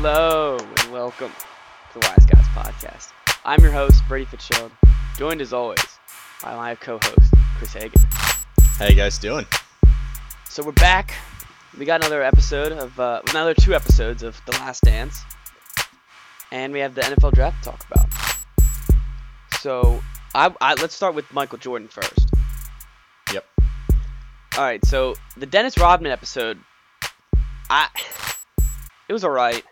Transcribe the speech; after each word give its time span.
Hello 0.00 0.56
and 0.56 0.92
welcome 0.92 1.32
to 1.92 1.98
the 1.98 2.06
Wise 2.06 2.24
Guys 2.24 2.46
Podcast. 2.54 3.10
I'm 3.44 3.60
your 3.60 3.72
host, 3.72 4.00
Brady 4.06 4.26
Fitzgerald, 4.26 4.70
joined 5.16 5.40
as 5.40 5.52
always 5.52 5.84
by 6.40 6.54
my 6.54 6.76
co-host, 6.76 7.34
Chris 7.56 7.72
Hagan. 7.72 8.00
How 8.76 8.86
you 8.86 8.94
guys 8.94 9.18
doing? 9.18 9.44
So 10.48 10.62
we're 10.62 10.70
back. 10.70 11.14
We 11.76 11.84
got 11.84 12.00
another 12.00 12.22
episode 12.22 12.70
of, 12.70 13.00
uh, 13.00 13.22
another 13.30 13.54
two 13.54 13.74
episodes 13.74 14.22
of 14.22 14.40
The 14.46 14.52
Last 14.52 14.84
Dance, 14.84 15.20
and 16.52 16.72
we 16.72 16.78
have 16.78 16.94
the 16.94 17.00
NFL 17.00 17.32
draft 17.32 17.64
to 17.64 17.70
talk 17.70 17.84
about. 17.90 18.08
So 19.58 20.00
I, 20.32 20.54
I 20.60 20.74
let's 20.74 20.94
start 20.94 21.16
with 21.16 21.24
Michael 21.32 21.58
Jordan 21.58 21.88
first. 21.88 22.30
Yep. 23.32 23.44
All 24.58 24.62
right. 24.62 24.84
So 24.84 25.16
the 25.36 25.46
Dennis 25.46 25.76
Rodman 25.76 26.12
episode, 26.12 26.60
I 27.68 27.88
it 29.08 29.12
was 29.12 29.24
alright. 29.24 29.64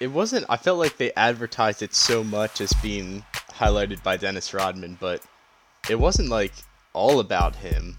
It 0.00 0.08
wasn't. 0.08 0.46
I 0.48 0.56
felt 0.56 0.78
like 0.78 0.96
they 0.96 1.12
advertised 1.12 1.82
it 1.82 1.94
so 1.94 2.24
much 2.24 2.60
as 2.60 2.72
being 2.82 3.22
highlighted 3.50 4.02
by 4.02 4.16
Dennis 4.16 4.54
Rodman, 4.54 4.96
but 4.98 5.22
it 5.88 5.98
wasn't 5.98 6.30
like 6.30 6.52
all 6.94 7.20
about 7.20 7.54
him. 7.54 7.98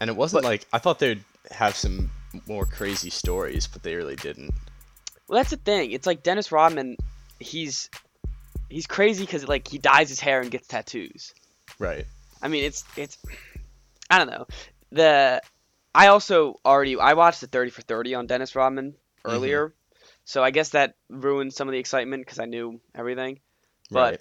And 0.00 0.10
it 0.10 0.16
wasn't 0.16 0.42
But- 0.42 0.48
like 0.48 0.66
I 0.72 0.78
thought 0.78 0.98
they'd 0.98 1.24
have 1.50 1.74
some 1.76 2.10
more 2.46 2.66
crazy 2.66 3.10
stories, 3.10 3.66
but 3.66 3.82
they 3.82 3.94
really 3.94 4.16
didn't. 4.16 4.52
Well, 5.28 5.38
that's 5.38 5.50
the 5.50 5.56
thing. 5.56 5.92
It's 5.92 6.06
like 6.06 6.22
Dennis 6.22 6.52
Rodman. 6.52 6.96
He's 7.40 7.88
he's 8.68 8.86
crazy 8.86 9.24
because 9.24 9.48
like 9.48 9.66
he 9.68 9.78
dyes 9.78 10.08
his 10.08 10.20
hair 10.20 10.40
and 10.40 10.50
gets 10.50 10.68
tattoos. 10.68 11.34
Right. 11.78 12.06
I 12.42 12.48
mean, 12.48 12.64
it's 12.64 12.84
it's 12.96 13.16
I 14.10 14.18
don't 14.18 14.30
know. 14.30 14.46
The 14.92 15.40
I 15.94 16.08
also 16.08 16.56
already 16.64 16.98
I 16.98 17.14
watched 17.14 17.40
the 17.40 17.46
30 17.46 17.70
for 17.70 17.82
30 17.82 18.14
on 18.16 18.26
Dennis 18.26 18.54
Rodman 18.54 18.92
mm-hmm. 18.92 19.30
earlier. 19.34 19.72
So 20.24 20.42
I 20.42 20.50
guess 20.50 20.70
that 20.70 20.94
ruined 21.08 21.52
some 21.52 21.68
of 21.68 21.72
the 21.72 21.78
excitement 21.78 22.22
because 22.24 22.38
I 22.38 22.46
knew 22.46 22.80
everything. 22.94 23.40
But- 23.90 24.10
Right. 24.12 24.20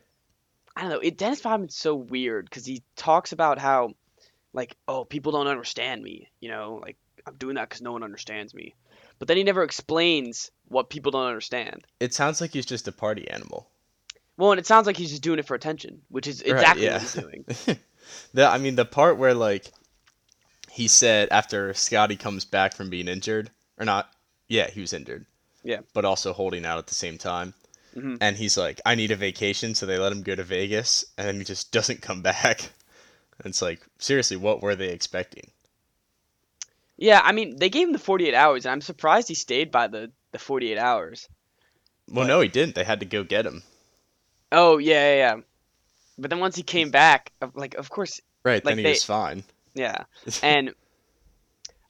I 0.75 0.81
don't 0.81 0.89
know. 0.89 0.99
It, 0.99 1.17
Dennis 1.19 1.45
Rodman's 1.45 1.75
so 1.75 1.93
weird 1.93 2.45
because 2.45 2.65
he 2.65 2.81
talks 2.95 3.31
about 3.31 3.59
how, 3.59 3.91
like, 4.53 4.75
oh, 4.87 5.05
people 5.05 5.31
don't 5.31 5.45
understand 5.45 6.01
me. 6.01 6.31
You 6.39 6.49
know, 6.49 6.79
like 6.81 6.97
I'm 7.27 7.35
doing 7.35 7.55
that 7.55 7.69
because 7.69 7.83
no 7.83 7.91
one 7.91 8.01
understands 8.01 8.55
me. 8.55 8.73
But 9.19 9.27
then 9.27 9.37
he 9.37 9.43
never 9.43 9.61
explains 9.61 10.49
what 10.69 10.89
people 10.89 11.11
don't 11.11 11.27
understand. 11.27 11.85
It 11.99 12.15
sounds 12.15 12.41
like 12.41 12.51
he's 12.53 12.65
just 12.65 12.87
a 12.87 12.91
party 12.91 13.29
animal. 13.29 13.69
Well, 14.35 14.51
and 14.51 14.59
it 14.59 14.65
sounds 14.65 14.87
like 14.87 14.97
he's 14.97 15.11
just 15.11 15.21
doing 15.21 15.37
it 15.37 15.45
for 15.45 15.53
attention, 15.53 16.01
which 16.09 16.25
is 16.25 16.41
Right, 16.41 16.53
exactly 16.53 16.85
yeah. 16.85 16.93
what 16.93 17.01
he's 17.01 17.13
doing. 17.13 17.45
the 18.33 18.47
I 18.47 18.57
mean 18.57 18.75
the 18.75 18.83
part 18.85 19.17
where 19.19 19.35
like 19.35 19.71
he 20.71 20.87
said 20.87 21.29
after 21.29 21.73
Scottie 21.75 22.15
comes 22.15 22.45
back 22.45 22.73
from 22.73 22.89
being 22.89 23.07
injured 23.07 23.51
or 23.77 23.85
not 23.85 24.09
yeah 24.47 24.69
he 24.71 24.81
was 24.81 24.91
injured 24.91 25.25
Yeah. 25.63 25.79
but 25.93 26.05
also 26.05 26.33
holding 26.33 26.65
out 26.65 26.77
at 26.77 26.87
the 26.87 26.95
same 26.95 27.17
time 27.17 27.53
Mhm. 27.95 28.17
and 28.21 28.35
he's 28.37 28.57
like 28.57 28.81
I 28.85 28.95
need 28.95 29.11
a 29.11 29.15
vacation 29.15 29.75
so 29.75 29.85
they 29.85 29.97
let 29.97 30.11
him 30.11 30.23
go 30.23 30.35
to 30.35 30.43
Vegas 30.43 31.05
and 31.17 31.27
then 31.27 31.37
he 31.37 31.43
just 31.43 31.71
doesn't 31.77 32.01
come 32.01 32.21
back 32.21 32.61
and 33.39 33.47
it's 33.47 33.61
like 33.61 33.81
seriously 33.99 34.37
what 34.37 34.61
were 34.61 34.75
they 34.75 34.89
expecting 34.89 35.51
Yeah, 36.97 37.21
I 37.23 37.31
mean, 37.31 37.57
they 37.57 37.69
gave 37.69 37.87
him 37.87 37.93
the 37.93 37.99
48 37.99 38.33
hours, 38.35 38.65
and 38.65 38.71
I'm 38.71 38.81
surprised 38.81 39.27
he 39.27 39.33
stayed 39.35 39.71
by 39.71 39.87
the, 39.87 40.11
the 40.31 40.39
48 40.39 40.77
hours. 40.77 41.27
well 42.07 42.23
But- 42.25 42.27
no 42.27 42.41
he 42.41 42.47
didn't 42.49 42.75
they 42.75 42.83
had 42.83 42.99
to 42.99 43.05
go 43.05 43.23
get 43.23 43.45
him 43.45 43.63
Oh, 44.51 44.77
yeah, 44.77 45.15
yeah, 45.15 45.15
yeah. 45.35 45.41
But 46.19 46.29
then 46.29 46.39
once 46.39 46.55
he 46.55 46.61
came 46.61 46.91
back, 46.91 47.31
like, 47.55 47.73
of 47.73 47.89
course, 47.89 48.21
right 48.43 48.63
Like 48.63 48.73
then 48.73 48.77
he 48.77 48.83
they- 48.83 48.89
was 48.91 49.03
fine 49.03 49.43
yeah. 49.73 50.03
And 50.43 50.75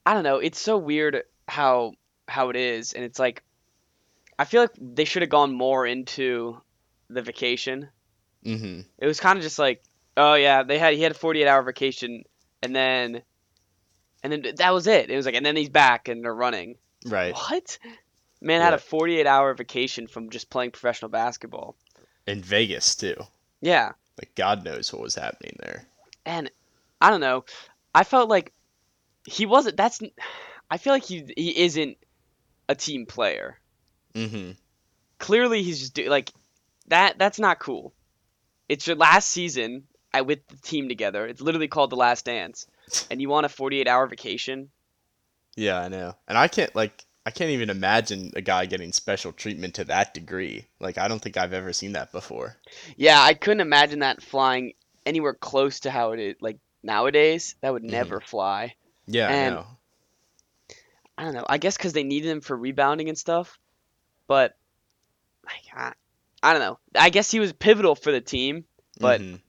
I 0.06 0.14
don't 0.14 0.24
know, 0.24 0.38
it's 0.38 0.60
so 0.62 0.78
weird 0.78 1.24
how 1.48 1.94
how 2.30 2.50
it 2.50 2.56
is, 2.56 2.94
and 2.94 3.04
it's 3.04 3.20
like 3.20 3.44
I 4.40 4.46
feel 4.46 4.62
like 4.62 4.72
they 4.80 5.06
should 5.06 5.22
have 5.22 5.30
gone 5.30 5.54
more 5.54 5.86
into 5.86 6.62
the 7.10 7.22
vacation. 7.22 7.90
mm-hmm 8.46 8.82
It 8.98 9.06
was 9.06 9.20
kind 9.20 9.38
of 9.38 9.44
just 9.44 9.60
like, 9.60 9.84
oh 10.18 10.34
yeah, 10.36 10.64
they 10.64 10.78
had 10.80 10.94
he 10.94 11.02
had 11.02 11.12
a 11.12 11.16
48 11.16 11.48
hour 11.48 11.62
vacation, 11.64 12.24
and 12.62 12.76
then 12.76 13.22
and 14.24 14.32
then 14.34 14.46
that 14.58 14.74
was 14.74 14.88
it. 14.88 15.10
It 15.10 15.16
was 15.16 15.26
like, 15.26 15.36
and 15.36 15.46
then 15.46 15.56
he's 15.56 15.70
back 15.70 16.08
and 16.08 16.24
they're 16.24 16.34
running. 16.34 16.76
right 17.06 17.34
What? 17.34 17.78
Man 18.42 18.62
had 18.62 18.74
a 18.74 18.78
48 18.78 19.26
hour 19.28 19.54
vacation 19.54 20.08
from 20.08 20.30
just 20.30 20.50
playing 20.50 20.72
professional 20.72 21.10
basketball. 21.10 21.76
in 22.28 22.42
Vegas 22.42 22.96
too 22.96 23.16
Yeah. 23.62 23.92
like 24.20 24.34
God 24.36 24.64
knows 24.66 24.92
what 24.92 25.02
was 25.02 25.16
happening 25.16 25.56
there 25.60 25.86
And 26.26 26.50
I 27.02 27.10
don't 27.10 27.22
know. 27.22 27.46
I 27.94 28.04
felt 28.04 28.30
like 28.30 28.52
he 29.26 29.46
wasn't 29.46 29.78
that's 29.78 30.02
I 30.70 30.78
feel 30.78 30.94
like 30.94 31.04
he 31.04 31.32
he 31.38 31.58
isn't 31.64 31.98
a 32.68 32.76
team 32.76 33.06
player. 33.06 33.60
Mm-hmm 34.16 34.52
Clearly 35.20 35.64
he's 35.64 35.80
just 35.80 35.94
do, 35.94 36.10
like 36.10 36.32
that 36.88 37.18
that's 37.18 37.40
not 37.40 37.60
cool. 37.60 37.94
It's 38.68 38.86
your 38.88 38.98
last 38.98 39.30
season 39.30 39.84
I, 40.14 40.22
with 40.22 40.46
the 40.48 40.58
team 40.58 40.90
together. 40.90 41.26
It's 41.26 41.40
literally 41.40 41.70
called 41.70 41.92
The 41.92 41.96
Last 41.96 42.26
Dance. 42.26 42.68
And 43.10 43.22
you 43.22 43.30
want 43.30 43.46
a 43.46 43.50
48 43.50 43.88
hour 43.88 44.06
vacation? 44.08 44.70
Yeah, 45.56 45.80
I 45.80 45.88
know. 45.88 46.16
And 46.28 46.38
I 46.38 46.50
can't 46.50 46.76
like 46.76 47.06
I 47.26 47.32
can't 47.32 47.52
even 47.52 47.70
imagine 47.70 48.34
a 48.36 48.42
guy 48.42 48.66
getting 48.66 48.92
special 48.92 49.32
treatment 49.32 49.76
to 49.76 49.86
that 49.86 50.14
degree. 50.14 50.66
Like 50.82 50.98
I 50.98 51.08
don't 51.08 51.22
think 51.22 51.38
I've 51.38 51.54
ever 51.54 51.72
seen 51.72 51.94
that 51.94 52.12
before. 52.12 52.58
Yeah, 52.98 53.22
I 53.22 53.34
couldn't 53.36 53.62
imagine 53.62 54.00
that 54.00 54.22
flying 54.22 54.74
anywhere 55.06 55.34
close 55.36 55.80
to 55.82 55.92
how 55.92 56.12
it 56.12 56.20
is 56.20 56.36
like 56.42 56.58
nowadays. 56.84 57.56
That 57.62 57.72
would 57.72 57.84
Mhm. 57.84 57.92
never 57.92 58.20
fly. 58.20 58.76
Yeah, 59.08 59.30
And- 59.30 59.56
I 59.56 59.58
know. 59.58 59.68
I 61.18 61.24
don't 61.24 61.34
know. 61.36 61.46
I 61.48 61.60
guess 61.60 61.78
because 61.78 61.94
they 61.94 62.04
needed 62.04 62.30
him 62.30 62.42
for 62.42 62.58
rebounding 62.58 63.08
and 63.08 63.18
stuff. 63.18 63.58
But 64.28 64.56
like, 65.46 65.64
I, 65.76 65.94
I 66.42 66.54
don't 66.54 66.62
know. 66.62 66.80
I 66.96 67.10
guess 67.10 67.30
he 67.32 67.40
was 67.40 67.54
pivotal 67.54 67.96
for 67.96 68.12
the 68.12 68.22
team. 68.22 68.66
but 69.00 69.22
Mhm. 69.22 69.40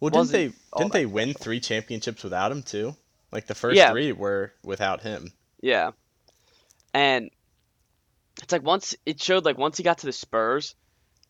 Well, 0.00 0.10
didn't 0.10 0.30
they 0.32 0.52
didn't 0.76 0.92
they 0.92 1.06
win 1.06 1.32
3 1.34 1.60
championships 1.60 2.24
without 2.24 2.50
him 2.52 2.62
too? 2.62 2.96
Like 3.30 3.46
the 3.46 3.54
first 3.54 3.76
Yeah. 3.76 3.90
3 3.92 4.12
were 4.12 4.52
without 4.64 5.00
him. 5.02 5.32
Yeah. 5.60 5.92
And 6.92 7.30
it's 8.42 8.52
like 8.52 8.62
once 8.64 8.94
it 9.06 9.22
showed 9.22 9.44
like 9.44 9.56
once 9.58 9.76
he 9.76 9.84
got 9.84 9.98
to 9.98 10.06
the 10.06 10.12
Spurs, 10.12 10.74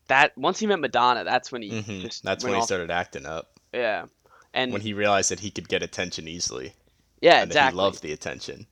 that 0.07 0.35
once 0.37 0.59
he 0.59 0.65
met 0.67 0.79
Madonna, 0.79 1.23
that's 1.23 1.51
when 1.51 1.61
he 1.61 1.69
Mhm. 1.69 2.01
just 2.01 2.23
That's 2.23 2.43
when 2.43 2.53
he 2.53 2.59
off- 2.59 2.65
started 2.65 2.89
acting 2.91 3.25
up. 3.25 3.59
Yeah. 3.73 4.05
And 4.55 4.71
When 4.73 4.81
he 4.81 4.93
realized 4.93 5.31
that 5.31 5.39
he 5.39 5.49
could 5.51 5.67
get 5.69 5.81
attention 5.83 6.27
easily 6.27 6.73
yeah, 7.21 7.41
and 7.41 7.51
that 7.51 7.55
exactly. 7.55 7.71
he 7.79 7.83
loved 7.83 8.01
the 8.01 8.11
attention. 8.11 8.67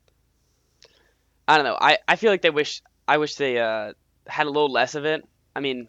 I 1.47 1.55
don't 1.57 1.65
know. 1.65 1.77
I, 1.79 1.97
I 2.07 2.15
feel 2.15 2.31
like 2.31 2.41
they 2.41 2.49
wish 2.49 2.81
I 3.07 3.17
wish 3.17 3.35
they 3.35 3.59
uh 3.59 3.93
had 4.27 4.45
a 4.47 4.49
little 4.49 4.71
less 4.71 4.95
of 4.95 5.05
it. 5.05 5.23
I 5.55 5.59
mean, 5.59 5.87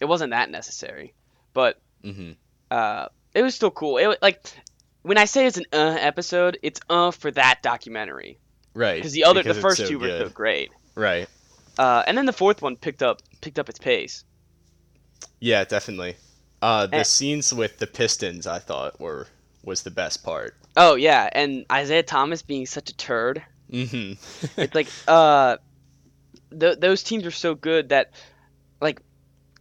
it 0.00 0.06
wasn't 0.06 0.30
that 0.30 0.50
necessary, 0.50 1.14
but 1.52 1.80
Mhm. 2.04 2.36
uh, 2.70 3.08
it 3.34 3.42
was 3.42 3.54
still 3.54 3.70
cool. 3.70 3.98
It 3.98 4.18
like 4.22 4.40
when 5.02 5.18
I 5.18 5.24
say 5.26 5.46
it's 5.46 5.56
an 5.58 5.66
uh 5.72 5.96
episode, 6.00 6.58
it's 6.62 6.80
uh 6.88 7.10
for 7.10 7.30
that 7.32 7.62
documentary 7.62 8.38
Right. 8.74 8.96
because 8.96 9.12
the 9.12 9.24
other 9.24 9.42
because 9.42 9.56
the 9.56 9.62
first 9.62 9.76
so 9.78 9.86
two 9.86 9.98
were 9.98 10.08
so 10.08 10.28
great. 10.28 10.70
Right. 10.94 11.28
Uh, 11.78 12.02
and 12.06 12.16
then 12.16 12.26
the 12.26 12.32
fourth 12.32 12.62
one 12.62 12.76
picked 12.76 13.02
up 13.02 13.20
picked 13.40 13.58
up 13.58 13.68
its 13.68 13.78
pace. 13.78 14.24
Yeah, 15.40 15.64
definitely. 15.64 16.16
Uh 16.62 16.86
the 16.86 16.98
Eh. 16.98 17.02
scenes 17.02 17.52
with 17.52 17.78
the 17.78 17.86
Pistons 17.86 18.46
I 18.46 18.58
thought 18.58 18.98
were 19.00 19.28
was 19.64 19.82
the 19.82 19.90
best 19.90 20.22
part. 20.24 20.56
Oh 20.76 20.94
yeah, 20.94 21.28
and 21.32 21.64
Isiah 21.72 22.02
Thomas 22.02 22.42
being 22.42 22.66
such 22.66 22.90
a 22.90 22.96
turd. 22.96 23.42
Mhm. 23.70 24.18
It's 24.58 24.74
like 24.74 24.88
uh, 25.08 25.56
th- 26.58 26.80
those 26.80 27.02
teams 27.02 27.26
are 27.26 27.30
so 27.30 27.54
good 27.54 27.90
that, 27.90 28.12
like, 28.80 29.00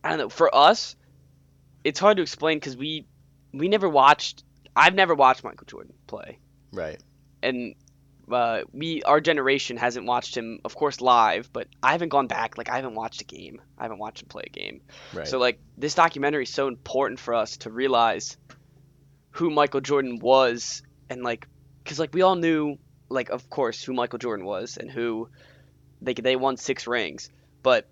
I 0.04 0.10
don't 0.10 0.18
know. 0.18 0.30
For 0.30 0.54
us, 0.54 0.96
it's 1.84 2.00
hard 2.00 2.18
to 2.18 2.24
explain 2.24 2.58
because 2.58 2.78
we 2.78 3.06
we 3.54 3.68
never 3.68 3.90
watched. 3.90 4.44
I've 4.76 4.96
never 4.96 5.16
watched 5.16 5.44
Michael 5.44 5.66
Jordan 5.66 5.94
play, 6.08 6.40
right. 6.72 7.00
and 7.42 7.76
uh, 8.32 8.62
we 8.72 9.04
our 9.04 9.20
generation 9.20 9.78
hasn't 9.78 10.06
watched 10.06 10.36
him, 10.36 10.60
of 10.64 10.76
course, 10.76 11.02
live. 11.02 11.52
But 11.52 11.68
I 11.82 11.92
haven't 11.92 12.10
gone 12.10 12.28
back. 12.28 12.58
Like 12.58 12.70
I 12.70 12.78
haven't 12.78 12.96
watched 12.96 13.22
a 13.22 13.26
game. 13.26 13.62
I 13.78 13.84
haven't 13.84 14.00
watched 14.00 14.22
him 14.22 14.30
play 14.30 14.44
a 14.48 14.50
game. 14.50 14.82
Right. 15.14 15.28
So 15.28 15.40
like 15.40 15.60
this 15.78 15.96
documentary 15.96 16.44
is 16.44 16.50
so 16.50 16.68
important 16.68 17.20
for 17.20 17.34
us 17.34 17.58
to 17.58 17.70
realize 17.70 18.38
who 19.32 19.50
Michael 19.50 19.82
Jordan 19.82 20.20
was 20.20 20.84
and 21.10 21.24
like 21.24 21.48
cuz 21.86 22.00
like 22.00 22.14
we 22.14 22.22
all 22.22 22.36
knew 22.36 22.78
like 23.10 23.30
of 23.30 23.50
course 23.50 23.84
who 23.84 23.94
Michael 23.94 24.20
Jordan 24.20 24.46
was 24.46 24.78
and 24.78 24.90
who 24.90 25.30
they 26.04 26.14
they 26.14 26.36
won 26.36 26.58
6 26.58 26.88
rings 26.88 27.30
but 27.64 27.88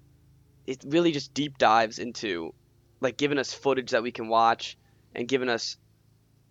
it 0.67 0.83
really 0.87 1.11
just 1.11 1.33
deep 1.33 1.57
dives 1.57 1.97
into 1.99 2.53
like 3.01 3.17
giving 3.17 3.37
us 3.37 3.53
footage 3.53 3.91
that 3.91 4.03
we 4.03 4.11
can 4.11 4.27
watch 4.27 4.77
and 5.15 5.27
giving 5.27 5.49
us 5.49 5.77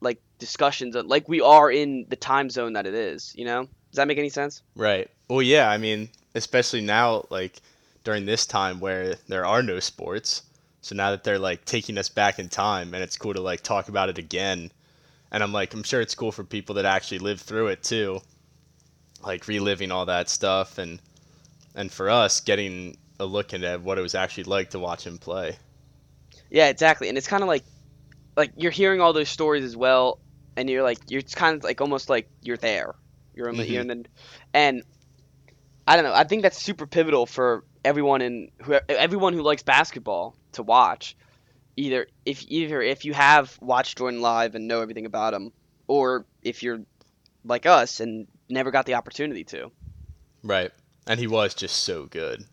like 0.01 0.21
discussions 0.39 0.97
of, 0.97 1.07
like 1.07 1.29
we 1.29 1.41
are 1.41 1.71
in 1.71 2.07
the 2.09 2.17
time 2.17 2.51
zone 2.51 2.73
that 2.73 2.87
it 2.87 2.95
is, 2.95 3.33
you 3.37 3.45
know? 3.45 3.63
Does 3.63 3.97
that 3.97 4.09
make 4.09 4.19
any 4.19 4.29
sense? 4.29 4.63
Right. 4.77 5.09
Well, 5.29 5.43
yeah. 5.43 5.71
I 5.71 5.79
mean, 5.79 6.09
especially 6.35 6.81
now, 6.81 7.27
like 7.31 7.61
during 8.05 8.25
this 8.25 8.47
time 8.47 8.81
where 8.81 9.15
there 9.29 9.47
are 9.47 9.63
no 9.63 9.81
sports. 9.81 10.43
So 10.81 10.95
now 10.95 11.11
that 11.11 11.25
they're 11.25 11.39
like 11.39 11.65
taking 11.65 11.99
us 11.99 12.09
back 12.09 12.39
in 12.39 12.49
time, 12.49 12.95
and 12.95 13.03
it's 13.03 13.17
cool 13.17 13.35
to 13.35 13.41
like 13.41 13.63
talk 13.63 13.89
about 13.89 14.09
it 14.09 14.19
again. 14.19 14.73
And 15.33 15.43
I'm 15.43 15.53
like, 15.53 15.75
I'm 15.75 15.83
sure 15.83 16.01
it's 16.01 16.15
cool 16.15 16.33
for 16.33 16.45
people 16.45 16.75
that 16.77 16.85
actually 16.85 17.19
lived 17.19 17.43
through 17.43 17.69
it 17.69 17.83
too, 17.83 18.21
like 19.23 19.47
reliving 19.47 19.93
all 19.93 20.07
that 20.07 20.29
stuff. 20.29 20.79
And 20.79 21.01
and 21.75 21.91
for 21.93 22.11
us, 22.11 22.41
getting 22.41 22.97
a 23.19 23.27
look 23.27 23.53
into 23.53 23.79
what 23.79 23.99
it 23.99 24.03
was 24.03 24.15
actually 24.15 24.45
like 24.45 24.71
to 24.71 24.79
watch 24.79 25.07
him 25.07 25.19
play. 25.19 25.59
Yeah, 26.51 26.69
exactly. 26.69 27.09
And 27.09 27.19
it's 27.19 27.29
kind 27.29 27.43
of 27.43 27.49
like 27.49 27.65
like 28.37 28.53
you're 28.57 28.71
hearing 28.71 29.01
all 29.01 29.13
those 29.13 29.29
stories 29.29 29.65
as 29.65 29.77
well, 29.77 30.19
and 30.57 30.69
you're 30.71 30.83
like 30.83 30.99
you're 31.09 31.23
kind 31.23 31.57
of 31.57 31.65
like 31.65 31.81
almost 31.81 32.09
like 32.09 32.29
you're 32.43 32.57
there. 32.57 32.95
You're 33.35 33.49
in 33.49 33.57
the 33.57 33.65
Mhm. 33.65 33.91
and 33.91 34.09
and 34.55 34.83
I 35.87 35.97
don't 35.97 36.05
know. 36.05 36.15
I 36.15 36.25
think 36.25 36.43
that's 36.43 36.61
super 36.63 36.87
pivotal 36.87 37.27
for 37.27 37.65
everyone 37.85 38.23
in 38.23 38.51
who 38.63 38.79
everyone 38.89 39.33
who 39.33 39.43
likes 39.43 39.63
basketball 39.63 40.37
to 40.53 40.63
watch. 40.63 41.17
Either 41.77 42.07
if 42.25 42.45
either 42.49 42.83
if 42.83 43.05
you 43.05 43.15
have 43.15 43.57
watched 43.61 43.99
Jordan 43.99 44.21
live 44.21 44.55
and 44.55 44.69
know 44.69 44.81
everything 44.83 45.07
about 45.07 45.35
him, 45.35 45.53
or 45.89 46.27
if 46.43 46.63
you're 46.63 46.81
like 47.45 47.67
us 47.67 48.01
and 48.01 48.27
never 48.49 48.71
got 48.71 48.87
the 48.87 48.95
opportunity 48.95 49.45
to. 49.45 49.71
Right. 50.43 50.71
And 51.07 51.19
he 51.19 51.27
was 51.27 51.55
just 51.55 51.83
so 51.83 52.07
good. 52.07 52.45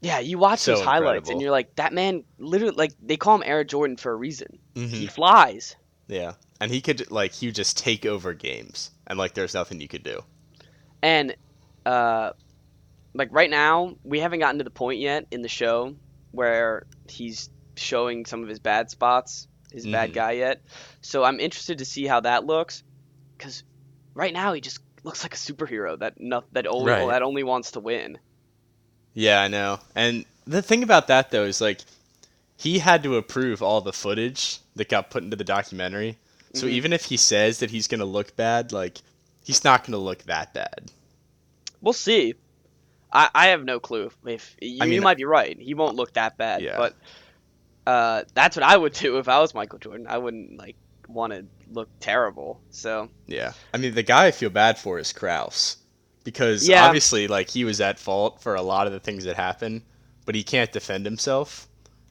Yeah, 0.00 0.20
you 0.20 0.38
watch 0.38 0.60
So 0.60 0.72
those 0.74 0.84
highlights 0.84 1.28
incredible. 1.28 1.32
and 1.32 1.42
you're 1.42 1.50
like, 1.50 1.74
that 1.76 1.92
man 1.92 2.24
literally 2.38 2.74
like 2.76 2.92
they 3.02 3.16
call 3.16 3.36
him 3.36 3.42
Air 3.44 3.64
Jordan 3.64 3.96
for 3.96 4.12
a 4.12 4.16
reason. 4.16 4.58
hmm 4.74 4.86
He 4.86 5.06
flies. 5.06 5.74
Yeah. 6.06 6.34
And 6.60 6.70
he 6.70 6.80
could 6.80 7.10
like 7.10 7.32
he 7.32 7.46
would 7.46 7.54
just 7.54 7.76
take 7.78 8.06
over 8.06 8.32
games 8.32 8.90
and 9.06 9.18
like 9.18 9.34
there's 9.34 9.54
nothing 9.54 9.80
you 9.80 9.88
could 9.88 10.02
do. 10.04 10.20
And 11.02 11.36
uh 11.84 12.30
like 13.14 13.28
right 13.32 13.50
now, 13.50 13.96
we 14.04 14.20
haven't 14.20 14.38
gotten 14.40 14.58
to 14.58 14.64
the 14.64 14.70
point 14.70 15.00
yet 15.00 15.26
in 15.30 15.42
the 15.42 15.48
show 15.48 15.94
where 16.30 16.86
he's 17.08 17.48
showing 17.76 18.24
some 18.26 18.42
of 18.42 18.48
his 18.48 18.58
bad 18.60 18.90
spots, 18.90 19.48
his 19.72 19.86
bad 19.86 20.10
Mhm. 20.10 20.14
guy 20.14 20.32
yet. 20.32 20.62
So 21.00 21.24
I'm 21.24 21.40
interested 21.40 21.78
to 21.78 21.84
see 21.84 22.06
how 22.06 22.20
that 22.20 22.44
looks 22.44 22.82
cuz 23.38 23.64
right 24.14 24.32
now 24.32 24.52
he 24.52 24.60
just 24.60 24.80
looks 25.04 25.22
like 25.22 25.34
a 25.34 25.36
superhero 25.36 25.98
that 25.98 26.20
no, 26.20 26.44
that 26.52 26.66
only 26.66 26.90
Right. 26.92 27.08
that 27.08 27.22
only 27.22 27.42
wants 27.42 27.72
to 27.72 27.80
win. 27.80 28.18
Yeah, 29.14 29.40
I 29.40 29.48
know. 29.48 29.80
And 29.94 30.24
the 30.46 30.62
thing 30.62 30.82
about 30.82 31.08
that 31.08 31.30
though 31.30 31.44
is 31.44 31.60
like 31.60 31.80
he 32.56 32.78
had 32.78 33.02
to 33.04 33.16
approve 33.16 33.62
all 33.62 33.80
the 33.80 33.92
footage 33.92 34.58
that 34.76 34.88
got 34.88 35.10
put 35.10 35.22
into 35.22 35.36
the 35.36 35.44
documentary. 35.44 36.18
So 36.54 36.66
Mhm. 36.66 36.70
even 36.70 36.92
if 36.92 37.04
he 37.04 37.16
says 37.16 37.58
that 37.60 37.70
he's 37.70 37.86
going 37.88 38.00
to 38.00 38.04
look 38.06 38.34
bad, 38.36 38.72
like 38.72 38.98
he's 39.44 39.64
not 39.64 39.82
going 39.82 39.92
to 39.92 39.98
look 39.98 40.22
that 40.24 40.54
bad. 40.54 40.90
We'll 41.80 41.92
see. 41.92 42.34
I, 43.12 43.30
I 43.34 43.46
have 43.48 43.64
no 43.64 43.78
clue 43.80 44.10
if 44.26 44.56
you, 44.60 44.78
I 44.82 44.86
you 44.86 45.00
might 45.02 45.16
be 45.18 45.24
right. 45.24 45.58
He 45.58 45.74
won't 45.74 45.96
look 45.96 46.14
that 46.14 46.36
bad, 46.36 46.62
Yeah. 46.62 46.76
but 46.76 46.94
uh, 47.86 48.24
that's 48.34 48.56
what 48.56 48.64
I 48.64 48.76
would 48.76 48.92
do 48.92 49.18
if 49.18 49.28
I 49.28 49.40
was 49.40 49.54
Michael 49.54 49.78
Jordan. 49.78 50.06
I 50.08 50.18
wouldn't 50.18 50.58
like 50.58 50.76
want 51.08 51.32
to 51.32 51.44
look 51.72 51.88
terrible. 52.00 52.60
So 52.70 53.08
Yeah. 53.26 53.52
I 53.74 53.78
mean, 53.78 53.94
the 53.94 54.02
guy 54.02 54.26
I 54.26 54.30
feel 54.30 54.50
bad 54.50 54.78
for 54.78 54.98
is 54.98 55.12
Krause 55.12 55.76
because 56.24 56.68
Yeah. 56.68 56.84
obviously 56.84 57.26
like 57.28 57.48
he 57.50 57.64
was 57.64 57.80
at 57.80 57.98
fault 57.98 58.40
for 58.42 58.54
a 58.54 58.62
lot 58.62 58.86
of 58.86 58.92
the 58.92 59.00
things 59.00 59.24
that 59.24 59.36
happened, 59.36 59.82
but 60.26 60.34
he 60.34 60.42
can't 60.42 60.70
defend 60.72 61.04
himself 61.06 61.66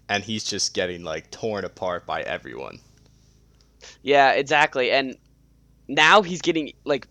and 0.10 0.24
he's 0.24 0.44
just 0.44 0.74
getting 0.74 1.04
like 1.04 1.30
torn 1.32 1.64
apart 1.66 2.06
by 2.06 2.22
everyone. 2.24 2.80
yeah, 4.02 4.32
exactly. 4.32 4.92
And 4.92 5.16
now 5.88 6.22
he's 6.22 6.42
getting 6.42 6.74
like 6.84 7.08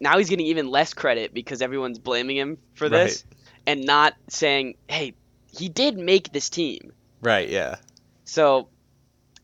now 0.00 0.18
he's 0.18 0.28
getting 0.28 0.46
even 0.46 0.68
less 0.68 0.92
credit 0.92 1.32
because 1.32 1.62
everyone's 1.62 1.98
blaming 1.98 2.36
him 2.36 2.58
for 2.74 2.88
this 2.88 3.24
and 3.66 3.84
not 3.84 4.14
saying, 4.28 4.74
"Hey, 4.88 5.14
he 5.56 5.68
did 5.68 5.96
make 5.96 6.32
this 6.32 6.50
team." 6.50 6.92
Right, 7.22 7.48
yeah. 7.48 7.76
So 8.24 8.68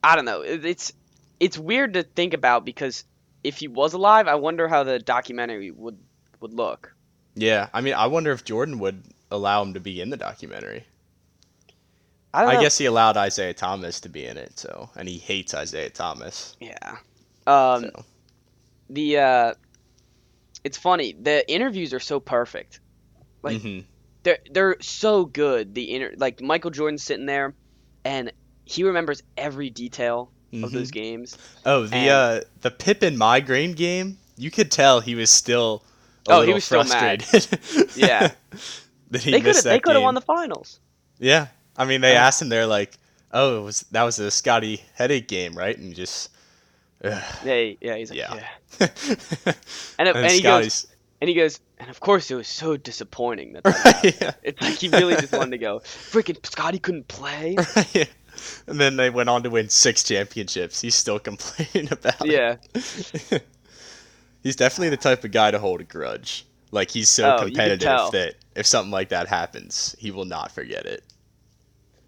I 0.05 0.17
don't 0.17 0.25
know. 0.25 0.43
It's 0.43 0.93
it's 1.41 1.59
weird 1.59 1.95
to 1.95 2.03
think 2.03 2.35
about 2.35 2.65
because 2.65 3.05
if 3.43 3.57
he 3.59 3.67
was 3.69 3.93
alive, 3.95 4.29
I 4.29 4.35
wonder 4.37 4.69
how 4.69 4.85
the 4.85 4.99
documentary 4.99 5.71
would 5.71 5.99
would 6.41 6.55
look. 6.55 6.95
Yeah, 7.35 7.69
I 7.73 7.81
mean, 7.81 7.95
I 7.95 8.07
wonder 8.07 8.33
if 8.33 8.45
Jordan 8.45 8.79
would 8.81 9.03
allow 9.31 9.63
him 9.63 9.75
to 9.75 9.81
be 9.81 10.01
in 10.01 10.11
the 10.11 10.17
documentary. 10.17 10.85
I 12.33 12.43
don't 12.43 12.57
I 12.57 12.61
guess 12.61 12.79
he 12.79 12.87
allowed 12.87 13.17
Isiah 13.17 13.55
Thomas 13.55 14.01
to 14.01 14.09
be 14.09 14.25
in 14.27 14.37
it, 14.37 14.59
so 14.59 14.91
and 14.97 15.09
he 15.09 15.19
hates 15.19 15.53
Isiah 15.55 15.91
Thomas. 15.91 16.57
Yeah. 16.61 16.97
Um, 17.47 17.83
so. 17.85 18.05
the 18.91 19.19
uh, 19.19 19.55
it's 20.63 20.77
funny. 20.79 21.13
The 21.21 21.49
interviews 21.51 21.93
are 21.95 22.01
so 22.01 22.21
perfect. 22.21 22.81
like- 23.43 23.59
Mhm. 23.63 23.85
They're 24.23 24.39
they're 24.51 24.77
so 24.83 25.25
good. 25.25 25.75
The 25.75 25.95
inter 25.95 26.13
like 26.19 26.43
Michael 26.43 26.71
Jordan's 26.71 27.03
sitting 27.03 27.25
there, 27.25 27.55
and 28.05 28.31
he 28.67 28.85
remembers 28.85 29.23
every 29.39 29.71
detail 29.71 30.31
of 30.53 30.59
Mhm. 30.59 30.73
those 30.73 30.91
games. 30.91 31.39
Oh, 31.65 31.87
the 31.87 31.97
and- 31.97 32.09
uh 32.11 32.41
the 32.63 32.71
Pippen 32.71 33.17
migraine 33.17 33.73
game, 33.73 34.19
you 34.37 34.51
could 34.51 34.71
tell 34.71 35.01
he 35.01 35.15
was 35.15 35.31
still 35.31 35.83
Oh, 36.29 36.43
he 36.43 36.53
was 36.53 36.65
still 36.65 36.85
mad. 36.85 37.23
frustrated. 37.25 37.91
Yeah. 37.97 38.31
that 39.11 39.23
he 39.23 39.31
They 39.33 39.39
could 39.39 39.47
missed 39.47 39.59
have 39.59 39.65
that 39.65 39.71
they 39.71 39.81
could 39.81 39.95
have 39.95 40.03
won 40.03 40.15
the 40.15 40.21
finals. 40.21 40.79
Yeah. 41.19 41.49
I 41.77 41.85
mean, 41.85 42.01
they 42.03 42.15
asked 42.15 42.43
him 42.43 42.49
they're 42.51 42.67
like, 42.67 42.93
"Oh, 43.33 43.59
it 43.61 43.63
was 43.63 43.81
that 43.91 44.03
was 44.03 44.19
a 44.19 44.31
Scottie 44.31 44.83
headache 44.95 45.29
game, 45.29 45.57
right?" 45.57 45.77
And 45.77 45.95
just 45.95 46.31
ugh. 47.03 47.23
Yeah, 47.45 47.73
yeah. 47.81 47.97
He's 47.97 48.11
like, 48.11 48.19
yeah. 48.19 48.35
Yeah. 48.79 48.89
And, 49.99 50.09
and 50.09 50.17
and 50.19 50.31
he 50.33 50.41
goes, 50.43 50.87
and 51.21 51.29
he 51.29 51.35
goes, 51.35 51.61
and 51.79 51.89
of 51.91 52.01
course 52.01 52.31
it 52.31 52.35
was 52.35 52.49
so 52.49 52.77
disappointing 52.77 53.53
that. 53.55 53.65
that 53.65 53.77
happened." 53.77 54.17
yeah. 54.21 54.33
It's 54.43 54.61
like 54.61 54.75
he 54.79 54.89
really 54.89 55.15
just 55.17 55.33
wanted 55.33 55.53
to 55.53 55.59
go. 55.59 55.81
Freaking 55.81 56.45
Scottie 56.47 56.79
couldn't 56.79 57.09
play. 57.09 57.57
Right. 57.77 58.09
And 58.67 58.81
then 58.81 58.97
they 58.97 59.11
went 59.11 59.29
on 59.29 59.43
to 59.45 59.51
win 59.51 59.69
six 59.69 60.03
championships. 60.03 60.81
He's 60.81 60.95
still 60.95 61.19
complaining 61.21 61.93
about 61.93 62.27
Yeah. 62.27 62.57
it. 62.75 63.47
he's 64.43 64.57
definitely 64.57 64.91
the 64.91 64.97
type 64.97 65.25
of 65.25 65.31
guy 65.33 65.51
to 65.51 65.59
hold 65.59 65.81
a 65.81 65.85
grudge. 65.85 66.47
Like 66.71 66.91
he's 66.91 67.09
so 67.11 67.33
Oh, 67.33 67.33
competitive 67.33 68.11
that 68.11 68.37
if 68.55 68.67
something 68.67 68.91
like 68.93 69.09
that 69.11 69.29
happens, 69.29 69.97
he 69.99 70.11
will 70.11 70.25
not 70.25 70.53
forget 70.53 70.87
it. 70.87 71.05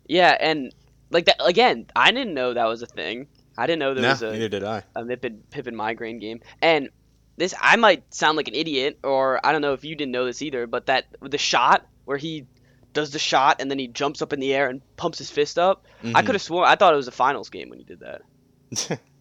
Yeah, 0.06 0.36
and 0.40 0.72
like 1.10 1.26
that 1.26 1.36
again. 1.44 1.86
I 1.94 2.10
didn't 2.12 2.34
know 2.34 2.54
that 2.54 2.66
was 2.66 2.82
a 2.82 2.86
thing. 2.86 3.28
I 3.56 3.66
didn't 3.66 3.80
know 3.80 3.94
there 3.94 4.02
No, 4.02 4.08
was 4.08 4.22
a. 4.22 4.38
neither 4.38 4.48
did 4.48 4.64
I. 4.64 4.84
a 4.96 5.04
Pippen, 5.04 5.44
Pippen 5.50 5.76
migraine 5.76 6.18
game. 6.18 6.40
And 6.60 6.90
this, 7.36 7.54
I 7.60 7.76
might 7.76 8.12
sound 8.14 8.36
like 8.36 8.48
an 8.48 8.54
idiot, 8.54 8.98
or 9.04 9.44
I 9.46 9.52
don't 9.52 9.62
know 9.62 9.72
if 9.74 9.84
you 9.84 9.96
didn't 9.96 10.12
know 10.12 10.24
this 10.26 10.42
either, 10.42 10.66
but 10.66 10.86
that 10.86 11.06
the 11.20 11.38
shot 11.38 11.86
where 12.04 12.18
he 12.18 12.46
does 12.92 13.10
the 13.10 13.18
shot 13.18 13.56
and 13.60 13.70
then 13.70 13.78
he 13.78 13.88
jumps 13.88 14.22
up 14.22 14.32
in 14.32 14.40
the 14.40 14.54
air 14.54 14.68
and 14.68 14.82
pumps 14.96 15.18
his 15.18 15.30
fist 15.30 15.58
up. 15.58 15.84
I 16.14 16.22
Mhm. 16.22 16.26
could 16.26 16.34
have 16.34 16.42
sworn 16.42 16.66
I 16.68 16.74
thought 16.76 16.92
it 16.92 16.96
was 16.96 17.08
a 17.08 17.12
finals 17.12 17.48
game 17.50 17.68
when 17.70 17.78
he 17.78 17.84
did 17.84 18.00
that. 18.00 19.00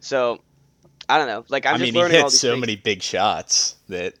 So 0.00 0.38
I 1.08 1.18
don't 1.18 1.26
know. 1.26 1.44
Like 1.48 1.66
I'm 1.66 1.74
I 1.74 1.78
just 1.78 1.92
mean, 1.92 2.06
he 2.06 2.10
hit 2.10 2.30
so 2.30 2.52
things. 2.52 2.60
many 2.60 2.76
big 2.76 3.02
shots 3.02 3.76
that 3.88 4.14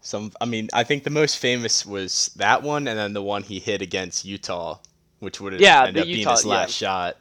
some. 0.00 0.32
I 0.40 0.44
mean, 0.46 0.68
I 0.72 0.84
think 0.84 1.04
the 1.04 1.10
most 1.10 1.36
famous 1.38 1.84
was 1.84 2.30
that 2.36 2.62
one, 2.62 2.88
and 2.88 2.98
then 2.98 3.12
the 3.12 3.22
one 3.22 3.42
he 3.42 3.58
hit 3.58 3.82
against 3.82 4.24
Utah, 4.24 4.78
which 5.18 5.40
would 5.40 5.52
have 5.52 5.60
Yeah, 5.62 5.84
ended 5.84 6.02
up 6.02 6.06
being 6.06 6.18
Utah- 6.20 6.36
his 6.36 6.44
last 6.46 6.80
yeah. 6.80 6.88
shot. 6.88 7.16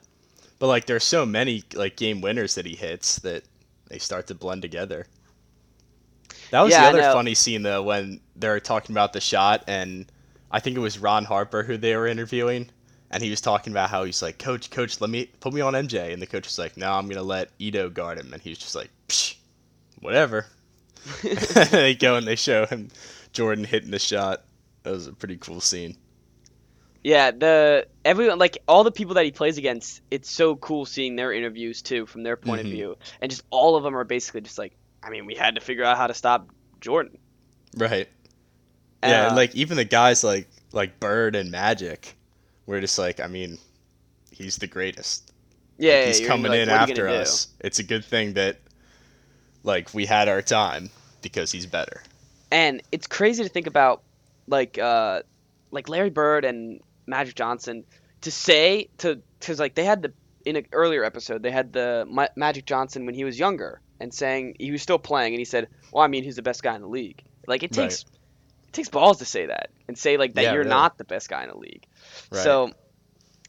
But 0.60 0.68
like, 0.68 0.86
there's 0.86 1.04
so 1.04 1.26
many 1.26 1.64
like 1.74 1.98
game 1.98 2.22
winners 2.22 2.56
that 2.56 2.66
he 2.66 2.76
hits 2.76 3.18
that 3.20 3.44
they 3.90 3.98
start 4.00 4.28
to 4.28 4.36
blend 4.36 4.62
together. 4.62 5.08
That 6.52 6.62
was 6.62 6.72
Yeah, 6.72 6.84
the 6.84 6.90
other 6.90 7.04
funny 7.14 7.34
scene 7.36 7.64
though 7.64 7.84
when 7.84 8.22
they're 8.36 8.60
talking 8.60 8.94
about 8.94 9.12
the 9.14 9.22
shot, 9.22 9.64
and 9.68 10.10
I 10.52 10.60
think 10.60 10.78
it 10.78 10.82
was 10.82 11.00
Ron 11.00 11.26
Harper 11.26 11.64
who 11.64 11.78
they 11.78 11.96
were 11.96 12.08
interviewing, 12.08 12.70
and 13.12 13.22
he 13.22 13.30
was 13.30 13.42
talking 13.42 13.74
about 13.74 13.90
how 13.90 14.04
he's 14.04 14.22
like, 14.22 14.40
"Coach, 14.40 14.70
coach, 14.70 15.02
let 15.02 15.10
me 15.10 15.26
put 15.40 15.54
me 15.54 15.62
on 15.62 15.74
MJ," 15.74 16.14
and 16.14 16.22
the 16.22 16.28
coach 16.28 16.46
was 16.46 16.58
like, 16.60 16.78
"No, 16.78 16.92
I'm 16.92 17.08
gonna 17.08 17.22
let 17.24 17.58
Ehlo 17.60 17.94
guard 17.94 18.18
him," 18.20 18.34
and 18.34 18.42
he 18.42 18.50
was 18.52 18.60
just 18.60 18.76
like, 18.76 18.90
Psh, 19.08 19.36
"Whatever." 20.02 20.46
they 21.72 21.96
go 21.96 22.16
and 22.16 22.28
they 22.28 22.36
show 22.36 22.66
him 22.66 22.90
Jordan 23.34 23.64
hitting 23.64 23.92
the 23.92 24.00
shot. 24.00 24.44
That 24.84 24.92
was 24.92 25.08
a 25.08 25.14
pretty 25.14 25.38
cool 25.38 25.62
scene. 25.62 25.98
Yeah, 27.04 27.32
the 27.32 27.88
everyone 28.04 28.40
like 28.40 28.58
all 28.68 28.84
the 28.84 28.92
people 28.92 29.14
that 29.16 29.24
he 29.26 29.32
plays 29.32 29.58
against, 29.58 30.02
it's 30.12 30.30
so 30.30 30.56
cool 30.58 30.86
seeing 30.86 31.16
their 31.16 31.32
interviews 31.32 31.82
too 31.82 32.06
from 32.06 32.24
their 32.24 32.36
point 32.36 32.62
Mhm. 32.62 32.66
of 32.66 32.72
view. 32.72 32.98
And 33.22 33.32
just 33.32 33.44
all 33.50 33.76
of 33.76 33.84
them 33.84 33.96
are 33.96 34.04
basically 34.04 34.42
just 34.42 34.58
like, 34.58 34.76
I 35.02 35.10
mean, 35.10 35.26
we 35.26 35.36
had 35.36 35.56
to 35.56 35.62
figure 35.62 35.86
out 35.86 35.98
how 35.98 36.08
to 36.08 36.14
stop 36.14 36.50
Jordan. 36.82 37.18
Right. 37.78 38.10
Yeah, 39.04 39.28
Uh, 39.28 39.36
like 39.36 39.56
even 39.56 39.78
the 39.78 39.86
guys 39.86 40.24
like 40.24 40.48
like 40.72 41.00
Bird 41.00 41.36
and 41.36 41.52
Magic, 41.52 42.16
were 42.66 42.82
just 42.82 42.98
like, 42.98 43.20
I 43.20 43.28
mean, 43.28 43.58
he's 44.32 44.58
the 44.58 44.68
greatest. 44.68 45.32
yeah, 45.78 45.94
Like, 46.00 46.06
he's 46.08 46.20
you're 46.20 46.30
gonna 46.30 46.44
be 46.44 46.44
coming 46.50 46.52
like, 46.52 46.60
in 46.62 46.70
what 46.70 46.74
are 46.74 46.78
you 46.88 46.92
after 46.92 47.06
gonna 47.06 47.18
do? 47.18 47.22
us. 47.22 47.48
It's 47.60 47.80
a 47.80 47.84
good 47.84 48.04
thing 48.06 48.34
that 48.34 48.58
like 49.64 49.94
we 49.94 50.06
had 50.06 50.28
our 50.28 50.42
time 50.42 50.90
because 51.22 51.52
he's 51.52 51.66
better. 51.66 52.02
And 52.52 52.82
it's 52.92 53.08
crazy 53.08 53.44
to 53.44 53.50
think 53.50 53.68
about, 53.68 54.02
like, 54.48 54.78
uh, 54.78 55.22
like 55.72 55.90
Larry 55.90 56.10
Bird 56.10 56.46
and 56.46 56.80
Magic 57.06 57.36
Johnson 57.36 57.84
to 58.22 58.32
say 58.32 58.90
to 59.00 59.22
because 59.40 59.60
like 59.60 59.76
they 59.76 59.84
had 59.84 60.02
the 60.02 60.14
in 60.46 60.56
an 60.56 60.66
earlier 60.72 61.04
episode 61.04 61.44
they 61.44 61.52
had 61.52 61.74
the 61.74 62.06
Ma- 62.10 62.28
Magic 62.38 62.66
Johnson 62.66 63.06
when 63.06 63.14
he 63.16 63.24
was 63.26 63.38
younger 63.38 63.82
and 64.00 64.14
saying 64.14 64.56
he 64.60 64.72
was 64.72 64.82
still 64.82 64.98
playing 65.00 65.34
and 65.34 65.40
he 65.40 65.46
said, 65.46 65.68
well, 65.92 66.04
I 66.04 66.08
mean, 66.08 66.24
he's 66.24 66.38
the 66.38 66.42
best 66.42 66.64
guy 66.64 66.76
in 66.76 66.82
the 66.82 66.88
league. 66.88 67.22
Like 67.48 67.64
it 67.64 67.76
Right. 67.76 68.04
It 68.68 68.74
takes 68.74 68.90
balls 68.90 69.20
to 69.20 69.26
say 69.26 69.48
that 69.48 69.70
and 69.88 69.98
say 69.98 70.18
like 70.18 70.36
that 70.36 70.48
Yeah, 70.48 70.50
you're 70.50 70.64
really. 70.64 70.66
not 70.66 70.98
the 70.98 71.06
best 71.06 71.30
guy 71.30 71.44
in 71.44 71.50
the 71.50 71.58
league. 71.58 71.86
Right. 72.32 72.44
So 72.44 72.72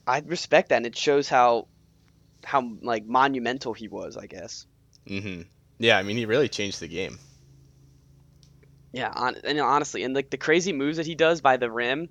I 0.07 0.21
respect 0.21 0.71
that, 0.71 0.77
and 0.79 0.87
it 0.87 0.97
shows 0.97 1.29
how 1.29 1.69
how 2.45 2.63
like 2.83 3.07
monumental 3.07 3.75
he 3.75 3.89
was, 3.89 4.17
I 4.17 4.27
guess. 4.27 4.67
hmm 5.09 5.43
Yeah, 5.79 5.99
I 5.99 6.03
mean 6.03 6.17
he 6.17 6.27
really 6.27 6.49
changed 6.49 6.81
the 6.81 6.89
game. 6.89 7.19
Yeah, 8.93 9.13
on, 9.15 9.37
and 9.45 9.61
honestly, 9.61 10.03
and 10.03 10.15
like 10.15 10.31
the 10.31 10.39
crazy 10.39 10.73
moves 10.73 10.97
that 10.97 11.07
he 11.07 11.15
does 11.15 11.41
by 11.41 11.57
the 11.57 11.71
rim, 11.71 12.09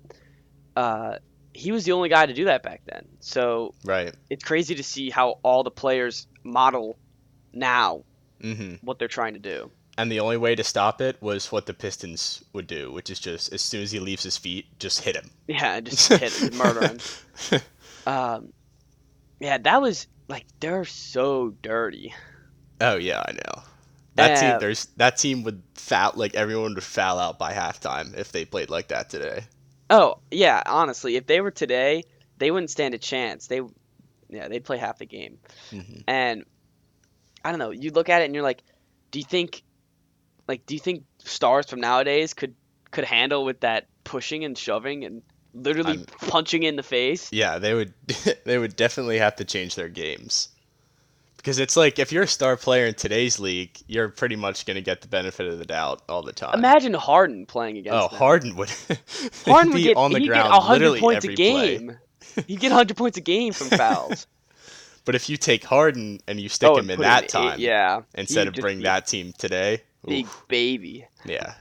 uh, 0.76 1.16
he 1.54 1.72
was 1.72 1.84
the 1.84 1.92
only 1.92 2.08
guy 2.08 2.26
to 2.26 2.34
do 2.34 2.46
that 2.46 2.62
back 2.62 2.82
then. 2.86 3.06
So 3.20 3.74
Right. 3.84 4.14
it's 4.30 4.44
crazy 4.44 4.76
to 4.76 4.84
see 4.84 5.10
how 5.10 5.36
all 5.44 5.64
the 5.64 5.70
players 5.70 6.26
model 6.44 6.98
now 7.52 8.04
hmm 8.40 8.80
what 8.80 8.98
they're 8.98 9.08
trying 9.08 9.34
to 9.34 9.40
do. 9.40 9.70
And 9.98 10.10
the 10.10 10.20
only 10.20 10.38
way 10.38 10.54
to 10.54 10.64
stop 10.64 11.02
it 11.02 11.20
was 11.20 11.52
what 11.52 11.66
the 11.66 11.74
Pistons 11.74 12.42
would 12.54 12.66
do, 12.66 12.90
which 12.90 13.10
is 13.10 13.20
just 13.20 13.52
as 13.52 13.60
soon 13.60 13.82
as 13.82 13.90
he 13.92 14.00
leaves 14.00 14.22
his 14.22 14.38
feet, 14.38 14.78
just 14.78 15.02
hit 15.02 15.14
him. 15.14 15.30
Yeah, 15.46 15.80
just 15.82 16.14
hit 16.14 16.34
him, 16.36 16.56
murder 16.56 16.86
him. 16.86 17.00
Um, 18.06 18.52
yeah, 19.40 19.58
that 19.58 19.82
was 19.82 20.06
like 20.28 20.46
they're 20.60 20.84
so 20.84 21.50
dirty. 21.62 22.14
Oh 22.80 22.96
yeah, 22.96 23.22
I 23.26 23.32
know. 23.32 23.62
That 24.14 24.34
team, 24.34 24.58
there's 24.58 24.86
that 24.96 25.16
team 25.16 25.44
would 25.44 25.62
foul 25.74 26.12
like 26.16 26.34
everyone 26.34 26.74
would 26.74 26.82
foul 26.82 27.18
out 27.18 27.38
by 27.38 27.52
halftime 27.52 28.16
if 28.16 28.32
they 28.32 28.44
played 28.44 28.70
like 28.70 28.88
that 28.88 29.10
today. 29.10 29.44
Oh 29.90 30.20
yeah, 30.30 30.62
honestly, 30.66 31.16
if 31.16 31.26
they 31.26 31.40
were 31.40 31.50
today, 31.50 32.04
they 32.38 32.50
wouldn't 32.50 32.70
stand 32.70 32.94
a 32.94 32.98
chance. 32.98 33.46
They, 33.46 33.60
yeah, 34.28 34.48
they'd 34.48 34.64
play 34.64 34.78
half 34.78 34.98
the 34.98 35.06
game. 35.06 35.38
hmm 35.70 36.00
And 36.06 36.44
I 37.44 37.50
don't 37.50 37.58
know. 37.58 37.70
You 37.70 37.90
look 37.90 38.08
at 38.08 38.22
it 38.22 38.26
and 38.26 38.34
you're 38.34 38.44
like, 38.44 38.62
do 39.10 39.18
you 39.18 39.24
think, 39.24 39.62
like, 40.48 40.66
do 40.66 40.74
you 40.74 40.80
think 40.80 41.04
stars 41.18 41.66
from 41.66 41.80
nowadays 41.80 42.34
could 42.34 42.54
could 42.90 43.04
handle 43.04 43.44
with 43.44 43.60
that 43.60 43.86
pushing 44.04 44.44
and 44.44 44.56
shoving 44.56 45.04
and 45.04 45.22
literally 45.54 45.98
I'm- 45.98 46.06
punching 46.28 46.62
in 46.62 46.76
the 46.76 46.82
face? 46.82 47.30
Yeah, 47.32 47.58
they 47.58 47.74
would 47.74 47.92
they 48.44 48.58
would 48.58 48.74
definitely 48.74 49.18
have 49.18 49.36
to 49.36 49.44
change 49.44 49.74
their 49.74 49.88
games. 49.88 50.48
Because 51.36 51.60
it's 51.60 51.76
like 51.76 51.98
if 52.00 52.10
you're 52.10 52.24
a 52.24 52.28
star 52.28 52.56
player 52.56 52.86
in 52.86 52.94
today's 52.94 53.38
league, 53.38 53.78
you're 53.86 54.08
pretty 54.08 54.34
much 54.34 54.66
going 54.66 54.74
to 54.74 54.82
get 54.82 55.02
the 55.02 55.08
benefit 55.08 55.46
of 55.46 55.58
the 55.60 55.64
doubt 55.64 56.02
all 56.08 56.22
the 56.22 56.32
time. 56.32 56.58
Imagine 56.58 56.94
Harden 56.94 57.46
playing 57.46 57.78
against 57.78 57.94
oh, 57.96 58.08
them. 58.08 58.18
Harden 58.18 58.56
would 58.56 58.70
Harden 59.46 59.72
he'd 59.76 59.84
get 59.84 59.96
on 59.96 60.12
the 60.12 60.26
ground 60.26 60.48
get 60.48 60.50
100 60.50 60.78
literally 60.78 61.00
points 61.00 61.24
a 61.24 61.34
game. 61.34 61.96
he'd 62.46 62.58
get 62.58 62.70
100 62.70 62.96
points 62.96 63.18
a 63.18 63.20
game 63.20 63.52
from 63.52 63.68
fouls. 63.78 64.26
But 65.04 65.14
if 65.14 65.30
you 65.30 65.36
take 65.36 65.64
Harden 65.64 66.20
and 66.26 66.38
you 66.40 66.48
stick 66.48 66.68
Oh, 66.70 66.76
him 66.76 66.90
in 66.90 67.00
that 67.00 67.28
time 67.28 67.58
yeah, 67.60 68.02
instead 68.14 68.46
of 68.46 68.54
just 68.54 68.62
bring 68.62 68.80
that 68.80 69.06
team 69.06 69.32
today, 69.38 69.82
big 70.08 70.26
oof, 70.26 70.44
baby. 70.48 71.06
yeah, 71.24 71.54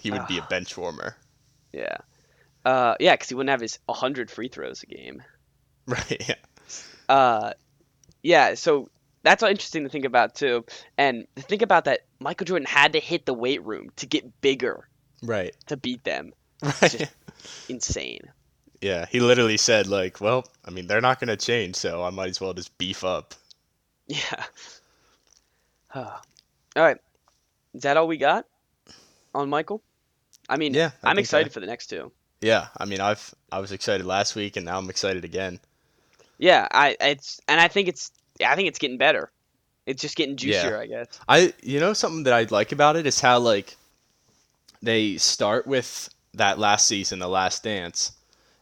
he 0.00 0.10
would 0.10 0.26
be 0.26 0.38
a 0.38 0.42
bench 0.42 0.76
warmer. 0.76 1.16
Yeah. 1.72 1.96
Uh, 2.64 2.94
yeah, 3.00 3.14
because 3.14 3.28
he 3.28 3.34
wouldn't 3.34 3.50
have 3.50 3.60
his 3.60 3.78
100 3.86 4.30
free 4.30 4.48
throws 4.48 4.82
a 4.82 4.86
game. 4.86 5.22
Right. 5.86 6.22
Yeah. 6.28 6.34
Uh, 7.08 7.52
yeah, 8.22 8.54
so 8.54 8.88
that's 9.24 9.42
interesting 9.42 9.82
to 9.82 9.88
think 9.88 10.04
about 10.04 10.36
too. 10.36 10.64
And 10.96 11.26
think 11.36 11.62
about 11.62 11.86
that, 11.86 12.02
Michael 12.20 12.44
Jordan 12.44 12.66
had 12.66 12.92
to 12.92 13.00
hit 13.00 13.26
the 13.26 13.34
weight 13.34 13.64
room 13.64 13.90
to 13.96 14.06
get 14.06 14.40
bigger 14.40 14.88
Right. 15.24 15.56
to 15.66 15.76
beat 15.76 16.04
them. 16.04 16.32
Right. 16.62 17.10
Insane. 17.68 18.20
yeah. 18.80 19.06
He 19.10 19.18
literally 19.18 19.56
said 19.56 19.88
like, 19.88 20.20
"Well, 20.20 20.46
I 20.64 20.70
mean, 20.70 20.86
they're 20.86 21.00
not 21.00 21.18
going 21.18 21.26
to 21.28 21.36
change, 21.36 21.74
so 21.74 22.04
I 22.04 22.10
might 22.10 22.28
as 22.30 22.40
well 22.40 22.52
just 22.54 22.78
beef 22.78 23.02
up." 23.02 23.34
Yeah. 24.06 24.44
all 25.96 26.12
right. 26.76 26.98
Is 27.74 27.82
that 27.82 27.96
all 27.96 28.06
we 28.08 28.16
got 28.16 28.46
on 29.34 29.50
Michael? 29.50 29.82
I 30.48 30.56
mean, 30.56 30.74
Yeah. 30.74 30.92
I 31.02 31.10
I'm 31.10 31.14
think 31.14 31.28
so. 31.28 31.38
excited 31.40 31.52
for 31.52 31.60
the 31.60 31.66
next 31.66 31.88
two. 31.88 32.12
Yeah. 32.40 32.68
I 32.76 32.84
mean, 32.84 33.00
I've 33.00 33.34
I 33.50 33.60
was 33.60 33.72
excited 33.72 34.06
last 34.06 34.36
week, 34.36 34.56
and 34.56 34.66
now 34.66 34.78
I'm 34.78 34.90
excited 34.90 35.24
again. 35.24 35.60
Yeah, 36.38 36.68
I 36.70 36.96
it's 37.00 37.40
and 37.48 37.60
I 37.60 37.68
think 37.68 37.88
it's 37.88 38.10
I 38.44 38.54
think 38.56 38.68
it's 38.68 38.78
getting 38.78 38.98
better. 38.98 39.32
It's 39.86 40.02
just 40.02 40.16
getting 40.16 40.36
Yeah. 40.40 40.72
juicier, 40.72 40.78
I 40.78 40.86
guess. 40.86 41.22
I 41.28 41.54
you 41.62 41.80
know 41.80 41.92
something 41.94 42.24
that 42.24 42.34
I 42.34 42.44
like 42.50 42.72
about 42.72 42.96
it 42.96 43.06
is 43.06 43.20
how 43.20 43.38
like 43.38 43.76
they 44.82 45.16
start 45.16 45.66
with 45.66 46.08
that 46.34 46.58
last 46.58 46.86
season, 46.86 47.18
the 47.18 47.28
last 47.28 47.62
dance, 47.64 48.12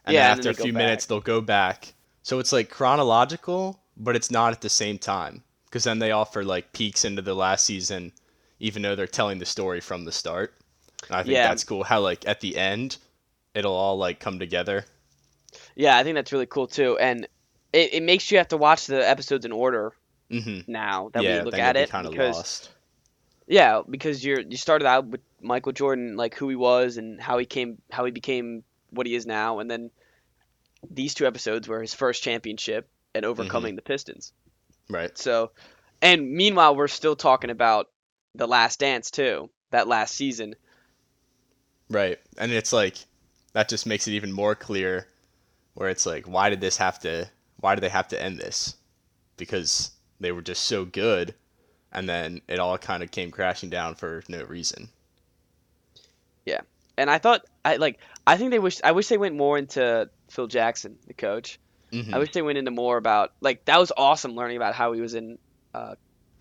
and 0.05 0.15
Yeah, 0.15 0.19
then 0.19 0.27
and 0.27 0.39
after 0.39 0.47
then 0.47 0.49
a 0.49 0.53
few 0.53 0.73
minutes 0.73 1.05
they'll 1.05 1.19
go 1.21 1.41
back. 1.41 1.93
So 2.23 2.39
it's 2.39 2.51
like 2.51 2.69
chronological, 2.69 3.79
but 3.97 4.15
it's 4.15 4.31
not 4.31 4.53
at 4.53 4.61
the 4.61 4.69
same 4.69 4.97
time 4.99 5.43
because 5.65 5.83
then 5.83 5.99
they 5.99 6.11
offer 6.11 6.43
like 6.43 6.73
peeks 6.73 7.05
into 7.05 7.21
the 7.21 7.33
last 7.35 7.65
season, 7.65 8.13
even 8.61 8.83
though 8.83 8.95
they're 8.95 9.07
telling 9.07 9.39
the 9.39 9.45
story 9.45 9.81
from 9.81 10.05
the 10.05 10.13
start. 10.13 10.55
And 11.09 11.17
I 11.17 11.23
think 11.23 11.29
Yeah. 11.33 11.43
that's 11.43 11.65
cool. 11.65 11.83
How 11.83 12.01
like 12.01 12.27
at 12.27 12.41
the 12.41 12.57
end, 12.57 12.97
it'll 13.55 13.73
all 13.75 13.97
like 13.97 14.21
come 14.21 14.39
together. 14.39 14.85
Yeah, 15.75 15.97
I 15.97 16.03
think 16.03 16.15
that's 16.15 16.31
really 16.31 16.45
cool 16.45 16.67
too. 16.67 16.97
And 16.97 17.27
it, 17.73 17.93
it 17.95 18.03
makes 18.03 18.31
you 18.31 18.37
have 18.37 18.49
to 18.49 18.57
watch 18.57 18.87
the 18.87 19.07
episodes 19.07 19.45
in 19.45 19.51
order 19.51 19.93
hmm 20.29 20.61
now 20.67 21.09
that 21.13 21.23
yeah, 21.23 21.43
we 21.43 21.45
look 21.45 21.59
at 21.59 21.77
it 21.77 21.89
kind 21.89 22.07
of 22.07 22.13
lost. 22.15 22.69
yeah, 23.47 23.81
because 23.89 24.23
you're 24.23 24.41
you 24.41 24.57
started 24.57 24.85
out 24.87 25.07
with 25.07 25.21
Michael 25.41 25.73
Jordan 25.73 26.15
like 26.15 26.35
who 26.35 26.49
he 26.49 26.55
was 26.55 26.97
and 26.97 27.21
how 27.21 27.37
he 27.37 27.45
came 27.45 27.81
how 27.91 28.05
he 28.05 28.11
became 28.11 28.63
what 28.91 29.07
he 29.07 29.15
is 29.15 29.25
now 29.25 29.59
and 29.59 29.69
then 29.71 29.91
these 30.89 31.13
two 31.15 31.27
episodes 31.27 31.67
were 31.67 31.81
his 31.81 31.93
first 31.93 32.23
championship 32.23 32.89
and 33.15 33.25
overcoming 33.25 33.75
the 33.75 33.81
Pistons. 33.81 34.33
Right. 34.89 35.17
So 35.17 35.51
and 36.01 36.31
meanwhile 36.33 36.75
we're 36.75 36.89
still 36.89 37.17
talking 37.17 37.51
about 37.51 37.90
the 38.35 38.47
last 38.47 38.79
dance 38.79 39.11
too, 39.11 39.49
that 39.71 39.87
last 39.87 40.15
season. 40.15 40.55
Right. 41.89 42.19
And 42.37 42.51
it's 42.51 42.73
like 42.73 42.97
that 43.53 43.69
just 43.69 43.85
makes 43.85 44.07
it 44.07 44.13
even 44.13 44.31
more 44.31 44.55
clear 44.55 45.07
where 45.73 45.89
it's 45.89 46.05
like 46.05 46.27
why 46.27 46.49
did 46.49 46.61
this 46.61 46.77
have 46.77 46.99
to 46.99 47.29
why 47.59 47.75
did 47.75 47.81
they 47.81 47.89
have 47.89 48.07
to 48.09 48.21
end 48.21 48.39
this? 48.39 48.75
Because 49.37 49.91
they 50.19 50.31
were 50.31 50.41
just 50.41 50.63
so 50.65 50.85
good 50.85 51.35
and 51.91 52.07
then 52.07 52.41
it 52.47 52.59
all 52.59 52.77
kind 52.77 53.03
of 53.03 53.11
came 53.11 53.31
crashing 53.31 53.69
down 53.69 53.95
for 53.95 54.23
no 54.29 54.43
reason. 54.43 54.89
Yeah. 56.45 56.61
And 56.97 57.09
I 57.09 57.17
thought 57.17 57.45
I 57.65 57.75
like 57.77 57.99
I 58.25 58.37
think 58.37 58.51
they 58.51 58.59
wish 58.59 58.79
I 58.83 58.91
wish 58.91 59.07
they 59.07 59.17
went 59.17 59.35
more 59.35 59.57
into 59.57 60.09
Phil 60.29 60.47
Jackson, 60.47 60.97
the 61.07 61.13
coach. 61.13 61.59
Mhm. 61.91 62.13
I 62.13 62.19
wish 62.19 62.31
they 62.31 62.41
went 62.41 62.57
into 62.57 62.71
more 62.71 62.97
about 62.97 63.33
like 63.41 63.65
that 63.65 63.79
was 63.79 63.91
awesome 63.95 64.35
learning 64.35 64.57
about 64.57 64.75
how 64.75 64.93
he 64.93 65.01
was 65.01 65.13
in 65.13 65.37
uh 65.73 65.95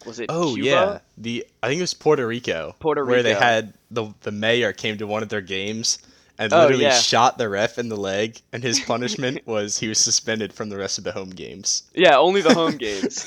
was 0.05 0.19
it 0.21 0.31
Oh 0.31 0.55
Cuba? 0.55 0.57
yeah, 0.57 1.01
the 1.19 1.47
I 1.63 1.69
think 1.69 1.79
it 1.81 1.83
was 1.83 1.93
Puerto 1.93 2.27
Rico, 2.27 2.75
Puerto 2.81 3.05
where 3.05 3.23
they 3.23 3.35
had 3.35 3.75
the 3.91 4.15
the 4.23 4.31
mayor 4.33 4.73
came 4.73 4.97
to 4.99 5.07
one 5.07 5.23
of 5.23 5.29
their 5.29 5.43
games 5.43 5.99
and 6.39 6.53
Oh, 6.53 6.69
literally 6.69 6.89
yeah. 6.89 7.05
shot 7.05 7.37
the 7.37 7.51
ref 7.51 7.79
in 7.79 7.91
the 7.91 7.97
leg, 7.99 8.41
and 8.53 8.63
his 8.63 8.79
punishment 8.81 9.47
was 9.47 9.79
he 9.79 9.89
was 9.89 9.99
suspended 9.99 10.55
from 10.55 10.71
the 10.71 10.79
rest 10.79 10.97
of 10.97 11.05
the 11.05 11.13
home 11.13 11.31
games. 11.31 11.83
Yeah, 11.95 12.17
only 12.19 12.41
the 12.43 12.53
home 12.53 12.77
games. 12.79 13.27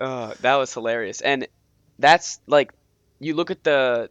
Uh, 0.00 0.34
that 0.40 0.56
was 0.56 0.72
hilarious, 0.72 1.20
and 1.20 1.46
that's 1.98 2.40
like 2.46 2.72
you 3.18 3.34
look 3.34 3.50
at 3.50 3.64
the 3.64 4.10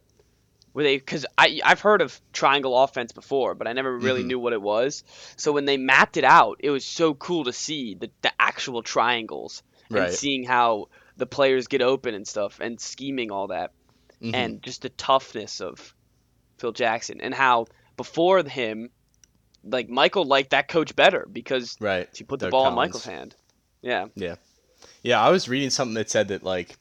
where 0.74 0.86
they 0.86 0.98
because 0.98 1.26
I 1.38 1.62
I've 1.66 1.82
heard 1.82 2.02
of 2.02 2.22
triangle 2.34 2.78
offense 2.82 3.12
before, 3.14 3.56
but 3.56 3.68
I 3.68 3.74
never 3.74 3.98
really 3.98 4.24
Mhm. 4.24 4.26
knew 4.26 4.40
what 4.40 4.54
it 4.54 4.62
was. 4.62 5.04
So 5.38 5.52
when 5.54 5.66
they 5.66 5.78
mapped 5.78 6.18
it 6.18 6.26
out, 6.26 6.58
it 6.62 6.72
was 6.72 6.86
so 6.86 7.14
cool 7.16 7.46
to 7.46 7.54
see 7.54 7.96
the 7.96 8.12
the 8.24 8.34
actual 8.40 8.84
triangles 8.84 9.64
and 9.90 10.00
right. 10.00 10.14
seeing 10.14 10.44
how 10.44 10.88
the 11.18 11.26
players 11.26 11.68
get 11.68 11.82
open 11.82 12.14
and 12.14 12.28
stuff 12.28 12.60
and 12.60 12.80
scheming 12.80 13.32
all 13.32 13.48
that 13.48 13.72
Mhm. 14.22 14.36
and 14.36 14.64
just 14.64 14.82
the 14.82 14.90
toughness 14.90 15.62
of 15.62 15.94
Phil 16.58 16.72
Jackson 16.72 17.22
and 17.22 17.34
how 17.34 17.68
before 17.98 18.44
him 18.44 18.90
like 19.64 19.90
Michael 19.90 20.26
liked 20.26 20.52
that 20.52 20.68
coach 20.68 20.96
better 20.96 21.28
because 21.32 21.76
right. 21.80 22.08
he 22.16 22.24
put 22.24 22.40
the 22.40 22.46
Doug 22.46 22.52
ball 22.52 22.68
in 22.68 22.76
Michael's 22.76 23.06
hand. 23.06 23.36
Yeah. 23.82 24.08
Yeah. 24.16 24.36
Yeah, 25.04 25.22
I 25.22 25.30
was 25.30 25.50
reading 25.50 25.70
something 25.70 25.96
that 25.96 26.10
said 26.10 26.30
that 26.30 26.44
like 26.44 26.78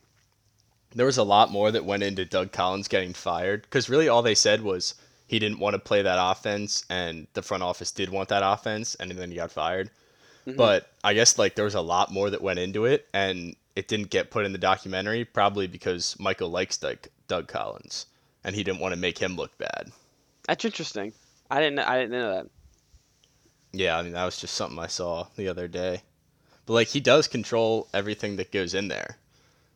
there 0.94 1.06
was 1.06 1.18
a 1.18 1.24
lot 1.24 1.50
more 1.50 1.70
that 1.70 1.84
went 1.84 2.02
into 2.02 2.24
Doug 2.24 2.52
Collins 2.52 2.88
getting 2.88 3.12
fired 3.12 3.62
because 3.62 3.88
really 3.88 4.08
all 4.08 4.22
they 4.22 4.34
said 4.34 4.62
was 4.62 4.94
he 5.26 5.38
didn't 5.38 5.58
want 5.58 5.74
to 5.74 5.78
play 5.80 6.02
that 6.02 6.18
offense 6.20 6.84
and 6.88 7.26
the 7.34 7.42
front 7.42 7.62
office 7.62 7.92
did 7.92 8.08
want 8.08 8.28
that 8.30 8.42
offense 8.44 8.94
and 8.96 9.10
then 9.10 9.30
he 9.30 9.36
got 9.36 9.52
fired. 9.52 9.90
Mhm. 10.48 10.56
But 10.56 10.90
I 11.04 11.14
guess 11.14 11.38
like 11.38 11.54
there 11.54 11.64
was 11.64 11.74
a 11.74 11.80
lot 11.80 12.10
more 12.12 12.30
that 12.30 12.40
went 12.40 12.58
into 12.58 12.86
it 12.86 13.06
and 13.12 13.54
it 13.76 13.86
didn't 13.86 14.10
get 14.10 14.30
put 14.30 14.44
in 14.46 14.52
the 14.52 14.58
documentary 14.58 15.24
probably 15.24 15.66
because 15.66 16.18
Michael 16.18 16.48
likes 16.50 16.76
Doug, 16.78 16.98
Doug 17.28 17.48
Collins 17.48 18.06
and 18.44 18.56
he 18.56 18.64
didn't 18.64 18.80
want 18.80 18.94
to 18.94 19.00
make 19.00 19.18
him 19.18 19.36
look 19.36 19.56
bad. 19.58 19.92
That's 20.46 20.64
interesting. 20.64 21.12
I 21.50 21.60
didn't 21.60 21.80
I 21.80 21.98
didn't 21.98 22.12
know 22.12 22.32
that. 22.34 22.46
Yeah, 23.72 23.98
I 23.98 24.02
mean 24.02 24.12
that 24.12 24.24
was 24.24 24.40
just 24.40 24.54
something 24.54 24.78
I 24.78 24.86
saw 24.86 25.26
the 25.36 25.48
other 25.48 25.68
day. 25.68 26.02
But 26.66 26.72
like 26.74 26.88
he 26.88 27.00
does 27.00 27.28
control 27.28 27.88
everything 27.92 28.36
that 28.36 28.52
goes 28.52 28.74
in 28.74 28.88
there. 28.88 29.18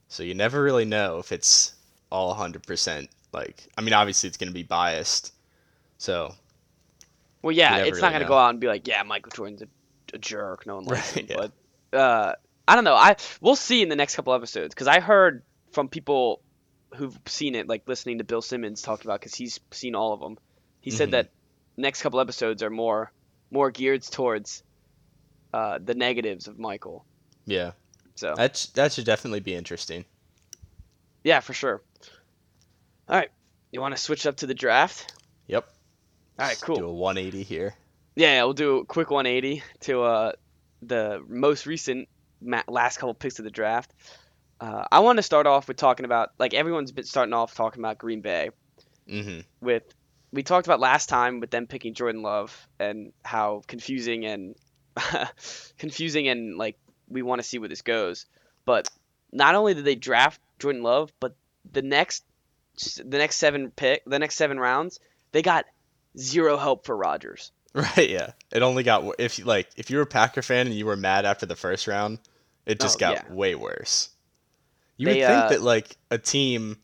So 0.09 0.23
you 0.23 0.35
never 0.35 0.63
really 0.63 0.85
know 0.85 1.19
if 1.19 1.33
it's 1.33 1.75
all 2.11 2.35
100% 2.35 3.09
like 3.33 3.69
I 3.77 3.83
mean 3.83 3.93
obviously 3.95 4.29
it's 4.29 4.39
going 4.39 4.49
to 4.49 4.55
be 4.55 4.63
biased. 4.63 5.33
So, 5.99 6.35
Well, 7.43 7.53
yeah, 7.53 7.77
it's 7.79 8.01
not 8.01 8.13
gonna 8.13 8.25
go 8.25 8.37
out 8.37 8.51
and 8.51 8.61
be 8.61 8.67
like, 8.67 8.89
yeah, 8.89 9.03
Michael 9.05 9.31
Jordan's 9.31 9.63
a, 9.63 9.69
a 10.13 10.19
jerk. 10.19 10.67
No 10.67 10.77
one 10.77 10.85
likes 10.85 11.17
Right, 11.17 11.25
him. 11.25 11.37
yeah. 11.39 11.47
But 11.93 11.99
uh, 11.99 12.35
I 12.69 12.75
don't 12.75 12.85
know. 12.85 12.95
I 12.95 13.17
we'll 13.41 13.57
see 13.57 13.83
in 13.83 13.89
the 13.89 13.97
next 13.97 14.17
couple 14.17 14.33
episodes 14.35 14.75
because 14.75 14.89
I 14.89 15.01
heard 15.01 15.43
from 15.73 15.89
people 15.89 16.41
who've 16.95 17.19
seen 17.27 17.55
it, 17.55 17.69
like 17.69 17.83
listening 17.89 18.19
to 18.19 18.25
Bill 18.25 18.43
Simmons 18.43 18.83
talk 18.83 19.05
about 19.05 19.21
because 19.21 19.35
he's 19.35 19.59
seen 19.71 19.95
all 19.95 20.13
of 20.13 20.21
them. 20.21 20.39
He 20.81 20.91
said 20.91 21.09
Mhm. 21.09 21.13
that 21.13 21.31
next 21.77 22.03
couple 22.03 22.21
episodes 22.21 22.63
are 22.63 22.71
more 22.71 23.13
more 23.51 23.71
geared 23.71 24.03
towards 24.03 24.63
uh, 25.55 25.79
the 25.85 25.95
negatives 25.95 26.49
of 26.49 26.59
Michael. 26.59 27.05
yeah. 27.47 27.73
So 28.15 28.35
That 28.37 28.57
sh- 28.57 28.67
that 28.75 28.93
should 28.93 29.05
definitely 29.07 29.41
be 29.41 29.55
interesting. 29.55 30.05
yeah, 31.25 31.41
for 31.41 31.53
sure. 31.55 31.83
All 33.09 33.17
right, 33.17 33.31
you 33.71 33.81
want 33.81 33.95
to 33.97 34.01
switch 34.01 34.27
up 34.27 34.37
to 34.39 34.47
the 34.47 34.55
draft? 34.55 35.15
Yep. 35.47 35.65
All 35.65 35.73
right, 36.39 36.49
Let's 36.51 36.63
cool. 36.63 36.77
Do 36.77 36.87
a 36.87 36.93
180 36.93 37.43
here. 37.43 37.75
Yeah, 38.15 38.35
yeah, 38.35 38.45
we'll 38.45 38.53
do 38.53 38.79
a 38.79 38.85
quick 38.85 39.11
180 39.11 39.63
to 39.81 40.03
uh, 40.03 40.33
the 40.83 41.23
most 41.29 41.67
recent 41.67 42.09
ma- 42.41 42.63
last 42.69 42.99
couple 42.99 43.15
picks 43.15 43.39
of 43.39 43.45
the 43.45 43.51
draft. 43.51 43.93
Uh, 44.61 44.85
I 44.93 45.01
want 45.01 45.17
to 45.17 45.23
start 45.23 45.47
off 45.47 45.67
with 45.69 45.77
talking 45.77 46.05
about 46.05 46.31
like 46.39 46.55
everyone's 46.55 46.93
been 46.93 47.05
starting 47.05 47.33
off 47.33 47.55
talking 47.55 47.81
about 47.81 47.99
Green 47.99 48.21
Bay 48.21 48.51
Mm-hmm. 49.09 49.41
with 49.61 49.83
we 50.33 50.43
talked 50.45 50.67
about 50.69 50.79
last 50.79 51.09
time 51.09 51.41
with 51.41 51.51
them 51.51 51.67
picking 51.67 51.93
Jordan 51.95 52.23
Love 52.23 52.69
and 52.79 53.13
how 53.25 53.63
confusing 53.67 54.25
and 54.25 54.55
confusing 55.79 56.29
and 56.29 56.57
like 56.57 56.79
we 57.09 57.23
want 57.23 57.41
to 57.41 57.47
see 57.47 57.59
where 57.59 57.69
this 57.69 57.83
goes. 57.83 58.27
But 58.65 58.89
not 59.33 59.55
only 59.55 59.75
did 59.75 59.85
they 59.85 59.95
draft 59.97 60.41
Jordan 60.59 60.83
Love, 60.83 61.13
but 61.21 61.35
the 61.71 61.83
next 61.83 62.25
the 63.05 63.19
next 63.19 63.37
seven 63.37 63.71
pick 63.71 64.03
the 64.07 64.19
next 64.19 64.37
seven 64.37 64.59
rounds 64.59 64.99
they 65.33 65.43
got 65.43 65.65
zero 66.17 66.57
help 66.57 66.87
for 66.87 66.97
Rodgers. 66.97 67.51
Right. 67.75 68.11
Yeah. 68.11 68.33
It 68.53 68.63
only 68.63 68.83
got 68.83 69.15
if 69.19 69.45
like 69.45 69.69
if 69.77 69.91
you 69.91 69.97
were 69.97 70.03
a 70.03 70.07
Packer 70.07 70.43
fan 70.43 70.67
and 70.67 70.77
you 70.77 70.85
were 70.85 70.97
mad 70.97 71.25
after 71.25 71.47
the 71.47 71.57
first 71.57 71.87
round, 71.87 72.19
it 72.67 72.79
just 72.79 72.97
Oh, 72.97 73.01
got 73.01 73.13
yeah. 73.15 73.33
way 73.33 73.55
worse. 73.55 74.11
You 74.99 75.07
They, 75.07 75.13
would 75.15 75.27
think 75.27 75.45
uh, 75.45 75.49
that 75.49 75.63
like 75.63 75.97
a 76.11 76.19
team 76.19 76.77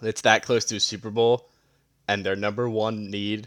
that's 0.00 0.22
that 0.22 0.42
close 0.42 0.64
to 0.66 0.76
a 0.76 0.80
Super 0.80 1.10
Bowl 1.10 1.48
and 2.08 2.26
their 2.26 2.34
number 2.34 2.68
one 2.68 3.10
need 3.10 3.46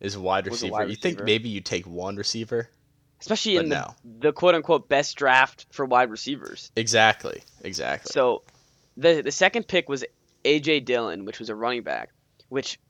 is 0.00 0.16
wide 0.16 0.46
receiver. 0.46 0.72
wide 0.72 0.88
You 0.88 0.96
think 0.96 1.22
maybe 1.22 1.50
you 1.50 1.60
take 1.60 1.86
one 1.86 2.16
receiver? 2.16 2.68
especially 3.20 3.56
in 3.56 3.68
the, 3.68 3.76
no. 3.76 3.94
the 4.18 4.32
quote 4.32 4.54
unquote 4.54 4.88
best 4.88 5.14
draft 5.16 5.66
for 5.70 5.84
wide 5.84 6.10
receivers. 6.10 6.72
Exactly. 6.74 7.42
Exactly. 7.62 8.10
So 8.10 8.42
the 8.96 9.22
the 9.22 9.30
second 9.30 9.68
pick 9.68 9.88
was 9.88 10.04
AJ 10.44 10.84
Dillon, 10.86 11.24
which 11.24 11.38
was 11.38 11.48
a 11.48 11.54
running 11.54 11.82
back, 11.82 12.10
which 12.48 12.80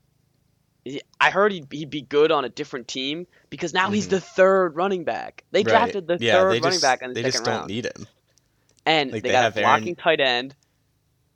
I 1.21 1.31
heard 1.31 1.53
he'd, 1.53 1.69
he'd 1.71 1.91
be 1.91 2.03
good 2.03 2.33
on 2.33 2.45
a 2.45 2.49
different 2.49 2.89
team 2.89 3.27
because 3.51 3.73
now 3.73 3.91
he's 3.91 4.07
Mhm. 4.07 4.11
the 4.11 4.21
third 4.21 4.75
running 4.77 5.05
back. 5.05 5.45
They 5.53 5.61
Right. 5.61 5.69
drafted 5.69 6.07
the 6.09 6.19
yeah, 6.21 6.33
third 6.35 6.53
they 6.55 6.61
running 6.61 6.73
just, 6.73 6.83
back 6.83 7.03
in 7.03 7.11
the 7.11 7.15
they 7.15 7.21
second 7.23 7.33
just 7.33 7.45
don't 7.45 7.55
round, 7.55 7.69
need 7.69 7.87
him. 7.87 8.07
and 8.85 9.13
like, 9.13 9.23
they, 9.23 9.29
they 9.29 9.33
got 9.33 9.57
a 9.57 9.61
Aaron- 9.61 9.81
blocking 9.81 9.97
tight 9.97 10.21
end 10.21 10.55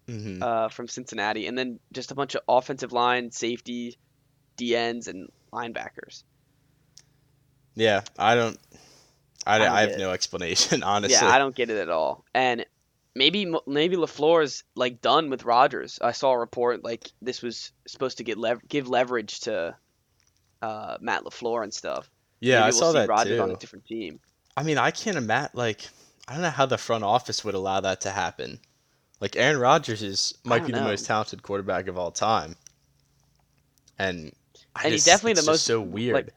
hmm 0.08 0.42
uh, 0.42 0.68
from 0.68 0.88
Cincinnati, 0.88 1.46
and 1.46 1.56
then 1.58 1.78
just 1.92 2.10
a 2.10 2.14
bunch 2.14 2.34
of 2.34 2.42
offensive 2.48 2.92
line, 2.92 3.30
safety, 3.30 3.96
D 4.56 4.74
ends, 4.76 5.06
and 5.08 5.28
linebackers. 5.52 6.22
Yeah, 7.74 8.02
I 8.18 8.34
don't. 8.34 8.58
I, 9.46 9.56
I 9.56 9.58
don't 9.58 9.68
I 9.68 9.80
have 9.82 9.90
it. 9.90 9.98
no 9.98 10.10
explanation, 10.12 10.82
honestly. 10.84 11.14
Yeah, 11.14 11.28
I 11.32 11.38
don't 11.38 11.54
get 11.54 11.70
it 11.70 11.78
at 11.78 11.88
all. 11.88 12.24
And 12.34 12.64
maybe 13.16 13.52
maybe 13.66 13.96
Lafleur 13.96 14.42
is 14.44 14.62
like 14.74 15.00
done 15.00 15.30
with 15.30 15.44
Rodgers. 15.44 15.98
I 16.02 16.12
saw 16.12 16.32
a 16.32 16.38
report 16.38 16.84
like 16.84 17.10
this 17.22 17.42
was 17.42 17.72
supposed 17.86 18.18
to 18.18 18.24
get 18.24 18.38
lev- 18.38 18.66
give 18.68 18.88
leverage 18.88 19.40
to 19.40 19.76
uh, 20.62 20.98
Matt 21.00 21.24
Lafleur 21.24 21.62
and 21.64 21.72
stuff. 21.72 22.08
yeah, 22.40 22.56
maybe 22.56 22.62
I 22.62 22.66
we'll 22.68 22.78
saw 22.78 22.92
see 22.92 22.98
that 22.98 23.08
Rodgers 23.08 23.38
too. 23.38 23.42
on 23.42 23.50
a 23.50 23.56
different 23.56 23.86
team. 23.86 24.20
I 24.56 24.62
mean, 24.62 24.78
I 24.78 24.90
can't 24.90 25.16
imagine. 25.16 25.50
Like, 25.54 25.88
I 26.28 26.32
don't 26.34 26.42
know 26.42 26.50
how 26.50 26.66
the 26.66 26.78
front 26.78 27.04
office 27.04 27.44
would 27.44 27.54
allow 27.54 27.80
that 27.80 28.00
to 28.02 28.10
happen. 28.10 28.58
Like, 29.20 29.36
Aaron 29.36 29.58
Rodgers 29.58 30.02
is 30.02 30.34
might 30.44 30.66
be 30.66 30.72
the 30.72 30.80
most 30.82 31.06
talented 31.06 31.42
quarterback 31.42 31.88
of 31.88 31.96
all 31.98 32.10
time, 32.10 32.54
and 33.98 34.32
I 34.74 34.84
And 34.84 34.92
he's 34.92 35.04
definitely 35.04 35.32
the 35.34 35.36
just 35.40 35.46
most, 35.48 35.64
so 35.64 35.80
weird. 35.80 36.14
like, 36.14 36.28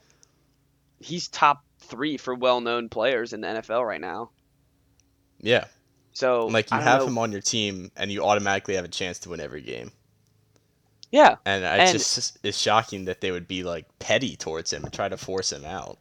He's 1.01 1.27
top 1.29 1.63
three 1.79 2.17
for 2.17 2.35
well-known 2.35 2.89
players 2.89 3.31
in 3.33 3.39
the 3.41 3.47
NFL 3.47 3.85
right 3.87 4.01
now. 4.01 4.31
yeah, 5.39 5.65
So 6.13 6.47
like 6.47 6.71
you 6.71 6.77
have 6.77 7.01
know- 7.01 7.07
him 7.07 7.17
on 7.17 7.31
your 7.31 7.41
team, 7.41 7.91
and 7.95 8.11
you 8.11 8.23
automatically 8.23 8.75
have 8.75 8.85
a 8.85 8.89
chance 8.89 9.19
to 9.19 9.29
win 9.29 9.39
every 9.39 9.61
game. 9.61 9.91
Yeah, 11.11 11.37
And 11.45 11.63
it 11.63 11.67
And- 11.67 11.91
just 11.91 12.37
is 12.43 12.55
shocking 12.59 13.05
that 13.05 13.19
they 13.21 13.31
would 13.31 13.47
be 13.47 13.63
like 13.63 13.85
petty 13.97 14.35
towards 14.35 14.71
him 14.71 14.83
and 14.83 14.93
try 14.93 15.09
to 15.09 15.17
force 15.17 15.51
him 15.51 15.65
out. 15.65 15.97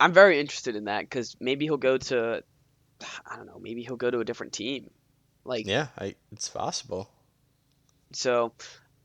I'm 0.00 0.12
very 0.12 0.40
interested 0.40 0.74
in 0.74 0.84
that 0.86 1.02
because 1.02 1.36
maybe 1.38 1.66
he'll 1.66 1.76
go 1.76 1.96
to, 1.96 2.42
I 3.30 3.36
don't 3.36 3.46
know, 3.46 3.60
maybe 3.60 3.84
he'll 3.84 3.96
go 3.96 4.10
to 4.10 4.18
a 4.18 4.24
different 4.24 4.52
team. 4.52 4.90
Like 5.44 5.66
Yeah, 5.66 5.86
I, 5.96 6.16
it's 6.32 6.48
possible. 6.48 7.08
So, 8.12 8.52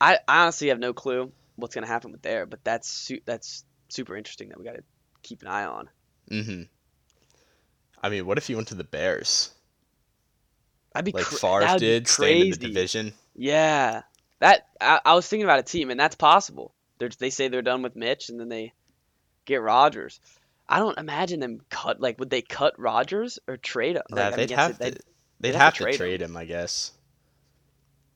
I, 0.02 0.18
I 0.28 0.42
honestly 0.44 0.70
have 0.70 0.80
no 0.80 0.92
clue 0.94 1.32
what's 1.58 1.76
gonna 1.76 1.86
happen 1.88 2.12
with 2.12 2.24
there, 2.24 2.48
but 2.48 2.64
that's 2.64 2.90
su- 2.90 3.22
that's 3.26 3.64
super 3.90 4.18
interesting 4.18 4.50
that 4.50 4.58
we 4.58 4.66
got 4.66 4.76
to 4.78 4.84
keep 5.22 5.44
an 5.44 5.48
eye 5.48 5.66
on. 5.66 5.90
hmm 6.28 6.64
I 8.02 8.10
mean, 8.10 8.26
what 8.26 8.38
if 8.38 8.48
he 8.48 8.56
went 8.56 8.70
to 8.70 8.76
the 8.76 8.84
Bears, 8.84 9.52
I'd 10.96 11.06
be 11.06 11.12
like 11.12 11.26
cra- 11.26 11.38
Favre 11.38 11.78
did, 11.80 12.08
staying 12.08 12.46
in 12.46 12.50
the 12.52 12.58
division? 12.58 13.14
Yeah, 13.36 14.04
that 14.40 14.68
I, 14.80 15.02
I 15.06 15.14
was 15.16 15.28
thinking 15.28 15.44
about 15.44 15.60
a 15.60 15.64
team, 15.64 15.90
and 15.90 16.00
that's 16.00 16.16
possible. 16.16 16.74
They're, 16.98 17.10
they 17.10 17.30
say 17.30 17.48
they're 17.48 17.62
done 17.62 17.82
with 17.82 17.96
Mitch, 17.96 18.30
and 18.30 18.40
then 18.40 18.50
they 18.50 18.74
get 19.46 19.62
Rodgers. 19.62 20.20
I 20.68 20.80
don't 20.80 20.98
imagine 21.00 21.40
them 21.40 21.62
cut 21.70 22.00
like 22.00 22.20
would 22.20 22.30
they 22.30 22.42
cut 22.42 22.78
Rodgers 22.80 23.40
or 23.48 23.58
trade 23.58 23.96
him? 23.96 24.04
Nah, 24.12 24.16
Like, 24.16 24.26
I 24.26 24.30
mean, 24.30 24.48
they'd 24.48 24.56
have 24.56 24.80
to. 24.80 24.98
They'd, 25.42 25.56
have 25.56 25.76
have, 25.76 25.92
to 25.92 25.98
trade 25.98 26.22
him. 26.22 26.32
him, 26.32 26.38
I 26.38 26.46
guess. 26.46 26.92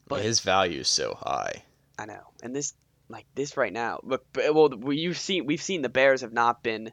But- 0.07 0.21
his 0.21 0.39
value 0.41 0.81
is 0.81 0.87
so 0.87 1.17
high. 1.19 1.63
I 1.97 2.05
know, 2.05 2.21
and 2.41 2.55
this 2.55 2.73
like 3.09 3.25
this 3.35 3.55
right 3.57 3.71
now. 3.71 3.99
Look, 4.03 4.25
well, 4.35 4.69
we- 4.69 4.97
you've 4.97 5.17
seen 5.17 5.45
we've 5.45 5.61
seen 5.61 5.81
the 5.81 5.89
Bears 5.89 6.21
have 6.21 6.33
not 6.33 6.63
been 6.63 6.91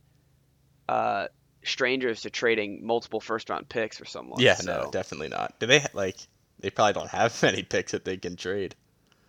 uh, 0.88 1.28
strangers 1.62 2.22
to 2.22 2.30
trading 2.30 2.84
multiple 2.86 3.20
first 3.20 3.50
round 3.50 3.68
picks 3.68 3.98
for 3.98 4.04
someone. 4.04 4.40
yeah, 4.40 4.54
so. 4.54 4.84
no, 4.84 4.90
definitely 4.90 5.28
not. 5.28 5.58
Do 5.58 5.66
they 5.66 5.84
like? 5.92 6.16
They 6.60 6.70
probably 6.70 6.94
don't 6.94 7.10
have 7.10 7.42
many 7.42 7.62
picks 7.62 7.92
that 7.92 8.04
they 8.04 8.16
can 8.16 8.36
trade. 8.36 8.74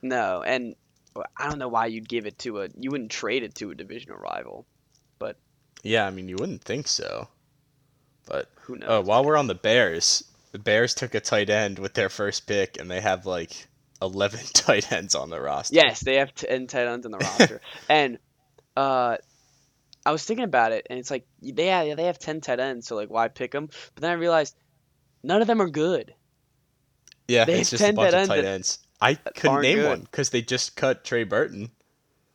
No, 0.01 0.41
and 0.41 0.75
I 1.37 1.49
don't 1.49 1.59
know 1.59 1.67
why 1.67 1.87
you'd 1.87 2.09
give 2.09 2.25
it 2.25 2.39
to 2.39 2.61
a. 2.61 2.69
You 2.77 2.91
wouldn't 2.91 3.11
trade 3.11 3.43
it 3.43 3.55
to 3.55 3.71
a 3.71 3.75
divisional 3.75 4.17
rival. 4.17 4.65
But 5.19 5.37
yeah, 5.83 6.05
I 6.05 6.11
mean, 6.11 6.27
you 6.27 6.35
wouldn't 6.37 6.63
think 6.63 6.87
so. 6.87 7.27
But 8.27 8.49
Who 8.61 8.77
knows? 8.77 8.89
oh, 8.89 9.01
while 9.01 9.23
we're 9.25 9.37
on 9.37 9.47
the 9.47 9.55
Bears, 9.55 10.23
the 10.51 10.59
Bears 10.59 10.93
took 10.93 11.15
a 11.15 11.19
tight 11.19 11.49
end 11.49 11.79
with 11.79 11.93
their 11.93 12.09
first 12.09 12.47
pick, 12.47 12.79
and 12.79 12.89
they 12.89 13.01
have 13.01 13.25
like 13.25 13.67
eleven 14.01 14.39
tight 14.53 14.91
ends 14.91 15.15
on 15.15 15.29
the 15.29 15.41
roster. 15.41 15.75
yes, 15.75 15.99
they 16.01 16.15
have 16.15 16.33
ten 16.33 16.67
tight 16.67 16.87
ends 16.87 17.05
on 17.05 17.11
the 17.11 17.17
roster, 17.17 17.61
and 17.89 18.17
uh, 18.77 19.17
I 20.05 20.11
was 20.11 20.23
thinking 20.25 20.45
about 20.45 20.71
it, 20.71 20.87
and 20.89 20.97
it's 20.99 21.11
like 21.11 21.25
they 21.41 21.67
have, 21.67 21.95
they 21.97 22.05
have 22.05 22.17
ten 22.19 22.41
tight 22.41 22.59
ends, 22.59 22.87
so 22.87 22.95
like 22.95 23.09
why 23.09 23.27
pick 23.27 23.51
them? 23.51 23.69
But 23.95 24.01
then 24.01 24.11
I 24.11 24.15
realized 24.15 24.55
none 25.23 25.41
of 25.41 25.47
them 25.47 25.61
are 25.61 25.69
good. 25.69 26.13
yeah, 27.27 27.45
they 27.45 27.61
it's 27.61 27.69
just 27.69 27.81
a 27.83 27.85
10 27.87 27.95
bunch 27.95 28.11
tight 28.11 28.21
of 28.21 28.27
tight 28.27 28.45
ends. 28.45 28.79
I 28.99 29.15
couldn't 29.15 29.61
name 29.61 29.77
good. 29.79 29.89
one 29.89 30.01
because 30.01 30.29
they 30.31 30.41
just 30.41 30.75
cut 30.75 31.03
Trey 31.03 31.23
Burton. 31.23 31.71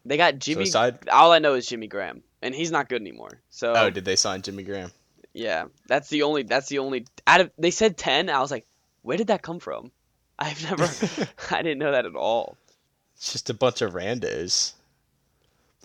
They 0.04 0.16
got 0.16 0.34
So 0.34 0.38
Jimmy. 0.38 0.64
aside, 0.64 1.08
all 1.10 1.32
I 1.32 1.38
know 1.40 1.54
is 1.54 1.66
Jimmy 1.66 1.86
Graham, 1.88 2.22
and 2.42 2.54
he's 2.54 2.70
not 2.70 2.88
good 2.88 3.00
anymore. 3.00 3.40
So 3.50 3.74
oh, 3.76 3.90
did 3.90 4.04
they 4.04 4.16
sign 4.16 4.42
Jimmy 4.42 4.62
Graham? 4.62 4.92
yeah, 5.34 5.66
that's 5.88 6.08
the 6.08 6.22
only. 6.22 6.44
That's 6.44 6.68
the 6.68 6.78
only. 6.78 7.06
Out 7.26 7.40
of 7.40 7.50
they 7.58 7.70
said 7.72 7.96
ten, 7.96 8.30
I 8.30 8.40
was 8.40 8.50
like, 8.50 8.66
where 9.02 9.16
did 9.16 9.26
that 9.28 9.42
come 9.42 9.58
from? 9.58 9.90
I've 10.38 10.62
never. 10.62 10.84
I 11.50 11.62
didn't 11.62 11.78
know 11.78 11.92
that 11.92 12.06
at 12.06 12.14
all. 12.14 12.56
It's 13.16 13.32
just 13.32 13.50
a 13.50 13.54
bunch 13.54 13.80
of 13.82 13.94
randos. 13.94 14.72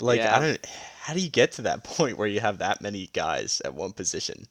Like 0.02 0.20
Yeah. 0.20 0.36
I 0.36 0.40
don't. 0.40 0.66
How 1.02 1.14
do 1.14 1.20
you 1.20 1.30
get 1.30 1.54
to 1.54 1.64
that 1.64 1.84
point 1.86 2.18
where 2.18 2.28
you 2.28 2.40
have 2.40 2.60
that 2.60 2.82
many 2.82 3.08
guys 3.14 3.62
at 3.64 3.74
one 3.74 3.92
position? 3.94 4.48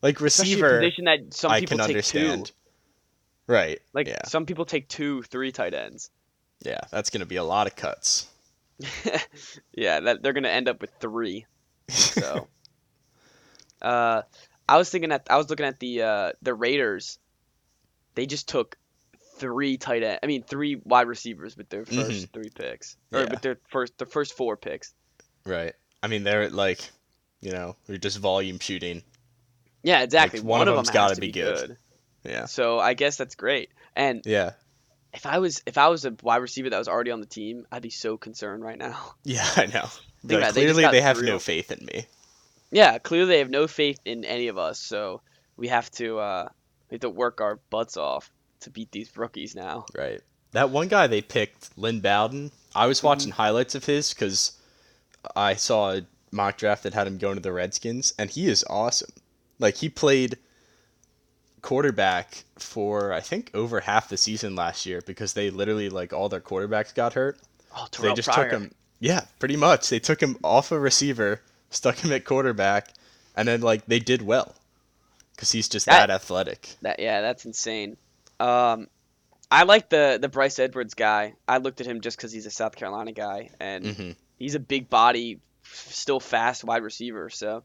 Like 0.00 0.20
receiver, 0.20 0.80
position 0.80 1.04
that 1.04 1.32
some 1.32 1.52
people 1.52 1.78
take 1.78 1.88
understand. 1.88 2.46
two. 2.46 2.52
Right. 3.46 3.80
Like 3.92 4.08
yeah. 4.08 4.26
some 4.26 4.46
people 4.46 4.64
take 4.64 4.88
two, 4.88 5.22
three 5.22 5.52
tight 5.52 5.74
ends. 5.74 6.10
Yeah. 6.64 6.80
That's 6.90 7.10
gonna 7.10 7.26
be 7.26 7.36
a 7.36 7.44
lot 7.44 7.66
of 7.66 7.76
cuts. 7.76 8.26
yeah, 9.72 10.00
that 10.00 10.22
they're 10.22 10.32
gonna 10.32 10.48
end 10.48 10.68
up 10.68 10.80
with 10.80 10.90
three. 11.00 11.46
So, 11.88 12.48
uh, 13.82 14.22
I 14.68 14.78
was 14.78 14.90
thinking 14.90 15.10
that 15.10 15.26
I 15.30 15.36
was 15.36 15.50
looking 15.50 15.66
at 15.66 15.80
the 15.80 16.02
uh, 16.02 16.32
the 16.42 16.54
Raiders. 16.54 17.18
They 18.14 18.26
just 18.26 18.48
took 18.48 18.76
three 19.42 19.76
tight 19.76 20.02
end. 20.02 20.20
I 20.22 20.26
mean, 20.26 20.42
three 20.44 20.76
wide 20.84 21.08
receivers 21.08 21.56
with 21.56 21.68
their 21.68 21.84
1st 21.84 21.94
Mhm. 22.28 22.32
three 22.32 22.50
picks, 22.54 22.96
or 23.12 23.20
Yeah. 23.20 23.30
with 23.30 23.42
their 23.42 23.58
first 23.68 23.98
the 23.98 24.06
first 24.06 24.34
four 24.36 24.56
picks. 24.56 24.94
right. 25.44 25.74
I 26.02 26.08
mean, 26.08 26.22
they're 26.24 26.48
like, 26.50 26.80
you 27.40 27.52
know, 27.52 27.76
they're 27.86 27.96
just 27.98 28.18
volume 28.18 28.58
shooting. 28.58 29.02
Yeah, 29.84 30.02
exactly. 30.02 30.40
one 30.40 30.60
one, 30.60 30.68
of 30.68 30.76
them's 30.76 30.90
gotta 30.90 31.16
be 31.20 31.26
be 31.28 31.32
good. 31.32 31.68
good. 31.68 31.76
Yeah. 32.24 32.46
So 32.46 32.78
I 32.78 32.94
guess 32.94 33.16
that's 33.16 33.34
great. 33.34 33.70
And 33.96 34.22
Yeah. 34.24 34.52
if 35.12 35.26
I 35.26 35.38
was 35.38 35.62
if 35.66 35.76
I 35.78 35.88
was 35.88 36.04
a 36.04 36.14
wide 36.22 36.36
receiver 36.36 36.70
that 36.70 36.78
was 36.78 36.88
already 36.88 37.10
on 37.10 37.20
the 37.20 37.26
team, 37.26 37.66
I'd 37.72 37.82
be 37.82 37.90
so 37.90 38.16
concerned 38.16 38.62
right 38.62 38.78
now. 38.78 39.14
Yeah. 39.24 39.48
I 39.56 39.66
know. 39.66 39.88
Like, 40.24 40.38
about 40.38 40.50
it, 40.50 40.54
they 40.54 40.60
clearly, 40.62 40.86
they 40.90 41.00
have 41.00 41.18
through. 41.18 41.26
no 41.26 41.38
faith 41.40 41.72
in 41.72 41.84
me. 41.84 42.06
Yeah, 42.70 42.98
clearly 42.98 43.28
they 43.28 43.38
have 43.40 43.50
no 43.50 43.66
faith 43.66 43.98
in 44.04 44.24
any 44.24 44.46
of 44.48 44.56
us, 44.56 44.78
so 44.78 45.20
we 45.56 45.66
have 45.68 45.90
to 45.92 46.18
uh, 46.20 46.48
we 46.90 46.94
have 46.94 47.00
to 47.02 47.10
work 47.10 47.40
our 47.40 47.56
butts 47.70 47.96
off 47.96 48.30
to 48.62 48.70
beat 48.70 48.90
these 48.92 49.16
rookies 49.16 49.54
now. 49.54 49.86
Right. 49.96 50.20
That 50.52 50.70
one 50.70 50.88
guy 50.88 51.06
they 51.06 51.22
picked, 51.22 51.76
Lynn 51.78 52.00
Bowden. 52.00 52.50
I 52.74 52.86
was 52.86 53.02
watching 53.02 53.30
Mm-hmm. 53.30 53.40
highlights 53.42 53.74
of 53.74 53.84
his 53.84 54.12
because 54.12 54.52
I 55.36 55.54
saw 55.54 55.92
a 55.92 56.02
mock 56.30 56.56
draft 56.58 56.82
that 56.82 56.94
had 56.94 57.06
him 57.06 57.18
going 57.18 57.36
to 57.36 57.40
the 57.42 57.52
Redskins, 57.52 58.12
and 58.18 58.28
he 58.30 58.46
is 58.48 58.64
awesome. 58.68 59.10
Like 59.58 59.76
he 59.76 59.88
played 59.88 60.36
quarterback 61.60 62.44
for 62.58 63.12
I 63.12 63.20
think 63.20 63.50
over 63.54 63.80
half 63.80 64.08
the 64.08 64.16
season 64.16 64.56
last 64.56 64.84
year 64.84 65.00
because 65.06 65.32
they 65.34 65.50
literally 65.50 65.88
like 65.88 66.12
all 66.12 66.28
their 66.28 66.40
quarterbacks 66.40 66.94
got 66.94 67.12
hurt. 67.14 67.38
Oh, 67.76 67.86
So 67.92 68.02
they 68.02 68.14
just 68.14 68.28
Pryor. 68.28 68.50
took 68.50 68.60
him. 68.60 68.72
Yeah, 69.00 69.22
pretty 69.38 69.56
much. 69.56 69.88
They 69.88 69.98
took 69.98 70.20
him 70.20 70.36
off 70.44 70.72
a 70.72 70.78
receiver, 70.78 71.40
stuck 71.70 71.98
him 71.98 72.12
at 72.12 72.24
quarterback, 72.24 72.92
and 73.36 73.48
then 73.48 73.60
like 73.60 73.86
they 73.86 73.98
did 73.98 74.22
well 74.22 74.54
because 75.34 75.52
he's 75.52 75.68
just 75.68 75.86
That- 75.86 76.08
that, 76.08 76.10
athletic. 76.14 76.68
That 76.82 76.98
yeah, 77.00 77.20
that's 77.20 77.44
insane. 77.44 77.96
Um, 78.40 78.88
I 79.50 79.64
like 79.64 79.88
the 79.90 80.18
the 80.20 80.28
Bryce 80.28 80.58
Edwards 80.58 80.94
guy. 80.94 81.34
I 81.46 81.58
looked 81.58 81.80
at 81.80 81.86
him 81.86 82.00
just 82.00 82.16
because 82.16 82.32
he's 82.32 82.46
a 82.46 82.50
South 82.50 82.74
Carolina 82.76 83.12
guy, 83.12 83.50
and 83.60 83.96
hmm 83.96 84.10
he's 84.38 84.54
a 84.54 84.60
big 84.60 84.88
body, 84.90 85.40
still 85.62 86.20
fast 86.20 86.64
wide 86.64 86.82
receiver. 86.82 87.28
So, 87.30 87.62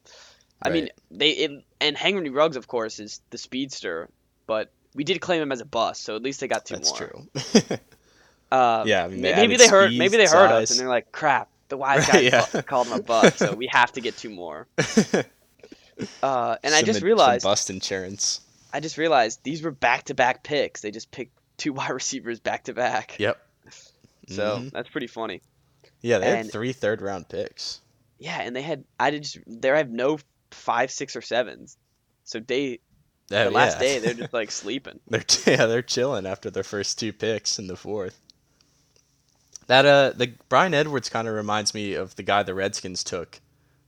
I 0.62 0.70
mean, 0.70 0.90
they 1.10 1.30
it, 1.32 1.52
and 1.82 1.98
Henry 1.98 2.30
Ruggs, 2.30 2.56
of 2.58 2.68
course, 2.68 3.00
is 3.00 3.22
the 3.30 3.38
speedster, 3.38 4.10
but 4.48 4.72
we 4.94 5.04
did 5.04 5.22
claim 5.22 5.42
him 5.42 5.52
as 5.52 5.62
a 5.62 5.66
bust, 5.66 6.04
so 6.04 6.16
at 6.16 6.22
least 6.24 6.40
they 6.42 6.48
got 6.48 6.66
two 6.66 6.76
That's 6.76 6.92
more. 7.00 7.10
true. 7.10 7.78
Uh, 8.50 8.84
Yeah, 8.86 9.04
I 9.04 9.08
mean, 9.10 9.22
they 9.22 9.32
may- 9.34 9.42
maybe 9.42 9.58
they 9.58 9.68
heard 9.68 9.92
maybe 9.94 10.16
they 10.16 10.26
heard 10.26 10.52
us 10.54 10.72
and 10.72 10.80
they're 10.80 10.88
like, 10.88 11.12
crap, 11.12 11.50
the 11.68 11.76
wise 11.76 12.08
Right, 12.08 12.08
guy 12.08 12.20
yeah. 12.32 12.46
called 12.66 12.88
him 12.88 12.94
a 12.94 13.04
bust, 13.04 13.40
so 13.40 13.54
we 13.54 13.68
have 13.68 13.92
to 13.94 14.02
get 14.02 14.16
two 14.18 14.30
more. 14.30 14.68
Uh, 16.24 16.56
and 16.64 16.74
I 16.74 16.78
Some- 16.80 16.86
just 16.86 17.00
some 17.00 17.06
realized 17.08 17.44
bust 17.44 17.70
insurance. 17.70 18.42
I 18.74 18.80
just 18.80 18.98
realized 18.98 19.44
these 19.44 19.62
were 19.64 19.72
back 19.72 20.04
to 20.06 20.14
back 20.14 20.44
picks. 20.44 20.82
They 20.82 20.92
just 20.92 21.12
picked 21.12 21.38
two 21.58 21.74
wide 21.74 21.90
receivers 21.92 22.40
back 22.40 22.66
to 22.66 22.74
back. 22.74 23.18
Yep. 23.20 23.38
So 24.30 24.60
Mhm. 24.60 24.72
that's 24.72 24.90
pretty 24.90 25.08
funny. 25.08 25.42
Yeah, 26.02 26.20
they 26.20 26.28
and- 26.28 26.38
had 26.38 26.52
three 26.52 26.74
third 26.74 27.02
round 27.02 27.30
picks. 27.30 27.82
Yeah, 28.20 28.42
and 28.42 28.56
they 28.56 28.62
had 28.62 28.84
I 29.00 29.12
did 29.12 29.24
just 29.24 29.38
there 29.48 29.76
I 29.76 29.78
have 29.80 29.90
no 29.92 30.18
five, 30.52 30.92
six, 30.92 31.16
or 31.16 31.22
sevens. 31.22 31.78
So 32.24 32.40
day 32.40 32.80
Oh, 33.30 33.44
the 33.44 33.52
last 33.52 33.78
day 33.80 34.00
they're 34.00 34.14
just 34.14 34.32
like 34.34 34.52
sleeping. 34.64 35.00
They're 35.08 35.24
yeah, 35.46 35.66
they're 35.66 35.82
chilling 35.82 36.26
after 36.26 36.50
their 36.50 36.64
first 36.64 36.98
two 37.00 37.12
picks 37.14 37.60
in 37.60 37.68
the 37.68 37.76
fourth. 37.76 38.20
That 39.68 39.86
uh, 39.86 40.12
the 40.16 40.34
Bryan 40.50 40.74
Edwards 40.74 41.10
kind 41.10 41.28
of 41.28 41.34
reminds 41.34 41.74
me 41.74 41.94
of 41.94 42.16
the 42.16 42.24
guy 42.24 42.42
the 42.44 42.54
Redskins 42.54 43.04
took, 43.04 43.42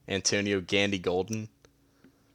Antonio 0.09 0.59
Gandy 0.59 0.99
Golden. 0.99 1.47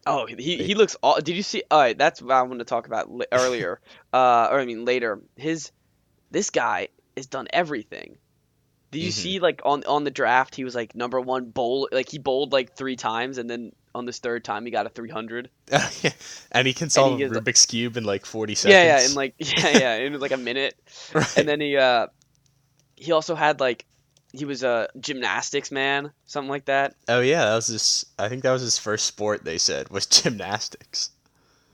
Oh, 0.07 0.27
he 0.27 0.57
he 0.63 0.75
looks. 0.75 0.97
All, 1.03 1.21
did 1.21 1.35
you 1.37 1.43
see? 1.43 1.63
All 1.71 1.79
right, 1.81 1.97
that's 1.97 2.21
what 2.21 2.33
I 2.33 2.43
wanted 2.43 2.59
to 2.59 2.65
talk 2.65 2.87
about 2.87 3.11
li- 3.11 3.27
earlier. 3.33 3.81
uh, 4.13 4.49
or 4.51 4.61
I 4.61 4.65
mean 4.67 4.85
later. 4.85 5.21
His 5.37 5.73
this 6.31 6.51
guy 6.51 6.89
has 7.17 7.27
done 7.27 7.49
everything. 7.53 8.17
Did 8.91 9.03
you 9.03 9.11
Mhm. 9.11 9.13
see 9.15 9.39
like 9.41 9.63
on 9.65 9.85
on 9.85 10.05
the 10.05 10.11
draft 10.11 10.55
he 10.55 10.63
was 10.65 10.75
like 10.75 10.95
number 10.95 11.21
one 11.21 11.47
bowl 11.51 11.89
like 11.91 12.09
he 12.09 12.19
bowled 12.19 12.53
like 12.53 12.77
three 12.77 12.95
times 12.97 13.39
and 13.39 13.51
then 13.51 13.73
on 13.93 14.05
this 14.07 14.19
third 14.21 14.45
time 14.45 14.65
he 14.65 14.71
got 14.71 14.87
a 14.87 14.89
three 14.89 15.09
hundred. 15.11 15.51
and 16.53 16.67
he 16.67 16.75
can 16.75 16.91
solve 16.91 17.19
gets- 17.19 17.33
Rubik's 17.37 17.67
cube 17.67 17.97
in 17.97 18.05
like 18.05 18.25
forty 18.27 18.55
seconds. 18.55 18.75
Yeah, 18.75 18.99
yeah, 19.01 19.07
in 19.07 19.15
like 19.15 19.35
yeah, 19.39 19.79
yeah, 19.79 19.95
in 19.97 20.19
like 20.21 20.33
a 20.33 20.37
minute. 20.37 20.75
Right. 21.13 21.39
And 21.39 21.49
then 21.49 21.61
he 21.61 21.77
uh 21.77 22.07
he 22.97 23.11
also 23.13 23.35
had 23.35 23.59
like 23.59 23.85
he 24.37 24.45
was 24.45 24.63
a 24.63 24.89
gymnastics 24.99 25.71
man, 25.71 26.11
something 26.27 26.51
like 26.51 26.65
that. 26.67 26.95
oh 27.09 27.21
yeah, 27.21 27.45
that 27.45 27.55
was 27.55 27.69
his. 27.69 28.07
I 28.19 28.29
think 28.29 28.43
that 28.43 28.53
was 28.53 28.63
his 28.63 28.79
first 28.79 29.07
sport. 29.07 29.45
They 29.45 29.59
said 29.59 29.89
was 29.91 30.07
gymnastics. 30.23 31.11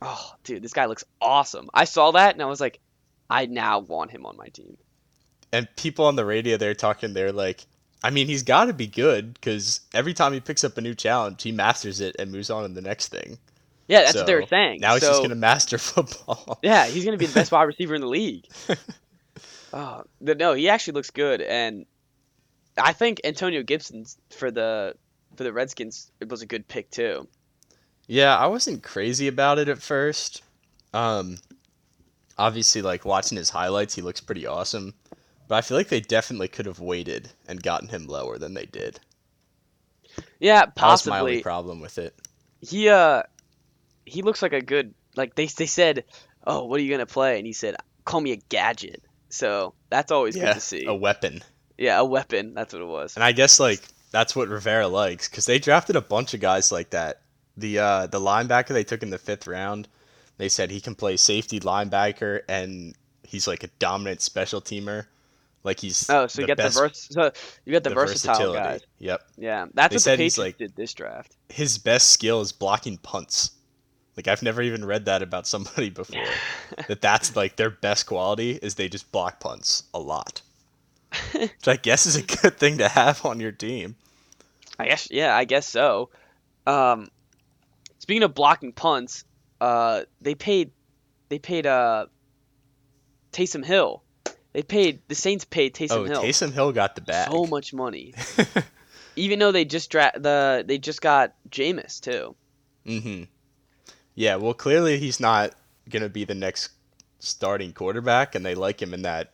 Oh, 0.02 0.34
dude, 0.44 0.62
this 0.62 0.72
guy 0.72 0.86
looks 0.86 1.04
awesome. 1.20 1.68
I 1.74 1.84
saw 1.84 2.12
that 2.12 2.34
and 2.34 2.42
I 2.42 2.46
was 2.46 2.60
like, 2.60 2.80
I 3.28 3.46
now 3.46 3.80
want 3.80 4.10
him 4.10 4.24
on 4.24 4.36
my 4.36 4.48
team. 4.48 4.78
And 5.52 5.68
people 5.76 6.06
on 6.06 6.16
the 6.16 6.24
radio, 6.24 6.56
they're 6.56 6.74
talking. 6.74 7.12
They're 7.12 7.32
like, 7.32 7.66
I 8.02 8.10
mean, 8.10 8.26
he's 8.26 8.42
got 8.42 8.66
to 8.66 8.72
be 8.72 8.86
good 8.86 9.34
because 9.34 9.80
every 9.92 10.14
time 10.14 10.32
he 10.32 10.40
picks 10.40 10.64
up 10.64 10.78
a 10.78 10.80
new 10.80 10.94
challenge, 10.94 11.42
he 11.42 11.52
masters 11.52 12.00
it 12.00 12.16
and 12.18 12.32
moves 12.32 12.48
on 12.48 12.62
to 12.62 12.68
the 12.68 12.80
next 12.80 13.08
thing. 13.08 13.38
Yeah, 13.88 14.02
that's 14.02 14.14
what 14.14 14.26
they 14.26 14.36
were 14.36 14.46
saying. 14.46 14.80
Now 14.80 14.94
he's 14.94 15.02
so, 15.02 15.10
just 15.10 15.22
gonna 15.22 15.34
master 15.34 15.76
football. 15.78 16.60
Yeah, 16.62 16.86
he's 16.86 17.04
gonna 17.04 17.16
be 17.16 17.26
the 17.26 17.34
best 17.34 17.50
wide 17.52 17.64
receiver 17.64 17.94
in 17.94 18.00
the 18.00 18.06
league. 18.06 18.46
Oh, 19.72 20.04
no, 20.20 20.54
he 20.54 20.68
actually 20.68 20.94
looks 20.94 21.10
good, 21.10 21.40
and 21.40 21.86
I 22.82 22.92
think 22.92 23.20
Antonio 23.24 23.62
Gibson 23.62 24.04
for 24.30 24.50
the 24.50 24.94
for 25.36 25.44
the 25.44 25.52
Redskins 25.52 26.10
it 26.20 26.28
was 26.28 26.42
a 26.42 26.46
good 26.46 26.68
pick 26.68 26.90
too. 26.90 27.28
Yeah, 28.06 28.36
I 28.36 28.46
wasn't 28.48 28.82
crazy 28.82 29.26
about 29.28 29.58
it 29.58 29.68
at 29.68 29.80
first. 29.80 30.42
Um, 30.92 31.38
obviously, 32.38 32.82
like 32.82 33.04
watching 33.04 33.36
his 33.38 33.50
highlights, 33.50 33.94
he 33.94 34.02
looks 34.02 34.20
pretty 34.20 34.46
awesome. 34.46 34.94
But 35.48 35.56
I 35.56 35.60
feel 35.62 35.76
like 35.76 35.88
they 35.88 36.00
definitely 36.00 36.48
could 36.48 36.66
have 36.66 36.80
waited 36.80 37.32
and 37.48 37.62
gotten 37.62 37.88
him 37.88 38.06
lower 38.06 38.38
than 38.38 38.54
they 38.54 38.66
did. 38.66 39.00
Yeah, 40.40 40.66
That 40.74 40.90
was 40.90 41.06
my 41.06 41.20
only 41.20 41.36
possibly. 41.36 41.36
problem 41.36 41.80
with 41.80 41.96
it. 41.98 42.14
He 42.60 42.88
uh, 42.88 43.22
he 44.06 44.22
looks 44.22 44.42
like 44.42 44.52
a 44.52 44.62
good 44.62 44.94
like 45.16 45.34
they 45.34 45.46
they 45.46 45.66
said, 45.66 46.04
oh, 46.46 46.64
what 46.66 46.80
are 46.80 46.82
you 46.82 46.90
gonna 46.90 47.06
play? 47.06 47.38
And 47.38 47.46
he 47.46 47.52
said, 47.52 47.76
call 48.04 48.20
me 48.20 48.32
a 48.32 48.36
gadget. 48.36 49.02
So 49.30 49.74
that's 49.90 50.12
always 50.12 50.36
yeah, 50.36 50.42
good 50.44 50.54
to 50.54 50.60
see. 50.60 50.86
a 50.86 50.94
weapon. 50.94 51.42
Yeah, 51.80 51.98
a 51.98 52.04
weapon. 52.04 52.54
That's 52.54 52.72
what 52.72 52.82
it 52.82 52.86
was. 52.86 53.16
And 53.16 53.24
I 53.24 53.32
guess 53.32 53.58
like 53.58 53.80
that's 54.12 54.36
what 54.36 54.48
Rivera 54.48 54.86
likes 54.86 55.28
because 55.28 55.46
they 55.46 55.58
drafted 55.58 55.96
a 55.96 56.00
bunch 56.00 56.34
of 56.34 56.40
guys 56.40 56.70
like 56.70 56.90
that. 56.90 57.22
The 57.56 57.78
uh, 57.78 58.06
the 58.06 58.20
linebacker 58.20 58.68
they 58.68 58.84
took 58.84 59.02
in 59.02 59.10
the 59.10 59.18
fifth 59.18 59.46
round, 59.46 59.88
they 60.36 60.48
said 60.48 60.70
he 60.70 60.80
can 60.80 60.94
play 60.94 61.16
safety 61.16 61.58
linebacker 61.58 62.40
and 62.48 62.94
he's 63.24 63.46
like 63.48 63.64
a 63.64 63.68
dominant 63.78 64.20
special 64.20 64.60
teamer. 64.60 65.06
Like 65.64 65.80
he's 65.80 66.08
Oh, 66.08 66.26
so 66.26 66.40
you 66.42 66.46
got 66.46 66.56
the 66.58 66.68
vers- 66.70 67.08
so 67.10 67.32
you 67.64 67.72
got 67.72 67.82
the, 67.82 67.90
the 67.90 67.94
versatile 67.94 68.34
versatility. 68.34 68.58
guys. 68.62 68.80
Yep. 68.98 69.22
Yeah, 69.38 69.66
that's 69.74 69.90
They 69.90 69.94
what 69.96 70.02
said 70.02 70.12
the 70.12 70.16
Patriots 70.24 70.38
like- 70.38 70.58
did 70.58 70.76
this 70.76 70.94
draft. 70.94 71.36
his 71.48 71.76
best 71.78 72.10
skill 72.10 72.40
is 72.40 72.52
blocking 72.52 72.96
punts. 72.98 73.50
Like 74.16 74.26
I've 74.28 74.42
never 74.42 74.60
even 74.62 74.84
read 74.84 75.04
that 75.06 75.22
about 75.22 75.46
somebody 75.46 75.88
before. 76.00 76.24
that 76.88 77.00
that's 77.00 77.36
like 77.36 77.56
their 77.56 77.70
best 77.70 78.06
quality 78.06 78.52
is 78.62 78.74
they 78.74 78.88
just 78.88 79.10
block 79.12 79.40
punts 79.40 79.84
a 79.94 79.98
lot. 79.98 80.40
Which 81.32 81.68
I 81.68 81.76
guess 81.76 82.06
is 82.06 82.16
a 82.16 82.22
good 82.22 82.58
thing 82.58 82.78
to 82.78 82.88
have 82.88 83.24
on 83.24 83.40
your 83.40 83.52
team. 83.52 83.96
I 84.78 84.86
guess 84.86 85.08
yeah, 85.10 85.36
I 85.36 85.44
guess 85.44 85.68
so. 85.68 86.10
Um, 86.66 87.08
speaking 87.98 88.22
of 88.22 88.34
blocking 88.34 88.72
punts, 88.72 89.24
uh, 89.60 90.02
they 90.20 90.34
paid 90.34 90.72
they 91.28 91.38
paid 91.38 91.66
uh 91.66 92.06
Taysom 93.32 93.64
Hill. 93.64 94.02
They 94.52 94.62
paid 94.62 95.02
the 95.08 95.14
Saints 95.14 95.44
paid 95.44 95.74
Taysom 95.74 95.90
oh, 95.90 96.04
Hill 96.04 96.22
Taysom 96.22 96.52
Hill 96.52 96.72
got 96.72 96.94
the 96.94 97.02
bag. 97.02 97.30
so 97.30 97.46
much 97.46 97.72
money, 97.72 98.14
even 99.16 99.38
though 99.38 99.52
they 99.52 99.64
just 99.64 99.90
dra- 99.90 100.12
the 100.14 100.64
they 100.66 100.78
just 100.78 101.00
got 101.00 101.34
Jameis 101.48 102.00
too. 102.00 102.34
hmm 102.84 103.24
Yeah, 104.14 104.36
well, 104.36 104.54
clearly 104.54 104.98
he's 104.98 105.20
not 105.20 105.52
gonna 105.88 106.08
be 106.08 106.24
the 106.24 106.34
next 106.34 106.70
starting 107.18 107.72
quarterback, 107.72 108.34
and 108.34 108.44
they 108.44 108.54
like 108.54 108.80
him 108.80 108.94
in 108.94 109.02
that 109.02 109.32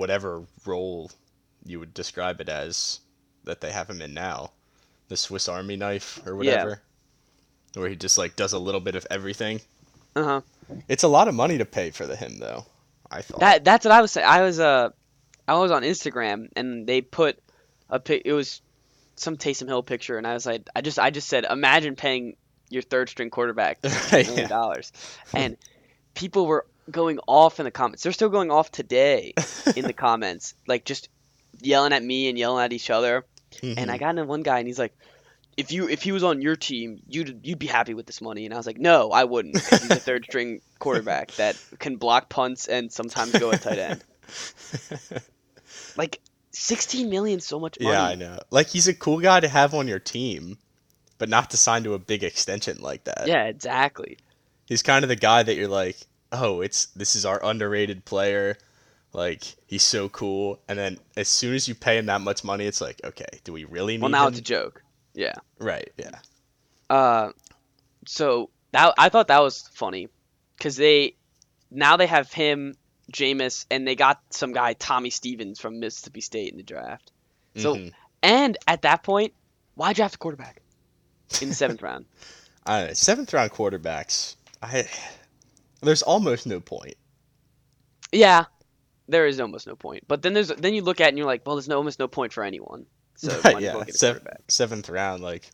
whatever 0.00 0.42
role 0.64 1.10
you 1.64 1.78
would 1.78 1.92
describe 1.92 2.40
it 2.40 2.48
as 2.48 3.00
that 3.44 3.60
they 3.60 3.70
have 3.70 3.88
him 3.90 4.00
in 4.00 4.14
now, 4.14 4.50
the 5.08 5.16
Swiss 5.16 5.46
Army 5.46 5.76
knife 5.76 6.18
or 6.26 6.32
Yeah. 6.42 6.52
whatever, 6.64 6.82
where 7.74 7.88
he 7.90 7.96
just 7.96 8.16
like 8.16 8.34
does 8.34 8.54
a 8.54 8.58
little 8.58 8.80
bit 8.80 8.94
of 8.96 9.06
everything. 9.10 9.60
Uh 10.16 10.24
huh. 10.24 10.40
It's 10.88 11.02
a 11.02 11.08
lot 11.08 11.28
of 11.28 11.34
money 11.34 11.58
to 11.58 11.64
pay 11.66 11.90
for 11.90 12.06
the 12.06 12.16
him 12.16 12.38
though. 12.38 12.64
I 13.10 13.20
thought. 13.22 13.40
That 13.40 13.64
that's 13.64 13.84
what 13.84 13.92
I 13.92 14.00
was 14.00 14.10
saying. 14.10 14.26
I 14.26 14.40
was 14.40 14.58
uh 14.58 14.88
I 15.46 15.54
was 15.58 15.70
on 15.70 15.82
Instagram 15.82 16.48
and 16.56 16.86
they 16.86 17.02
put 17.02 17.38
a 17.90 18.00
pic. 18.00 18.22
It 18.24 18.32
was 18.32 18.62
some 19.16 19.36
Taysom 19.36 19.66
Hill 19.68 19.82
picture, 19.82 20.16
and 20.16 20.26
I 20.26 20.32
was 20.32 20.46
like, 20.46 20.66
I 20.74 20.80
just 20.80 20.98
I 20.98 21.10
just 21.10 21.28
said, 21.28 21.44
imagine 21.44 21.94
paying 21.94 22.36
your 22.70 22.82
third 22.82 23.10
string 23.10 23.28
quarterback 23.28 23.82
million 24.12 24.38
yeah. 24.38 24.46
dollars, 24.46 24.92
and 25.34 25.58
people 26.14 26.46
were 26.46 26.64
going 26.90 27.18
off 27.26 27.58
in 27.60 27.64
the 27.64 27.70
comments. 27.70 28.02
They're 28.02 28.12
still 28.12 28.28
going 28.28 28.50
off 28.50 28.70
today 28.70 29.34
in 29.76 29.84
the 29.84 29.92
comments, 29.92 30.54
like 30.66 30.84
just 30.84 31.08
yelling 31.60 31.92
at 31.92 32.02
me 32.02 32.28
and 32.28 32.38
yelling 32.38 32.64
at 32.64 32.72
each 32.72 32.90
other. 32.90 33.24
And 33.62 33.78
I 33.78 33.82
mm-hmm. 33.82 33.96
got 33.96 34.10
into 34.10 34.24
one 34.24 34.42
guy, 34.42 34.58
and 34.58 34.66
he's 34.68 34.78
like, 34.78 34.96
"If 35.56 35.72
you 35.72 35.88
if 35.88 36.02
he 36.02 36.12
was 36.12 36.22
on 36.22 36.40
your 36.40 36.54
team, 36.54 37.00
you'd 37.08 37.40
you'd 37.42 37.58
be 37.58 37.66
happy 37.66 37.94
with 37.94 38.06
this 38.06 38.20
money." 38.20 38.44
And 38.44 38.54
I 38.54 38.56
was 38.56 38.66
like, 38.66 38.78
"No, 38.78 39.10
I 39.10 39.24
wouldn't. 39.24 39.58
he's 39.58 39.90
a 39.90 39.96
third 39.96 40.24
string 40.24 40.60
quarterback 40.78 41.32
that 41.32 41.56
can 41.80 41.96
block 41.96 42.28
punts 42.28 42.68
and 42.68 42.92
sometimes 42.92 43.32
go 43.32 43.50
at 43.50 43.62
tight 43.62 43.78
end. 43.78 44.04
Like, 45.96 46.20
sixteen 46.52 47.10
million, 47.10 47.40
so 47.40 47.58
much 47.58 47.78
money. 47.80 47.92
yeah, 47.92 48.02
I 48.04 48.14
know. 48.14 48.38
Like 48.50 48.68
he's 48.68 48.88
a 48.88 48.94
cool 48.94 49.20
guy 49.20 49.40
to 49.40 49.48
have 49.48 49.74
on 49.74 49.88
your 49.88 49.98
team, 49.98 50.58
but 51.18 51.28
not 51.28 51.50
to 51.50 51.56
sign 51.56 51.84
to 51.84 51.94
a 51.94 51.98
big 51.98 52.22
extension 52.24 52.80
like 52.80 53.04
that. 53.04 53.26
Yeah, 53.26 53.44
exactly. 53.44 54.18
he's 54.66 54.82
kind 54.82 55.04
of 55.04 55.08
the 55.08 55.16
guy 55.16 55.42
that 55.42 55.56
you're 55.56 55.68
like, 55.68 55.96
oh, 56.32 56.60
it's 56.60 56.86
this 56.86 57.14
is 57.16 57.24
our 57.26 57.40
underrated 57.44 58.04
player. 58.04 58.56
Like 59.12 59.42
he's 59.66 59.82
so 59.82 60.08
cool, 60.08 60.60
and 60.68 60.78
then 60.78 60.98
as 61.16 61.28
soon 61.28 61.54
as 61.54 61.66
you 61.66 61.74
pay 61.74 61.98
him 61.98 62.06
that 62.06 62.20
much 62.20 62.44
money, 62.44 62.64
it's 62.66 62.80
like, 62.80 63.00
okay, 63.04 63.26
do 63.42 63.52
we 63.52 63.64
really 63.64 63.94
need 63.96 64.02
Well, 64.02 64.10
now 64.10 64.26
him? 64.26 64.30
it's 64.30 64.38
a 64.38 64.42
joke. 64.42 64.82
Yeah. 65.14 65.34
right, 65.58 65.90
yeah, 65.98 66.10
Uh, 66.88 67.32
so 68.06 68.50
that 68.70 68.94
I 68.96 69.08
thought 69.08 69.26
that 69.28 69.40
was 69.40 69.62
funny 69.72 70.08
because 70.56 70.76
they 70.76 71.16
now 71.72 71.96
they 71.96 72.06
have 72.06 72.32
him, 72.32 72.76
Jameis, 73.12 73.66
and 73.68 73.84
they 73.86 73.96
got 73.96 74.20
some 74.30 74.52
guy 74.52 74.74
Tommy 74.74 75.10
Stevens 75.10 75.58
from 75.60 75.80
Mississippi 75.80 76.20
State 76.20 76.52
in 76.52 76.56
the 76.58 76.62
draft. 76.62 77.10
So 77.56 77.74
Mhm. 77.74 77.92
and 78.22 78.56
at 78.68 78.82
that 78.82 79.02
point, 79.02 79.34
why 79.74 79.92
draft 79.92 80.14
a 80.14 80.18
quarterback 80.18 80.62
in 81.40 81.48
the 81.48 81.54
seventh 81.56 81.82
round? 81.88 82.04
I 82.64 82.78
don't 82.78 82.88
know, 82.90 82.94
seventh 82.94 83.32
round 83.34 83.50
quarterbacks. 83.50 84.36
I 84.62 84.86
There's 85.82 86.02
almost 86.02 86.46
no 86.46 86.60
point. 86.60 86.96
Yeah, 88.12 88.46
there 89.08 89.26
is 89.26 89.40
almost 89.40 89.66
no 89.66 89.76
point. 89.76 90.04
But 90.08 90.22
then 90.22 90.32
there's 90.32 90.48
then 90.48 90.74
you 90.74 90.82
look 90.82 91.00
at 91.00 91.06
it 91.06 91.08
and 91.10 91.18
you're 91.18 91.26
like, 91.26 91.46
well, 91.46 91.56
there's 91.56 91.68
no, 91.68 91.76
almost 91.76 91.98
no 91.98 92.08
point 92.08 92.32
for 92.32 92.44
anyone. 92.44 92.86
So 93.16 93.28
might 93.44 93.54
Right, 93.54 93.56
as 93.56 93.62
yeah. 93.62 93.84
Sev- 93.88 94.26
seventh 94.48 94.88
round, 94.88 95.22
like 95.22 95.50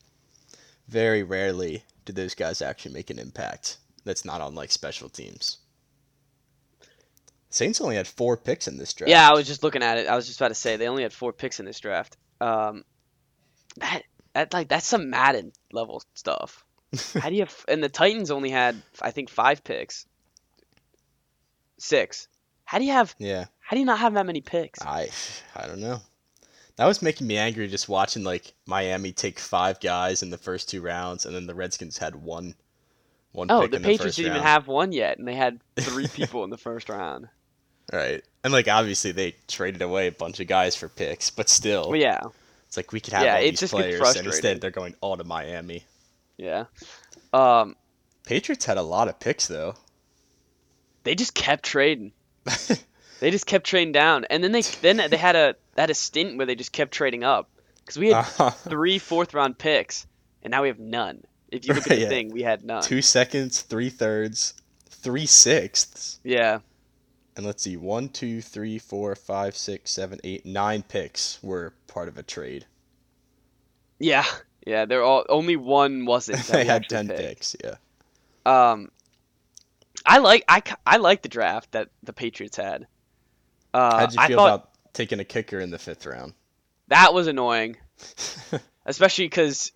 very 0.87 1.23
rarely 1.23 1.83
do 2.05 2.13
those 2.13 2.33
guys 2.33 2.61
actually 2.61 2.93
make 2.93 3.09
an 3.09 3.19
impact. 3.19 3.77
That's 4.05 4.25
not 4.25 4.41
on 4.41 4.55
like 4.55 4.71
special 4.71 5.09
teams. 5.09 5.57
Saints 7.49 7.79
only 7.81 7.95
had 7.95 8.07
four 8.07 8.37
picks 8.37 8.67
in 8.67 8.77
this 8.77 8.93
draft. 8.93 9.09
Yeah, 9.09 9.29
I 9.29 9.33
was 9.33 9.47
just 9.47 9.63
looking 9.63 9.83
at 9.83 9.97
it. 9.97 10.07
I 10.07 10.15
was 10.15 10.27
just 10.27 10.39
about 10.39 10.49
to 10.49 10.55
say 10.55 10.75
they 10.75 10.87
only 10.87 11.03
had 11.03 11.13
four 11.13 11.31
picks 11.31 11.59
in 11.59 11.65
this 11.65 11.79
draft. 11.79 12.17
Um, 12.41 12.83
that 13.77 14.03
that 14.33 14.53
like 14.53 14.67
that's 14.67 14.85
some 14.85 15.09
Madden 15.09 15.51
level 15.71 16.03
stuff. 16.13 16.63
How 17.13 17.29
do 17.29 17.35
you? 17.35 17.47
And 17.67 17.83
the 17.83 17.89
Titans 17.89 18.31
only 18.31 18.49
had 18.49 18.81
I 19.01 19.11
think 19.11 19.29
five 19.29 19.63
picks. 19.63 20.05
Six. 21.79 22.27
How 22.65 22.79
do 22.79 22.85
you 22.85 22.91
have? 22.91 23.15
yeah. 23.17 23.45
How 23.59 23.75
do 23.75 23.79
you 23.79 23.85
not 23.85 23.99
have 23.99 24.13
that 24.13 24.25
many 24.25 24.41
picks? 24.41 24.81
I 24.81 25.09
I 25.55 25.67
don't 25.67 25.81
know. 25.81 25.99
That 26.77 26.85
was 26.85 27.01
making 27.01 27.27
me 27.27 27.37
angry 27.37 27.67
just 27.67 27.89
watching 27.89 28.23
like 28.23 28.53
Miami 28.65 29.11
take 29.11 29.39
five 29.39 29.79
guys 29.79 30.21
in 30.23 30.29
the 30.29 30.37
first 30.37 30.69
two 30.69 30.81
rounds, 30.81 31.25
and 31.25 31.35
then 31.35 31.47
the 31.47 31.55
Redskins 31.55 31.97
had 31.97 32.15
one. 32.15 32.55
One 33.31 33.47
Oh, 33.49 33.67
the 33.67 33.79
Patriots 33.79 34.15
the 34.15 34.23
didn't 34.23 34.37
even 34.37 34.47
have 34.47 34.67
one 34.67 34.91
yet, 34.91 35.17
and 35.17 35.27
they 35.27 35.35
had 35.35 35.59
three 35.77 36.07
people 36.07 36.43
in 36.43 36.49
the 36.49 36.57
first 36.57 36.89
round. 36.89 37.27
Right, 37.91 38.23
and 38.43 38.53
like 38.53 38.67
obviously 38.67 39.11
they 39.11 39.35
traded 39.47 39.81
away 39.81 40.07
a 40.07 40.11
bunch 40.11 40.39
of 40.39 40.47
guys 40.47 40.75
for 40.75 40.87
picks, 40.89 41.29
but 41.29 41.49
still, 41.49 41.89
Well, 41.89 41.99
yeah, 41.99 42.21
it's 42.67 42.77
like 42.77 42.91
we 42.91 42.99
could 42.99 43.13
have 43.13 43.23
Yeah, 43.23 43.35
all 43.35 43.41
these 43.41 43.69
players, 43.69 44.15
and 44.15 44.27
instead 44.27 44.61
they're 44.61 44.71
going 44.71 44.95
all 45.01 45.17
to 45.17 45.23
Miami. 45.23 45.83
yeah. 46.37 46.65
Um, 47.33 47.75
Patriots 48.25 48.65
had 48.65 48.77
a 48.77 48.81
lot 48.81 49.07
of 49.07 49.19
picks 49.19 49.47
though. 49.47 49.75
They 51.07 51.15
just 51.15 51.33
kept 51.33 51.63
trading. 51.65 52.11
They 53.19 53.31
just 53.31 53.47
kept 53.47 53.65
trading 53.65 53.93
down, 53.93 54.25
and 54.29 54.43
then 54.43 54.51
they 54.51 54.61
then 54.61 54.97
they 55.09 55.17
had 55.17 55.35
a 55.35 55.55
had 55.75 55.89
a 55.89 55.95
stint 55.95 56.37
where 56.37 56.45
they 56.45 56.53
just 56.53 56.71
kept 56.71 56.91
trading 56.91 57.23
up 57.23 57.49
because 57.79 57.97
we 57.97 58.09
had 58.09 58.27
Uh, 58.37 58.51
three 58.51 58.99
fourth 58.99 59.33
round 59.33 59.57
picks, 59.57 60.05
and 60.43 60.51
now 60.51 60.61
we 60.61 60.67
have 60.67 60.77
none. 60.77 61.23
If 61.49 61.67
you 61.67 61.73
look 61.73 61.85
at 61.89 61.95
the 61.97 62.01
Yeah. 62.01 62.09
thing, 62.09 62.29
we 62.31 62.43
had 62.43 62.63
none. 62.63 62.83
two 62.83 63.01
seconds, 63.01 63.61
three 63.61 63.89
thirds, 63.89 64.53
three 64.91 65.25
sixths, 65.25 66.19
Yeah, 66.23 66.59
and 67.35 67.43
let's 67.43 67.63
see, 67.63 67.75
one, 67.75 68.09
two, 68.09 68.39
three, 68.39 68.77
four, 68.77 69.15
five, 69.15 69.57
six, 69.57 69.89
seven, 69.91 70.19
eight, 70.23 70.45
nine 70.45 70.83
picks 70.83 71.39
were 71.41 71.73
part 71.87 72.09
of 72.09 72.19
a 72.19 72.23
trade. 72.23 72.67
yeah, 73.97 74.25
yeah. 74.67 74.85
They're 74.85 75.03
all 75.03 75.25
only 75.27 75.55
one 75.55 76.05
wasn't. 76.05 76.45
they 76.47 76.65
had 76.65 76.87
ten 76.87 77.07
picked. 77.07 77.19
picks. 77.19 77.55
Yeah. 77.63 77.77
Um, 78.45 78.91
I 80.07 80.19
like 80.19 80.43
I, 80.47 80.63
I 80.85 80.97
like 80.97 81.21
the 81.21 81.29
draft 81.29 81.73
that 81.73 81.89
the 82.03 82.13
Patriots 82.13 82.57
had. 82.57 82.87
Uh, 83.73 83.99
How'd 83.99 84.13
you 84.13 84.21
feel 84.27 84.37
thought 84.37 84.47
about 84.47 84.69
taking 84.93 85.19
a 85.19 85.25
kicker 85.25 85.59
in 85.59 85.69
the 85.69 85.77
fifth 85.79 86.05
round? 86.05 86.33
that 86.87 87.13
was 87.13 87.27
annoying, 87.27 87.75
especially 88.85 89.25
because 89.25 89.73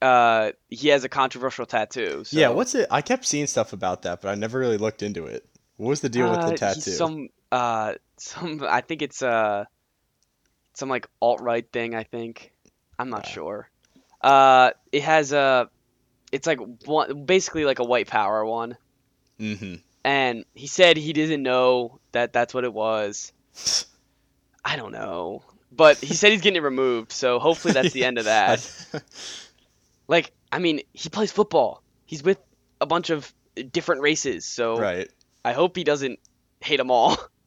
uh, 0.00 0.52
he 0.68 0.88
has 0.88 1.02
a 1.02 1.08
controversial 1.08 1.66
tattoo. 1.66 2.22
So. 2.24 2.38
Yeah, 2.38 2.48
what's 2.50 2.74
it? 2.76 2.86
I 2.90 3.02
kept 3.02 3.24
seeing 3.24 3.48
stuff 3.48 3.72
about 3.72 4.02
that, 4.02 4.20
but 4.22 4.28
I 4.28 4.36
never 4.36 4.58
really 4.60 4.78
looked 4.78 5.02
into 5.02 5.26
it. 5.26 5.44
What 5.76 5.88
was 5.88 6.00
the 6.00 6.08
deal 6.08 6.30
with 6.30 6.38
Uh, 6.40 6.50
the 6.50 6.56
tattoo? 6.58 6.90
Some 6.92 7.28
uh 7.50 7.94
some 8.18 8.64
I 8.68 8.80
think 8.82 9.02
it's 9.02 9.20
uh 9.22 9.64
some 10.74 10.88
like 10.88 11.08
alt 11.20 11.40
right 11.40 11.66
thing. 11.72 11.94
I 11.96 12.04
think 12.04 12.52
I'm 12.98 13.10
not 13.10 13.26
Ah. 13.26 13.30
sure. 13.30 13.68
Uh, 14.20 14.70
it 14.92 15.02
has 15.02 15.32
a 15.32 15.68
it's 16.30 16.46
like 16.46 16.60
one 16.86 17.24
basically 17.24 17.64
like 17.64 17.80
a 17.80 17.84
white 17.84 18.06
power 18.06 18.44
one, 18.44 18.76
Mm-hmm. 19.42 19.74
and 20.04 20.44
he 20.54 20.66
said 20.68 20.96
he 20.96 21.12
didn't 21.12 21.42
know 21.42 21.98
that 22.12 22.32
that's 22.32 22.54
what 22.54 22.64
it 22.64 22.72
was. 22.72 23.32
I 24.64 24.76
don't 24.76 24.92
know, 24.92 25.42
but 25.72 25.96
he 25.98 26.14
said 26.14 26.30
he's 26.32 26.40
getting 26.40 26.56
it 26.58 26.62
removed. 26.62 27.10
So 27.12 27.38
hopefully 27.40 27.74
that's 27.74 27.92
the 27.92 28.04
end 28.04 28.18
of 28.18 28.24
that. 28.26 28.70
Like 30.08 30.32
I 30.52 30.58
mean, 30.58 30.80
he 30.92 31.08
plays 31.08 31.32
football. 31.32 31.82
He's 32.06 32.22
with 32.22 32.38
a 32.80 32.86
bunch 32.86 33.10
of 33.10 33.32
different 33.72 34.02
races, 34.02 34.44
so 34.46 34.78
right. 34.78 35.08
I 35.44 35.52
hope 35.52 35.76
he 35.76 35.84
doesn't 35.84 36.18
hate 36.60 36.76
them 36.76 36.90
all. 36.90 37.16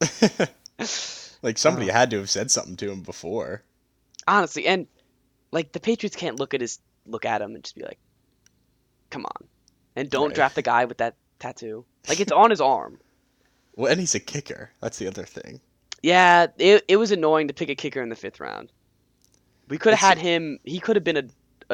like 1.42 1.56
somebody 1.58 1.88
Uh-huh. 1.90 1.98
had 1.98 2.10
to 2.10 2.18
have 2.18 2.30
said 2.30 2.50
something 2.50 2.76
to 2.76 2.90
him 2.90 3.00
before. 3.02 3.62
honestly 4.28 4.66
and 4.66 4.86
like 5.52 5.72
the 5.72 5.80
patriots 5.80 6.16
can't 6.16 6.38
look 6.38 6.52
at 6.52 6.60
his 6.60 6.78
look 7.06 7.24
at 7.24 7.40
him 7.40 7.54
and 7.54 7.62
just 7.64 7.74
be 7.76 7.82
like 7.82 7.98
come 9.10 9.24
on 9.24 9.48
and 9.94 10.10
don't 10.10 10.28
Right. 10.28 10.34
draft 10.34 10.54
the 10.56 10.62
guy 10.62 10.84
with 10.84 10.98
that 10.98 11.14
tattoo. 11.38 11.84
Like 12.08 12.20
it's 12.20 12.32
on 12.32 12.50
his 12.50 12.60
arm. 12.60 12.98
Well, 13.78 13.90
and 13.92 14.00
he's 14.00 14.14
a 14.14 14.20
kicker. 14.20 14.70
That's 14.80 14.96
the 14.96 15.06
other 15.06 15.24
thing. 15.24 15.60
yeah 16.02 16.46
it, 16.56 16.82
it 16.88 16.96
was 16.96 17.12
annoying 17.12 17.48
to 17.48 17.54
pick 17.54 17.68
a 17.68 17.74
kicker 17.74 18.02
in 18.02 18.08
the 18.08 18.16
fifth 18.16 18.40
round. 18.40 18.72
We 19.68 19.76
could 19.76 19.92
have 19.92 20.00
had 20.00 20.18
him 20.18 20.58
he 20.64 20.78
could 20.80 20.96
have 20.96 21.04
been 21.04 21.18
a, 21.18 21.24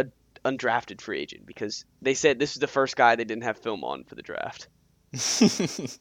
a 0.00 0.06
undrafted 0.44 1.00
free 1.00 1.20
agent 1.20 1.46
because 1.46 1.84
they 2.00 2.14
said 2.14 2.40
this 2.40 2.54
is 2.54 2.58
the 2.58 2.66
first 2.66 2.96
guy 2.96 3.14
they 3.14 3.22
didn't 3.24 3.44
have 3.44 3.56
film 3.56 3.84
on 3.84 4.02
for 4.02 4.16
the 4.16 4.22
draft. 4.22 4.66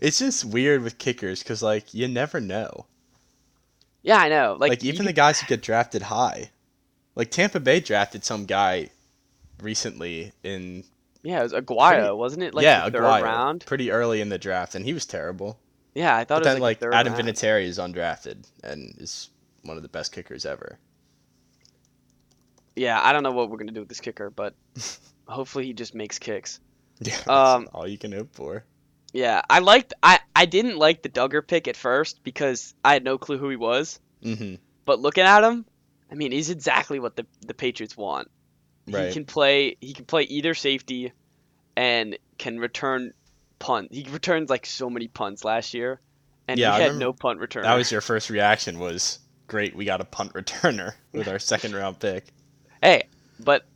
It's 0.00 0.18
just 0.18 0.44
weird 0.44 0.82
with 0.82 0.98
kickers 0.98 1.42
because 1.42 1.62
like 1.62 1.92
you 1.94 2.08
never 2.08 2.40
know. 2.40 2.86
yeah 4.02 4.18
i 4.18 4.28
know. 4.28 4.56
Like, 4.58 4.70
Like, 4.70 4.84
even 4.84 5.06
the 5.06 5.12
guys 5.12 5.40
who 5.40 5.46
get 5.46 5.62
drafted 5.62 6.02
high, 6.02 6.50
like 7.14 7.30
Tampa 7.30 7.60
Bay 7.60 7.80
drafted 7.80 8.24
some 8.24 8.46
guy 8.46 8.90
recently 9.60 10.32
in 10.42 10.84
yeah 11.22 11.40
it 11.40 11.42
was 11.44 11.52
aguayo 11.52 11.98
pretty- 11.98 12.12
wasn't 12.14 12.42
it 12.42 12.54
like 12.54 12.62
yeah 12.64 12.84
the 12.88 12.98
third 12.98 13.02
Aguayo, 13.04 13.22
round 13.22 13.66
pretty 13.66 13.90
early 13.90 14.20
in 14.20 14.28
the 14.28 14.38
draft, 14.38 14.74
and 14.74 14.84
he 14.84 14.92
was 14.92 15.04
terrible. 15.06 15.58
yeah 15.94 16.16
i 16.16 16.24
thought 16.24 16.42
But 16.42 16.46
it 16.46 16.46
was 16.46 16.54
then 16.54 16.60
like, 16.62 16.82
like, 16.82 16.94
Adam 16.94 17.12
round. 17.14 17.26
Vinatieri 17.26 17.64
is 17.64 17.78
undrafted 17.78 18.46
and 18.62 18.94
is 18.98 19.30
one 19.62 19.76
of 19.76 19.82
the 19.82 19.88
best 19.88 20.12
kickers 20.12 20.46
ever. 20.46 20.78
yeah 22.76 23.00
i 23.02 23.12
don't 23.12 23.22
know 23.22 23.32
what 23.32 23.50
we're 23.50 23.58
gonna 23.58 23.72
do 23.72 23.80
with 23.80 23.88
this 23.88 24.00
kicker 24.00 24.30
but 24.30 24.54
hopefully 25.26 25.66
he 25.66 25.72
just 25.72 25.94
makes 25.94 26.18
kicks 26.18 26.60
Yeah, 27.00 27.14
that's 27.16 27.28
Um, 27.28 27.68
all 27.72 27.86
you 27.86 27.98
can 27.98 28.10
hope 28.12 28.34
for. 28.34 28.64
Yeah, 29.12 29.40
I 29.48 29.60
liked 29.60 29.94
I 30.02 30.18
I 30.34 30.46
didn't 30.46 30.76
like 30.78 31.02
the 31.02 31.08
Dugger 31.08 31.46
pick 31.46 31.66
at 31.68 31.76
first 31.76 32.22
because 32.24 32.74
I 32.84 32.92
had 32.92 33.04
no 33.04 33.16
clue 33.18 33.38
who 33.38 33.48
he 33.48 33.56
was. 33.56 34.00
hmm 34.22 34.56
But 34.84 34.98
looking 35.00 35.24
at 35.24 35.44
him, 35.44 35.64
I 36.10 36.14
mean, 36.14 36.32
he's 36.32 36.50
exactly 36.50 36.98
what 37.00 37.14
the 37.16 37.24
the 37.46 37.54
Patriots 37.54 37.96
want. 37.96 38.28
He 38.88 39.12
can 39.12 39.24
play 39.24 39.76
he 39.80 39.92
can 39.92 40.04
play 40.04 40.22
either 40.22 40.54
safety 40.54 41.12
and 41.76 42.18
can 42.38 42.58
return 42.58 43.12
punt. 43.58 43.92
He 43.92 44.06
returned 44.10 44.48
like 44.50 44.66
so 44.66 44.88
many 44.90 45.08
punts 45.08 45.44
last 45.44 45.74
year 45.74 46.00
and 46.46 46.58
Yeah, 46.58 46.72
I 46.74 46.78
he 46.78 46.82
had 46.84 46.96
no 46.96 47.12
punt 47.12 47.40
return. 47.40 47.62
That 47.64 47.74
was 47.74 47.90
your 47.92 48.00
first 48.00 48.30
reaction 48.30 48.78
was 48.78 49.18
great. 49.46 49.74
We 49.76 49.84
got 49.84 50.00
a 50.00 50.04
punt 50.04 50.32
returner 50.34 50.92
with 51.12 51.28
our 51.28 51.38
second 51.38 51.74
round 51.74 51.98
pick. 51.98 52.24
Hey, 52.82 53.04
but 53.40 53.66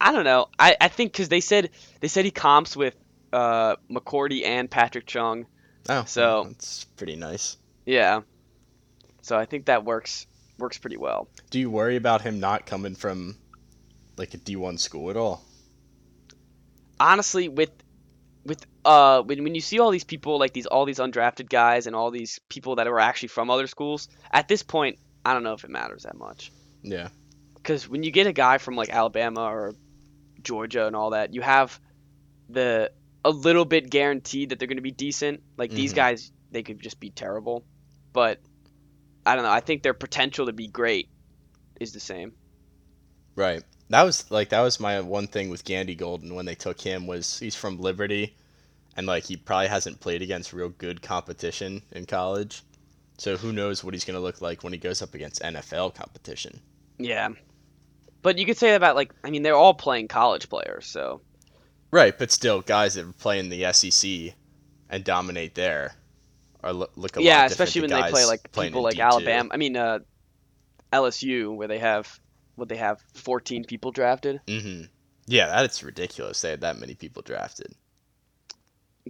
I 0.00 0.12
don't 0.12 0.24
know. 0.24 0.48
I 0.58 0.76
I 0.80 0.88
think 0.88 1.12
cuz 1.12 1.28
they 1.28 1.40
said 1.40 1.70
they 2.00 2.08
said 2.08 2.24
he 2.24 2.30
comps 2.30 2.76
with 2.76 2.94
uh 3.32 3.76
McCourty 3.90 4.44
and 4.44 4.70
Patrick 4.70 5.06
Chung. 5.06 5.46
Oh, 5.88 6.04
So- 6.04 6.48
it's 6.50 6.84
pretty 6.96 7.16
nice. 7.16 7.56
Yeah. 7.86 8.20
So 9.22 9.36
I 9.38 9.44
think 9.46 9.66
that 9.66 9.84
works 9.84 10.26
works 10.58 10.78
pretty 10.78 10.96
well. 10.96 11.28
Do 11.50 11.58
you 11.58 11.70
worry 11.70 11.96
about 11.96 12.22
him 12.22 12.38
not 12.40 12.66
coming 12.66 12.94
from 12.94 13.36
like 14.16 14.34
a 14.34 14.38
D 14.38 14.56
one 14.56 14.78
school 14.78 15.10
at 15.10 15.16
all? 15.16 15.44
honestly 17.00 17.48
with 17.48 17.70
with 18.44 18.64
uh 18.84 19.22
when, 19.22 19.42
when 19.42 19.54
you 19.54 19.60
see 19.60 19.78
all 19.80 19.90
these 19.90 20.04
people 20.04 20.38
like 20.38 20.52
these 20.52 20.66
all 20.66 20.84
these 20.84 20.98
undrafted 20.98 21.48
guys 21.48 21.86
and 21.86 21.96
all 21.96 22.10
these 22.10 22.38
people 22.48 22.76
that 22.76 22.86
were 22.86 23.00
actually 23.00 23.28
from 23.28 23.50
other 23.50 23.66
schools 23.66 24.08
at 24.32 24.46
this 24.48 24.62
point 24.62 24.98
i 25.24 25.32
don't 25.32 25.42
know 25.42 25.52
if 25.54 25.64
it 25.64 25.70
matters 25.70 26.02
that 26.04 26.16
much 26.16 26.52
Yeah. 26.82 27.08
because 27.54 27.88
when 27.88 28.02
you 28.02 28.10
get 28.12 28.26
a 28.26 28.32
guy 28.32 28.58
from 28.58 28.76
like 28.76 28.90
alabama 28.90 29.42
or 29.42 29.74
georgia 30.42 30.86
and 30.86 30.94
all 30.94 31.10
that 31.10 31.34
you 31.34 31.40
have 31.40 31.80
the 32.48 32.90
a 33.24 33.30
little 33.30 33.64
bit 33.64 33.90
guaranteed 33.90 34.50
that 34.50 34.58
they're 34.58 34.68
going 34.68 34.76
to 34.76 34.82
be 34.82 34.90
decent 34.92 35.42
like 35.56 35.70
these 35.70 35.92
Mhm. 35.92 35.96
guys 35.96 36.30
they 36.50 36.62
could 36.62 36.80
just 36.80 37.00
be 37.00 37.10
terrible 37.10 37.64
but 38.12 38.40
i 39.26 39.34
don't 39.34 39.44
know 39.44 39.50
i 39.50 39.60
think 39.60 39.82
their 39.82 39.94
potential 39.94 40.46
to 40.46 40.52
be 40.52 40.68
great 40.68 41.08
is 41.80 41.92
the 41.92 42.00
same 42.00 42.32
Right. 43.34 43.62
That 43.92 44.02
was 44.02 44.30
like 44.30 44.48
that 44.50 44.60
was 44.60 44.80
my 44.80 45.00
one 45.00 45.26
thing 45.26 45.48
with 45.50 45.64
Gandy 45.64 45.94
Golden 45.94 46.34
when 46.34 46.46
they 46.46 46.54
took 46.54 46.80
him 46.80 47.06
was 47.06 47.38
he's 47.38 47.54
from 47.54 47.80
Liberty 47.80 48.34
and 48.96 49.06
like 49.06 49.24
he 49.24 49.36
probably 49.36 49.68
hasn't 49.68 50.00
played 50.00 50.22
against 50.22 50.52
real 50.52 50.68
good 50.70 51.00
competition 51.00 51.82
in 51.92 52.06
college. 52.06 52.62
So 53.18 53.36
who 53.36 53.52
knows 53.52 53.84
what 53.84 53.94
he's 53.94 54.04
going 54.04 54.16
to 54.16 54.20
look 54.20 54.40
like 54.40 54.64
when 54.64 54.72
he 54.72 54.78
goes 54.78 55.00
up 55.00 55.14
against 55.14 55.42
NFL 55.42 55.94
competition. 55.94 56.60
yeah 56.98 57.28
but 58.22 58.38
you 58.38 58.46
could 58.46 58.56
say 58.56 58.70
that 58.70 58.76
about 58.76 58.94
like 58.94 59.12
i 59.24 59.30
mean 59.30 59.42
they're 59.42 59.56
all 59.56 59.74
playing 59.74 60.06
college 60.06 60.48
players 60.48 60.86
so 60.86 61.20
Right, 61.92 62.18
but 62.18 62.30
still 62.32 62.62
guys 62.62 62.94
that 62.94 63.18
play 63.18 63.38
in 63.38 63.50
the 63.50 63.70
SEC 63.74 64.34
and 64.88 65.04
dominate 65.04 65.54
there 65.54 65.94
are 66.64 66.72
look, 66.72 66.90
look 66.96 67.16
a 67.16 67.20
lot 67.20 67.24
yeah, 67.24 67.48
different 67.48 67.52
especially 67.52 67.80
when 67.82 67.90
they 67.90 68.10
play 68.10 68.24
like 68.24 68.50
people 68.50 68.82
like 68.82 68.96
D2. 68.96 69.00
Alabama. 69.00 69.50
I 69.52 69.58
mean, 69.58 69.76
uh, 69.76 69.98
LSU, 70.90 71.54
where 71.54 71.68
they 71.68 71.78
have 71.80 72.18
what 72.56 72.68
they 72.68 72.76
have 72.76 73.00
14 73.14 73.64
people 73.64 73.90
drafted. 73.92 74.40
Mhm. 74.46 74.88
Yeah, 75.26 75.46
that's 75.46 75.82
ridiculous. 75.82 76.40
They 76.40 76.50
had 76.50 76.62
that 76.62 76.78
many 76.78 76.94
people 76.94 77.22
drafted. 77.22 77.74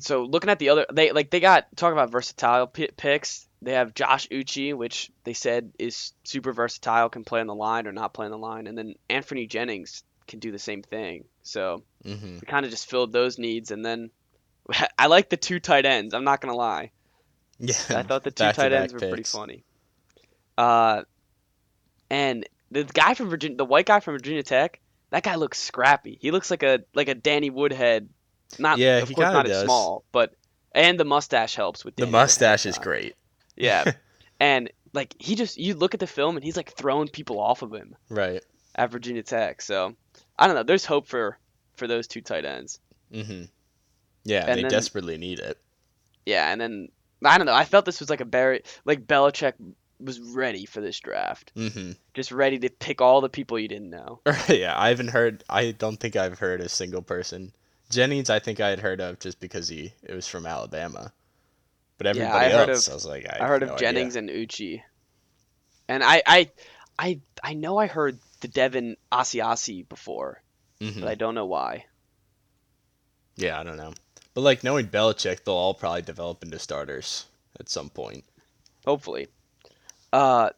so 0.00 0.24
looking 0.24 0.50
at 0.50 0.58
the 0.58 0.70
other, 0.70 0.86
they 0.92 1.12
like 1.12 1.30
they 1.30 1.40
got 1.40 1.66
talk 1.76 1.92
about 1.92 2.10
versatile 2.10 2.66
p- 2.66 2.88
picks. 2.96 3.46
They 3.60 3.72
have 3.72 3.94
Josh 3.94 4.26
Uche, 4.28 4.74
which 4.74 5.10
they 5.24 5.34
said 5.34 5.72
is 5.78 6.12
super 6.24 6.52
versatile, 6.52 7.08
can 7.08 7.24
play 7.24 7.40
on 7.40 7.46
the 7.46 7.54
line 7.54 7.86
or 7.86 7.92
not 7.92 8.14
play 8.14 8.24
on 8.26 8.32
the 8.32 8.38
line, 8.38 8.66
and 8.66 8.76
then 8.76 8.94
Anthony 9.08 9.46
Jennings 9.46 10.02
can 10.26 10.38
do 10.40 10.50
the 10.50 10.58
same 10.58 10.82
thing. 10.82 11.24
So 11.42 11.82
hmm 12.04 12.38
we 12.40 12.46
kind 12.46 12.64
of 12.64 12.70
just 12.70 12.88
filled 12.88 13.12
those 13.12 13.38
needs, 13.38 13.70
and 13.70 13.84
then 13.84 14.10
I 14.98 15.06
like 15.06 15.28
the 15.28 15.36
two 15.36 15.60
tight 15.60 15.84
ends. 15.86 16.14
I'm 16.14 16.24
not 16.24 16.40
gonna 16.40 16.56
lie. 16.56 16.90
Yeah. 17.58 17.74
I 17.90 18.02
thought 18.02 18.24
the 18.24 18.30
two 18.32 18.50
tight 18.52 18.72
ends 18.72 18.92
were 18.92 19.00
pretty 19.00 19.22
funny. 19.24 19.64
Uh, 20.58 21.02
and 22.10 22.46
the 22.72 22.84
guy 22.84 23.14
from 23.14 23.30
Virginia, 23.30 23.56
the 23.56 23.64
white 23.64 23.86
guy 23.86 24.00
from 24.00 24.14
Virginia 24.14 24.42
Tech, 24.42 24.80
that 25.10 25.22
guy 25.22 25.34
looks 25.36 25.58
scrappy. 25.58 26.18
He 26.20 26.30
looks 26.30 26.50
like 26.50 26.62
a 26.62 26.80
like 26.94 27.08
a 27.08 27.14
Danny 27.14 27.50
Woodhead. 27.50 28.08
Not 28.58 28.78
Yeah, 28.78 28.98
of 28.98 29.08
he 29.08 29.14
course 29.14 29.32
not 29.32 29.48
as 29.48 29.64
small, 29.64 30.04
but 30.12 30.34
and 30.74 30.98
the 30.98 31.04
mustache 31.04 31.54
helps 31.54 31.84
with 31.84 31.96
The 31.96 32.02
Danny 32.02 32.12
Woodhead 32.12 32.22
mustache 32.24 32.66
is 32.66 32.78
great. 32.78 33.14
Yeah, 33.56 33.92
and 34.40 34.70
like 34.92 35.14
he 35.18 35.34
just 35.34 35.56
you 35.58 35.74
look 35.74 35.94
at 35.94 36.00
the 36.00 36.06
film 36.06 36.36
and 36.36 36.44
he's 36.44 36.56
like 36.56 36.72
throwing 36.72 37.08
people 37.08 37.38
off 37.40 37.62
of 37.62 37.72
him 37.72 37.94
Right. 38.08 38.42
at 38.74 38.90
Virginia 38.90 39.22
Tech. 39.22 39.62
So 39.62 39.94
I 40.38 40.46
don't 40.46 40.56
know. 40.56 40.62
There's 40.64 40.84
hope 40.84 41.06
for 41.06 41.38
for 41.76 41.86
those 41.86 42.06
two 42.06 42.20
tight 42.20 42.44
ends. 42.44 42.80
Mm 43.12 43.26
hmm 43.26 43.42
Yeah, 44.24 44.44
And 44.46 44.58
they 44.58 44.62
then- 44.62 44.70
desperately 44.70 45.18
need 45.18 45.38
it. 45.38 45.58
Yeah, 46.26 46.50
and 46.52 46.60
then 46.60 46.88
I 47.24 47.38
don't 47.38 47.46
know. 47.46 47.54
I 47.54 47.64
felt 47.64 47.84
this 47.84 48.00
was 48.00 48.10
like 48.10 48.20
a 48.20 48.24
very 48.26 48.62
like 48.84 49.06
Belichick 49.06 49.54
was 50.04 50.20
ready 50.20 50.66
for 50.66 50.80
this 50.80 50.98
draft. 51.00 51.52
hmm 51.54 51.92
just 52.14 52.30
ready 52.30 52.58
to 52.58 52.68
pick 52.68 53.00
all 53.00 53.20
the 53.22 53.28
people 53.30 53.58
you 53.58 53.68
didn't 53.68 53.88
know. 53.90 54.20
yeah, 54.48 54.74
I 54.78 54.88
haven't 54.90 55.08
heard. 55.08 55.42
I 55.48 55.70
don't 55.72 55.98
think 55.98 56.14
I've 56.14 56.38
heard 56.38 56.60
a 56.60 56.68
single 56.68 57.00
person. 57.02 57.52
Jennings, 57.90 58.28
I 58.30 58.38
think 58.38 58.60
I 58.60 58.68
had 58.68 58.80
heard 58.80 59.00
of 59.00 59.18
just 59.18 59.40
because 59.40 59.68
he 59.68 59.92
it 60.02 60.14
was 60.14 60.26
from 60.28 60.44
Alabama. 60.46 61.12
But 61.98 62.06
Yeah, 62.16 62.24
everybody 62.26 62.52
heard 62.52 62.68
else, 62.70 62.86
of- 62.86 62.92
I 62.92 62.94
was 62.94 63.06
like, 63.06 63.26
I, 63.30 63.44
I 63.44 63.46
heard 63.46 63.62
have 63.62 63.70
of 63.70 63.76
no 63.76 63.78
Jennings 63.78 64.16
and 64.16 64.28
Uche, 64.28 64.82
and 65.88 66.02
I, 66.04 66.22
I, 66.26 66.50
I, 66.98 67.20
I 67.42 67.54
know 67.54 67.78
I 67.78 67.86
heard 67.86 68.18
the 68.40 68.48
Devin 68.48 68.96
Asiasi 69.12 69.88
before. 69.88 70.42
Mhm. 70.80 71.00
but 71.00 71.08
I 71.08 71.14
don't 71.14 71.34
know 71.36 71.46
why. 71.46 71.84
Yeah, 73.36 73.58
I 73.58 73.62
don't 73.62 73.76
know. 73.76 73.94
But 74.34 74.40
like 74.42 74.64
knowing 74.64 74.86
Belichick, 74.88 75.44
they'll 75.44 75.54
all 75.54 75.74
probably 75.74 76.02
develop 76.02 76.42
into 76.42 76.58
starters 76.58 77.26
at 77.60 77.68
some 77.68 77.88
point. 77.88 78.24
Hopefully, 78.84 79.28
uh, 80.12 80.50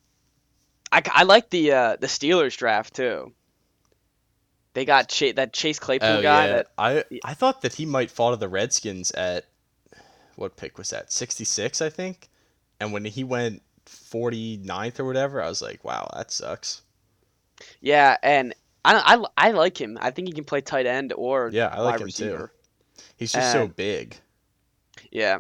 I, 0.93 1.03
I 1.13 1.23
like 1.25 1.51
the 1.51 1.73
uh, 1.73 1.97
the 1.97 2.07
Steelers 2.07 2.57
draft 2.57 2.95
too. 2.95 3.33
They 4.75 4.85
got 4.85 5.09
Cha- 5.09 5.33
that 5.33 5.53
Chase 5.53 5.79
Claypool 5.79 6.19
Oh 6.19 6.21
guy. 6.21 6.49
yeah, 6.49 6.49
That 6.49 6.69
I 6.79 7.05
I 7.25 7.35
thought 7.35 7.63
that 7.63 7.75
he 7.75 7.85
might 7.87 8.11
fall 8.13 8.31
to 8.31 8.37
the 8.37 8.49
Redskins 8.49 9.11
at 9.13 9.47
what 10.37 10.57
pick 10.57 10.79
was 10.79 10.91
that? 10.91 11.13
Sixty 11.13 11.45
six, 11.45 11.83
I 11.83 11.91
think. 11.91 12.29
And 12.81 12.93
when 12.93 13.05
he 13.07 13.25
went 13.25 13.63
49th 13.87 15.01
or 15.01 15.05
whatever, 15.07 15.43
I 15.43 15.49
was 15.49 15.63
like, 15.63 15.85
wow, 15.85 16.11
that 16.17 16.31
sucks. 16.33 16.83
yeah, 17.81 18.17
and 18.23 18.55
I, 18.85 19.17
I, 19.37 19.49
I 19.49 19.51
like 19.53 19.81
him. 19.81 19.99
I 20.01 20.11
think 20.11 20.29
he 20.29 20.35
can 20.35 20.45
play 20.45 20.61
tight 20.61 20.87
end 20.87 21.13
or 21.17 21.55
Yeah, 21.55 21.69
I 21.69 21.81
like 21.81 21.99
wide 21.99 22.01
him 22.01 22.13
receiver. 22.13 22.49
too. 22.49 22.51
He's 23.17 23.33
just 23.35 23.51
so 23.51 23.67
big. 23.69 24.19
Yeah, 25.11 25.39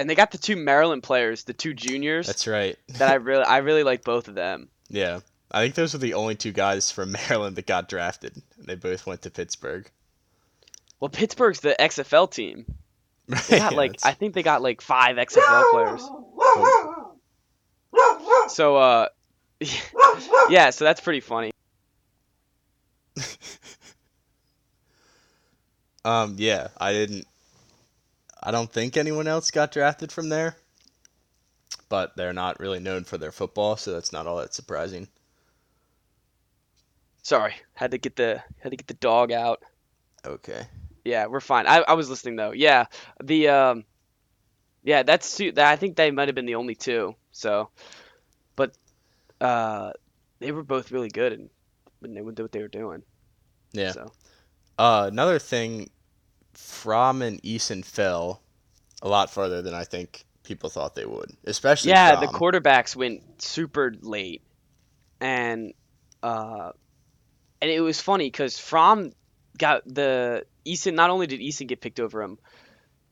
and 0.00 0.08
they 0.08 0.14
got 0.14 0.30
the 0.30 0.38
two 0.38 0.56
Maryland 0.56 1.02
players, 1.02 1.44
the 1.44 1.52
two 1.52 1.74
juniors. 1.74 2.26
That's 2.26 2.46
right. 2.46 2.78
that 2.88 3.10
I 3.10 3.14
really 3.14 3.44
I 3.44 3.58
really 3.58 3.82
like 3.82 4.02
both 4.02 4.28
of 4.28 4.34
them. 4.34 4.68
Yeah. 4.92 5.20
I 5.52 5.62
think 5.62 5.76
those 5.76 5.92
were 5.92 6.00
the 6.00 6.14
only 6.14 6.34
two 6.34 6.50
guys 6.50 6.90
from 6.90 7.12
Maryland 7.28 7.54
that 7.54 7.66
got 7.66 7.88
drafted. 7.88 8.42
They 8.58 8.74
both 8.74 9.06
went 9.06 9.22
to 9.22 9.30
Pittsburgh. 9.30 9.88
Well, 10.98 11.08
Pittsburgh's 11.10 11.60
the 11.60 11.76
XFL 11.78 12.28
team. 12.28 12.64
Right. 13.28 13.44
They 13.48 13.58
got 13.58 13.74
like 13.74 13.96
I 14.02 14.12
think 14.12 14.34
they 14.34 14.42
got 14.42 14.62
like 14.62 14.80
five 14.80 15.16
XFL 15.16 15.70
players. 15.70 16.02
So 18.48 18.76
uh 18.76 19.08
yeah, 20.48 20.70
so 20.70 20.84
that's 20.84 21.00
pretty 21.00 21.20
funny. 21.20 21.52
Um, 26.04 26.36
yeah, 26.38 26.68
I 26.78 26.92
didn't. 26.92 27.26
I 28.42 28.50
don't 28.50 28.72
think 28.72 28.96
anyone 28.96 29.26
else 29.26 29.50
got 29.50 29.72
drafted 29.72 30.10
from 30.12 30.28
there, 30.28 30.56
but 31.88 32.16
they're 32.16 32.32
not 32.32 32.60
really 32.60 32.80
known 32.80 33.04
for 33.04 33.18
their 33.18 33.32
football, 33.32 33.76
so 33.76 33.92
that's 33.92 34.12
not 34.12 34.26
all 34.26 34.38
that 34.38 34.54
surprising. 34.54 35.08
Sorry, 37.22 37.54
had 37.74 37.90
to 37.90 37.98
get 37.98 38.16
the 38.16 38.42
had 38.60 38.70
to 38.70 38.76
get 38.76 38.86
the 38.86 38.94
dog 38.94 39.30
out. 39.30 39.62
Okay. 40.24 40.62
Yeah, 41.04 41.26
we're 41.26 41.40
fine. 41.40 41.66
I, 41.66 41.78
I 41.78 41.92
was 41.94 42.08
listening 42.10 42.36
though. 42.36 42.52
Yeah, 42.52 42.86
the 43.22 43.48
um, 43.48 43.84
yeah, 44.82 45.02
that's 45.02 45.36
two. 45.36 45.52
That, 45.52 45.68
I 45.68 45.76
think 45.76 45.96
they 45.96 46.10
might 46.10 46.28
have 46.28 46.34
been 46.34 46.46
the 46.46 46.54
only 46.56 46.74
two. 46.74 47.14
So, 47.32 47.70
but 48.56 48.74
uh, 49.40 49.92
they 50.40 50.52
were 50.52 50.62
both 50.64 50.90
really 50.92 51.08
good 51.10 51.32
and 51.32 51.50
when 52.00 52.14
they 52.14 52.22
would 52.22 52.34
do 52.34 52.42
what 52.42 52.52
they 52.52 52.62
were 52.62 52.68
doing. 52.68 53.02
Yeah. 53.72 53.92
So 53.92 54.12
Uh, 54.78 55.08
another 55.12 55.38
thing, 55.38 55.90
Fromm 56.60 57.22
and 57.22 57.42
Eason 57.42 57.84
fell 57.84 58.40
a 59.02 59.08
lot 59.08 59.30
farther 59.30 59.62
than 59.62 59.74
I 59.74 59.84
think 59.84 60.24
people 60.42 60.68
thought 60.70 60.94
they 60.94 61.06
would, 61.06 61.30
especially 61.44 61.90
yeah, 61.90 62.16
the 62.20 62.26
quarterbacks 62.26 62.94
went 62.94 63.22
super 63.42 63.94
late, 64.00 64.42
and 65.20 65.72
uh, 66.22 66.72
and 67.62 67.70
it 67.70 67.80
was 67.80 68.00
funny 68.00 68.26
because 68.26 68.58
Fromm 68.58 69.12
got 69.58 69.82
the 69.86 70.44
Eason. 70.66 70.94
Not 70.94 71.10
only 71.10 71.26
did 71.26 71.40
Eason 71.40 71.66
get 71.66 71.80
picked 71.80 72.00
over 72.00 72.22
him, 72.22 72.38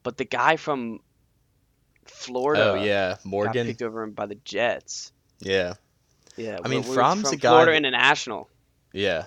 but 0.02 0.16
the 0.16 0.24
guy 0.24 0.56
from 0.56 1.00
Florida 2.06 2.72
Oh 2.72 2.74
yeah, 2.74 3.10
got 3.10 3.24
Morgan. 3.24 3.66
picked 3.66 3.82
over 3.82 4.02
him 4.02 4.12
by 4.12 4.26
the 4.26 4.36
Jets. 4.36 5.12
Yeah, 5.40 5.74
Yeah, 6.36 6.58
I 6.64 6.68
mean, 6.68 6.82
Fromm's 6.82 7.22
from 7.22 7.32
a 7.34 7.36
guy 7.36 7.48
Florida 7.50 7.70
that- 7.72 7.76
International. 7.76 8.48
yeah. 8.92 9.26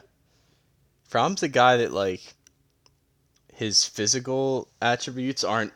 Fromm's 1.08 1.44
a 1.44 1.48
guy 1.50 1.78
that 1.78 1.92
like 1.92 2.22
his 3.62 3.86
physical 3.86 4.68
attributes 4.82 5.44
aren't 5.44 5.72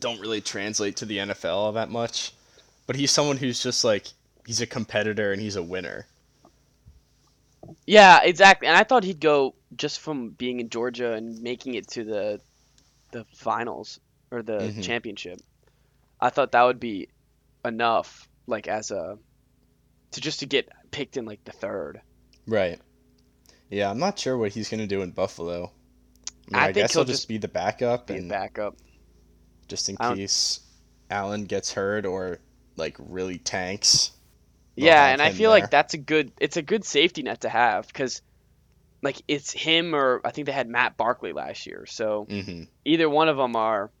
don't 0.00 0.18
really 0.18 0.40
translate 0.40 0.96
to 0.96 1.04
the 1.04 1.18
NFL 1.18 1.74
that 1.74 1.90
much, 1.90 2.32
but 2.86 2.96
he's 2.96 3.10
someone 3.10 3.36
who's 3.36 3.62
just 3.62 3.84
like 3.84 4.06
he's 4.46 4.62
a 4.62 4.66
competitor 4.66 5.30
and 5.30 5.42
he's 5.42 5.56
a 5.56 5.62
winner. 5.62 6.06
Yeah, 7.86 8.20
exactly. 8.22 8.66
And 8.66 8.74
I 8.78 8.84
thought 8.84 9.04
he'd 9.04 9.20
go 9.20 9.54
just 9.76 10.00
from 10.00 10.30
being 10.30 10.58
in 10.60 10.70
Georgia 10.70 11.12
and 11.12 11.42
making 11.42 11.74
it 11.74 11.86
to 11.88 12.02
the 12.02 12.40
the 13.10 13.26
finals 13.34 14.00
or 14.30 14.42
the 14.42 14.58
Mhm. 14.58 14.82
championship. 14.82 15.38
I 16.18 16.30
thought 16.30 16.52
that 16.52 16.62
would 16.62 16.80
be 16.80 17.08
enough, 17.62 18.26
like 18.46 18.68
as 18.68 18.90
a 18.90 19.18
to 20.12 20.20
just 20.22 20.40
to 20.40 20.46
get 20.46 20.70
picked 20.92 21.18
in 21.18 21.26
like 21.26 21.44
the 21.44 21.52
third. 21.52 22.00
Right. 22.46 22.80
Yeah, 23.68 23.90
I'm 23.90 23.98
not 23.98 24.18
sure 24.18 24.38
what 24.38 24.52
he's 24.52 24.70
gonna 24.70 24.86
do 24.86 25.02
in 25.02 25.10
Buffalo. 25.10 25.72
I, 26.52 26.68
I 26.68 26.72
guess 26.72 26.94
he'll 26.94 27.04
he'll 27.04 27.04
just 27.04 27.28
be 27.28 27.38
the 27.38 27.48
backup 27.48 28.08
Be 28.08 28.16
and 28.16 28.28
backup. 28.28 28.76
just 29.68 29.88
in 29.88 29.96
case 29.96 30.60
Allen 31.10 31.44
gets 31.44 31.72
hurt 31.72 32.06
or 32.06 32.40
like 32.76 32.96
really 32.98 33.38
tanks. 33.38 34.12
Yeah, 34.76 35.06
and 35.12 35.20
I 35.22 35.30
feel 35.30 35.50
there. 35.50 35.58
like 35.60 35.70
that's 35.70 35.94
a 35.94 35.98
good 35.98 36.32
it's 36.40 36.56
a 36.56 36.62
good 36.62 36.84
safety 36.84 37.22
net 37.22 37.42
to 37.42 37.48
have 37.48 37.86
because 37.86 38.22
like 39.02 39.22
it's 39.28 39.52
him 39.52 39.94
or 39.94 40.20
I 40.24 40.30
think 40.32 40.46
they 40.46 40.52
had 40.52 40.68
Matt 40.68 40.96
Barkley 40.96 41.32
last 41.32 41.66
year. 41.66 41.86
So 41.86 42.28
hmm 42.28 42.64
either 42.84 43.08
one 43.10 43.28
of 43.28 43.36
them 43.36 43.56
are 43.56 43.92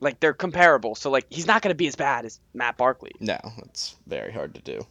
like 0.00 0.20
they're 0.20 0.34
comparable. 0.34 0.94
So 0.94 1.10
like 1.10 1.26
he's 1.30 1.46
not 1.46 1.62
going 1.62 1.70
to 1.70 1.76
be 1.76 1.86
as 1.88 1.96
bad 1.96 2.24
as 2.24 2.40
Matt 2.54 2.76
Barkley. 2.76 3.12
No, 3.20 3.38
it's 3.58 3.96
very 4.06 4.32
hard 4.32 4.54
to 4.54 4.62
do. 4.62 4.86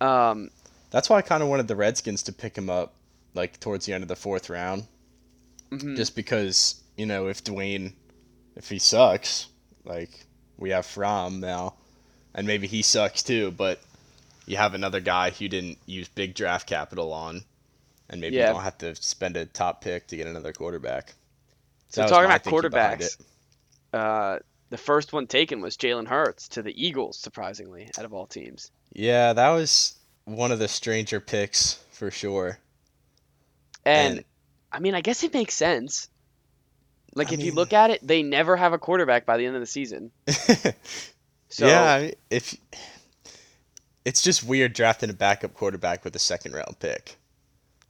Um 0.00 0.50
That's 0.90 1.08
why 1.08 1.18
I 1.18 1.22
kind 1.22 1.42
of 1.42 1.48
wanted 1.48 1.68
the 1.68 1.76
Redskins 1.76 2.22
to 2.24 2.32
pick 2.32 2.56
him 2.56 2.68
up 2.70 2.94
like 3.34 3.60
towards 3.60 3.86
the 3.86 3.92
end 3.92 4.02
of 4.02 4.08
the 4.08 4.16
fourth 4.16 4.48
round, 4.50 4.88
mhm. 5.70 5.96
just 5.96 6.14
because 6.14 6.82
you 6.96 7.06
know 7.06 7.28
if 7.28 7.44
Dwayne, 7.44 7.92
if 8.56 8.68
he 8.68 8.78
sucks, 8.78 9.48
like 9.84 10.26
we 10.58 10.70
have 10.70 10.86
Fromm 10.86 11.40
now, 11.40 11.74
and 12.34 12.46
maybe 12.46 12.66
he 12.66 12.82
sucks 12.82 13.22
too, 13.22 13.50
but 13.50 13.80
you 14.46 14.56
have 14.56 14.74
another 14.74 15.00
guy 15.00 15.30
who 15.30 15.48
didn't 15.48 15.78
use 15.86 16.08
big 16.08 16.34
draft 16.34 16.66
capital 16.66 17.12
on, 17.12 17.42
and 18.08 18.20
maybe 18.20 18.36
Yeah. 18.36 18.48
you 18.48 18.54
don't 18.54 18.62
have 18.62 18.78
to 18.78 18.94
spend 18.96 19.36
a 19.36 19.46
top 19.46 19.80
pick 19.80 20.06
to 20.08 20.16
get 20.16 20.26
another 20.26 20.52
quarterback. 20.52 21.14
So 21.88 22.02
was 22.02 22.10
talking 22.10 22.26
about 22.26 22.44
quarterbacks, 22.44 23.16
uh, 23.92 24.38
the 24.70 24.76
first 24.76 25.12
one 25.12 25.26
taken 25.26 25.60
was 25.60 25.76
Jalen 25.76 26.08
Hurts 26.08 26.48
to 26.48 26.62
the 26.62 26.74
Eagles, 26.84 27.18
surprisingly, 27.18 27.88
out 27.98 28.04
of 28.04 28.12
all 28.12 28.26
teams. 28.26 28.70
Yeah, 28.92 29.32
that 29.32 29.50
was 29.50 29.94
one 30.24 30.50
of 30.50 30.58
the 30.58 30.68
stranger 30.68 31.20
picks 31.20 31.74
for 31.92 32.10
sure. 32.10 32.58
And, 33.84 34.24
I 34.72 34.78
mean, 34.80 34.94
I 34.94 35.00
guess 35.00 35.22
it 35.22 35.32
makes 35.32 35.54
sense. 35.54 36.08
Like 37.14 37.30
I 37.30 37.34
if 37.34 37.42
you 37.42 37.52
look 37.52 37.72
at 37.72 37.90
it, 37.90 38.06
they 38.06 38.22
never 38.22 38.56
have 38.56 38.72
a 38.72 38.78
quarterback 38.78 39.24
by 39.24 39.36
the 39.38 39.46
end 39.46 39.56
of 39.56 39.60
the 39.60 39.66
season. 39.66 40.10
So 41.48 41.66
yeah, 41.66 41.94
I 41.94 42.00
mean, 42.02 42.12
if 42.28 42.56
it's 44.04 44.20
just 44.20 44.44
weird 44.44 44.72
drafting 44.72 45.10
a 45.10 45.14
backup 45.14 45.54
quarterback 45.54 46.04
with 46.04 46.14
a 46.14 46.18
second 46.18 46.52
round 46.52 46.78
pick. 46.80 47.16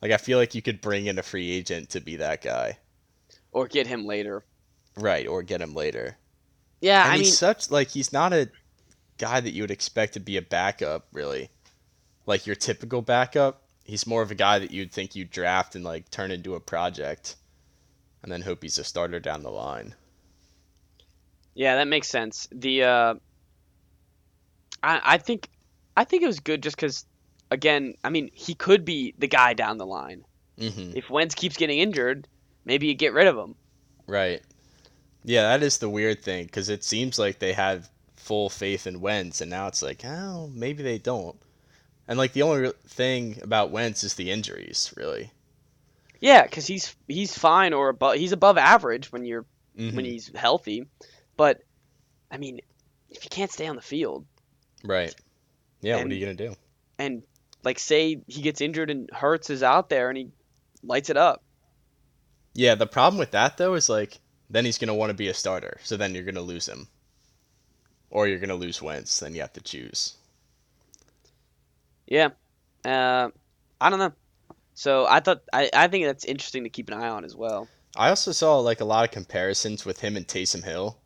Like 0.00 0.12
I 0.12 0.18
feel 0.18 0.38
like 0.38 0.54
you 0.54 0.62
could 0.62 0.80
bring 0.80 1.06
in 1.06 1.18
a 1.18 1.22
free 1.22 1.50
agent 1.50 1.90
to 1.90 2.00
be 2.00 2.16
that 2.16 2.42
guy. 2.42 2.78
or 3.52 3.66
get 3.66 3.86
him 3.86 4.04
later. 4.04 4.44
Right, 4.96 5.26
or 5.26 5.42
get 5.42 5.60
him 5.60 5.74
later. 5.74 6.16
Yeah, 6.80 7.04
and 7.04 7.14
I 7.14 7.16
he's 7.16 7.26
mean, 7.26 7.32
such 7.32 7.70
like 7.70 7.88
he's 7.88 8.12
not 8.12 8.32
a 8.32 8.50
guy 9.18 9.40
that 9.40 9.50
you 9.50 9.62
would 9.62 9.70
expect 9.70 10.14
to 10.14 10.20
be 10.20 10.36
a 10.36 10.42
backup, 10.42 11.08
really. 11.12 11.50
Like 12.26 12.46
your 12.46 12.56
typical 12.56 13.02
backup. 13.02 13.62
He's 13.86 14.06
more 14.06 14.22
of 14.22 14.30
a 14.30 14.34
guy 14.34 14.58
that 14.58 14.70
you'd 14.72 14.92
think 14.92 15.14
you'd 15.16 15.30
draft 15.30 15.74
and 15.74 15.84
like 15.84 16.10
turn 16.10 16.30
into 16.30 16.54
a 16.54 16.60
project 16.60 17.36
and 18.22 18.30
then 18.32 18.42
hope 18.42 18.62
he's 18.62 18.78
a 18.78 18.84
starter 18.84 19.20
down 19.20 19.42
the 19.42 19.50
line. 19.50 19.94
yeah, 21.54 21.76
that 21.76 21.88
makes 21.88 22.08
sense. 22.08 22.48
The 22.52 22.82
uh, 22.84 23.14
I 24.82 25.00
I 25.14 25.18
think 25.18 25.48
I 25.96 26.04
think 26.04 26.22
it 26.22 26.26
was 26.26 26.40
good 26.40 26.62
just 26.62 26.76
because, 26.76 27.06
again, 27.50 27.94
I 28.04 28.10
mean, 28.10 28.30
he 28.32 28.54
could 28.54 28.84
be 28.84 29.14
the 29.18 29.28
guy 29.28 29.54
down 29.54 29.78
the 29.78 29.86
line. 29.86 30.24
hmm 30.58 30.92
If 30.94 31.10
Wentz 31.10 31.34
keeps 31.34 31.56
getting 31.56 31.78
injured, 31.78 32.28
maybe 32.64 32.86
you 32.86 32.94
get 32.94 33.12
rid 33.14 33.26
of 33.26 33.36
him. 33.36 33.56
Right. 34.06 34.42
Yeah, 35.24 35.42
that 35.42 35.62
is 35.62 35.78
the 35.78 35.90
weird 35.90 36.22
thing 36.22 36.46
because 36.46 36.68
it 36.68 36.84
seems 36.84 37.18
like 37.18 37.38
they 37.38 37.52
have 37.54 37.90
full 38.14 38.48
faith 38.50 38.86
in 38.86 39.00
Wentz, 39.00 39.40
and 39.40 39.50
now 39.50 39.66
it's 39.68 39.82
like, 39.82 40.04
oh, 40.04 40.48
maybe 40.54 40.82
they 40.82 40.98
don't. 40.98 41.40
And 42.08 42.18
like 42.18 42.32
the 42.32 42.42
only 42.42 42.72
thing 42.86 43.38
about 43.42 43.70
Wentz 43.70 44.04
is 44.04 44.14
the 44.14 44.30
injuries, 44.30 44.92
really. 44.96 45.32
Yeah, 46.20 46.42
because 46.44 46.66
he's 46.66 46.94
he's 47.08 47.36
fine 47.36 47.72
or 47.72 47.88
above 47.90 48.14
he's 48.16 48.32
above 48.32 48.56
average 48.58 49.10
when 49.12 49.24
you're 49.24 49.44
Mhm. 49.76 49.94
when 49.94 50.04
he's 50.04 50.30
healthy, 50.34 50.86
but 51.36 51.60
I 52.30 52.38
mean, 52.38 52.60
if 53.10 53.22
you 53.24 53.30
can't 53.30 53.50
stay 53.52 53.66
on 53.66 53.76
the 53.76 53.82
field 53.82 54.24
Right. 54.84 55.14
Yeah. 55.82 55.96
what 55.96 56.06
are 56.06 56.14
you 56.14 56.24
gonna 56.24 56.34
do? 56.34 56.56
and 56.98 57.22
like 57.62 57.78
say 57.78 58.22
he 58.26 58.40
gets 58.42 58.60
injured 58.62 58.90
and 58.90 59.10
Hurts 59.12 59.50
is 59.50 59.62
out 59.62 59.88
there 59.90 60.08
and 60.08 60.16
he 60.16 60.28
lights 60.82 61.10
it 61.10 61.16
up. 61.18 61.42
Yeah. 62.54 62.74
The 62.76 62.86
problem 62.86 63.18
with 63.18 63.32
that 63.32 63.56
though 63.58 63.74
is 63.74 63.88
like 63.88 64.18
then 64.48 64.64
he's 64.64 64.78
gonna 64.78 64.94
want 64.94 65.10
to 65.10 65.14
be 65.14 65.28
a 65.28 65.34
starter, 65.34 65.78
so 65.82 65.96
then 65.96 66.14
you're 66.14 66.24
gonna 66.24 66.40
lose 66.40 66.66
him, 66.68 66.88
or 68.10 68.26
you're 68.28 68.38
gonna 68.38 68.54
lose 68.54 68.80
Wentz. 68.80 69.18
Then 69.20 69.34
you 69.34 69.40
have 69.42 69.52
to 69.54 69.60
choose. 69.60 70.14
Yeah, 72.06 72.30
uh, 72.84 73.30
I 73.80 73.90
don't 73.90 73.98
know. 73.98 74.12
So 74.74 75.06
I 75.06 75.20
thought 75.20 75.42
I, 75.52 75.70
I 75.74 75.88
think 75.88 76.06
that's 76.06 76.24
interesting 76.24 76.64
to 76.64 76.70
keep 76.70 76.88
an 76.90 76.94
eye 76.94 77.08
on 77.08 77.24
as 77.24 77.36
well. 77.36 77.68
I 77.96 78.10
also 78.10 78.30
saw 78.32 78.58
like 78.60 78.80
a 78.80 78.84
lot 78.84 79.04
of 79.04 79.10
comparisons 79.10 79.84
with 79.84 80.00
him 80.00 80.16
and 80.16 80.26
Taysom 80.26 80.64
Hill, 80.64 81.02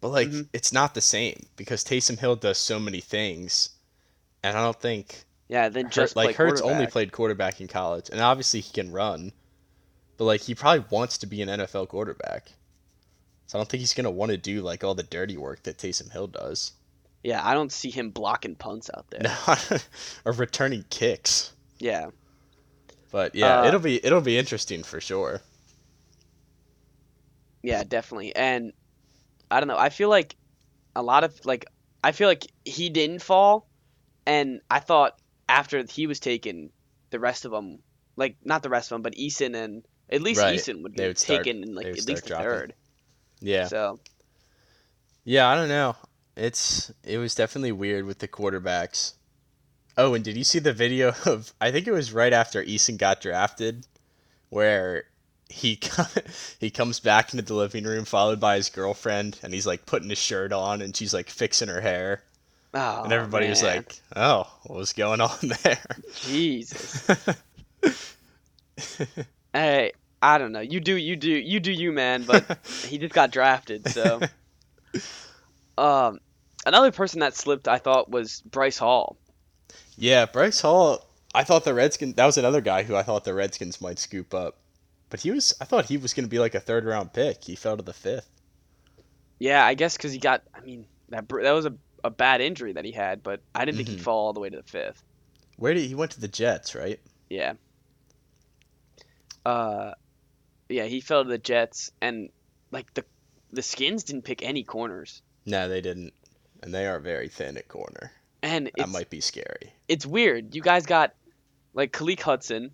but 0.00 0.10
like 0.10 0.28
Mhm. 0.30 0.48
it's 0.52 0.72
not 0.72 0.94
the 0.94 1.00
same 1.00 1.48
because 1.56 1.84
Taysom 1.84 2.18
Hill 2.18 2.36
does 2.36 2.58
so 2.58 2.78
many 2.80 3.00
things, 3.00 3.70
and 4.42 4.56
I 4.58 4.62
don't 4.62 4.80
think 4.80 5.24
Yeah, 5.48 5.68
then 5.68 5.90
just 5.90 6.16
like 6.16 6.36
Hurts 6.36 6.60
only 6.60 6.86
played 6.86 7.12
quarterback 7.12 7.60
in 7.60 7.68
college, 7.68 8.10
and 8.10 8.20
obviously 8.20 8.60
he 8.60 8.72
can 8.72 8.92
run, 8.92 9.32
but 10.18 10.24
like 10.26 10.42
he 10.42 10.54
probably 10.54 10.86
wants 10.90 11.18
to 11.18 11.26
be 11.26 11.42
an 11.42 11.48
NFL 11.50 11.86
quarterback. 11.88 12.52
So 13.46 13.58
I 13.58 13.60
don't 13.60 13.68
think 13.68 13.80
he's 13.80 13.94
gonna 13.94 14.10
want 14.12 14.30
to 14.30 14.38
do 14.38 14.62
like 14.62 14.84
all 14.84 14.94
the 14.94 15.02
dirty 15.02 15.36
work 15.36 15.64
that 15.64 15.78
Taysom 15.78 16.12
Hill 16.12 16.28
does, 16.28 16.72
Yeah, 17.24 17.46
I 17.46 17.54
don't 17.54 17.72
see 17.72 17.90
him 17.90 18.10
blocking 18.10 18.54
punts 18.54 18.90
out 18.96 19.06
there. 19.10 19.36
or 20.24 20.32
returning 20.32 20.84
kicks. 20.88 21.52
Yeah, 21.78 22.10
But 23.10 23.34
yeah, 23.34 23.60
Uh, 23.62 23.66
it'll 23.68 23.80
be 23.80 24.04
it'll 24.04 24.20
be 24.20 24.38
interesting 24.38 24.82
for 24.82 25.00
sure. 25.00 25.40
yeah, 27.62 27.84
definitely. 27.84 28.34
And 28.34 28.72
I 29.50 29.60
don't 29.60 29.68
know. 29.68 29.78
I 29.78 29.88
feel 29.88 30.08
like 30.08 30.36
a 30.94 31.02
lot 31.02 31.24
of 31.24 31.44
like 31.44 31.66
I 32.02 32.12
feel 32.12 32.28
like 32.28 32.46
he 32.64 32.88
didn't 32.90 33.22
fall, 33.22 33.68
and 34.26 34.60
I 34.70 34.80
thought 34.80 35.18
after 35.48 35.82
he 35.88 36.06
was 36.06 36.20
taken, 36.20 36.70
the 37.10 37.18
rest 37.18 37.44
of 37.44 37.50
them, 37.50 37.78
like 38.16 38.36
not 38.44 38.62
the 38.62 38.68
rest 38.70 38.90
of 38.90 38.96
them, 38.96 39.02
but 39.02 39.14
Eason 39.14 39.54
and 39.56 39.84
at 40.10 40.22
least 40.22 40.40
Right. 40.40 40.58
Eason 40.58 40.82
would 40.82 40.94
get 40.94 41.06
would 41.08 41.18
start- 41.18 41.44
taken 41.44 41.62
in 41.62 41.74
like 41.74 41.86
at 41.86 42.06
least 42.06 42.26
dropping. 42.26 42.46
third. 42.46 42.74
Yeah, 43.40 43.66
So 43.66 43.98
yeah, 45.24 45.48
I 45.48 45.54
don't 45.54 45.68
know. 45.68 45.94
It's 46.38 46.92
it 47.02 47.18
was 47.18 47.34
definitely 47.34 47.72
weird 47.72 48.04
with 48.04 48.20
the 48.20 48.28
quarterbacks. 48.28 49.14
Oh, 49.96 50.14
and 50.14 50.24
did 50.24 50.36
you 50.36 50.44
see 50.44 50.60
the 50.60 50.72
video 50.72 51.12
of? 51.26 51.52
I 51.60 51.72
think 51.72 51.86
it 51.86 51.92
was 51.92 52.12
right 52.12 52.32
after 52.32 52.62
Eason 52.62 52.96
got 52.96 53.20
drafted, 53.20 53.86
where 54.48 55.04
he 55.48 55.80
he 56.60 56.70
comes 56.70 57.00
back 57.00 57.34
into 57.34 57.44
the 57.44 57.54
living 57.54 57.84
room 57.84 58.04
followed 58.04 58.38
by 58.38 58.56
his 58.56 58.70
girlfriend, 58.70 59.38
and 59.42 59.52
he's 59.52 59.66
like 59.66 59.84
putting 59.84 60.08
his 60.08 60.18
shirt 60.18 60.52
on, 60.52 60.80
and 60.80 60.96
she's 60.96 61.12
like 61.12 61.28
fixing 61.28 61.68
her 61.68 61.80
hair, 61.80 62.22
oh, 62.72 63.02
and 63.02 63.12
everybody 63.12 63.48
was 63.48 63.62
like, 63.62 64.00
"Oh, 64.14 64.48
what 64.64 64.78
was 64.78 64.92
going 64.92 65.20
on 65.20 65.36
there?" 65.64 65.96
Jesus. 66.22 67.08
Hey, 69.52 69.92
I 70.22 70.38
don't 70.38 70.52
know. 70.52 70.60
You 70.60 70.78
do, 70.78 70.94
you 70.94 71.16
do, 71.16 71.30
you 71.32 71.58
do, 71.58 71.72
you 71.72 71.90
man. 71.90 72.22
But 72.22 72.58
he 72.86 72.98
just 72.98 73.14
got 73.14 73.32
drafted, 73.32 73.88
so. 73.88 74.20
Um, 75.78 76.18
another 76.68 76.92
person 76.92 77.20
that 77.20 77.34
slipped, 77.36 77.66
I 77.68 77.78
thought, 77.78 78.10
was 78.10 78.42
Bryce 78.42 78.78
Hall. 78.78 79.16
yeah, 79.96 80.26
Bryce 80.26 80.60
Hall. 80.60 81.04
I 81.34 81.44
thought 81.44 81.64
the 81.64 81.74
Redskins. 81.74 82.14
That 82.14 82.26
was 82.26 82.38
another 82.38 82.60
guy 82.60 82.82
who 82.84 82.96
I 82.96 83.02
thought 83.02 83.24
the 83.24 83.34
Redskins 83.34 83.80
might 83.80 83.98
scoop 83.98 84.32
up, 84.34 84.56
but 85.10 85.20
he 85.20 85.30
was. 85.30 85.54
I 85.60 85.64
thought 85.64 85.84
he 85.86 85.96
was 85.98 86.14
going 86.14 86.24
to 86.24 86.30
be 86.30 86.38
like 86.38 86.54
a 86.54 86.60
third 86.60 86.84
round 86.84 87.12
pick. 87.12 87.44
He 87.44 87.54
fell 87.56 87.76
to 87.76 87.82
the 87.82 87.92
fifth. 87.92 88.28
Yeah, 89.38 89.64
I 89.64 89.74
guess 89.74 89.96
because 89.96 90.12
he 90.12 90.18
got. 90.18 90.42
I 90.54 90.60
mean, 90.60 90.86
that 91.10 91.28
that 91.28 91.52
was 91.52 91.66
a, 91.66 91.74
a 92.02 92.10
bad 92.10 92.40
injury 92.40 92.72
that 92.72 92.84
he 92.84 92.92
had, 92.92 93.22
but 93.22 93.40
I 93.54 93.64
didn't 93.64 93.76
think 93.76 93.88
he'd 93.90 93.98
Mhm. 93.98 94.02
fall 94.02 94.26
all 94.26 94.32
the 94.32 94.40
way 94.40 94.48
to 94.50 94.56
the 94.56 94.62
fifth. 94.62 95.02
Where 95.56 95.74
did 95.74 95.84
he 95.84 95.94
went 95.94 96.12
to 96.12 96.20
the 96.20 96.28
Jets, 96.28 96.74
right? 96.74 96.98
Yeah. 97.28 97.54
Uh, 99.44 99.92
yeah, 100.68 100.84
he 100.84 101.00
fell 101.00 101.24
to 101.24 101.28
the 101.30 101.38
Jets, 101.38 101.90
and 102.00 102.30
like 102.70 102.92
the 102.94 103.04
the 103.52 103.62
Skins 103.62 104.04
didn't 104.04 104.22
pick 104.22 104.42
any 104.42 104.62
corners, 104.62 105.22
No, 105.46 105.68
they 105.68 105.80
didn't, 105.80 106.12
and 106.62 106.72
they 106.74 106.86
are 106.86 106.98
very 106.98 107.28
thin 107.28 107.56
at 107.56 107.68
corner. 107.68 108.12
and 108.42 108.70
That 108.76 108.88
might 108.88 109.10
be 109.10 109.20
scary. 109.20 109.72
it's 109.88 110.06
weird. 110.06 110.54
You 110.54 110.62
guys 110.62 110.86
got 110.86 111.14
like 111.74 111.92
Khaleke 111.92 112.20
Hudson, 112.20 112.72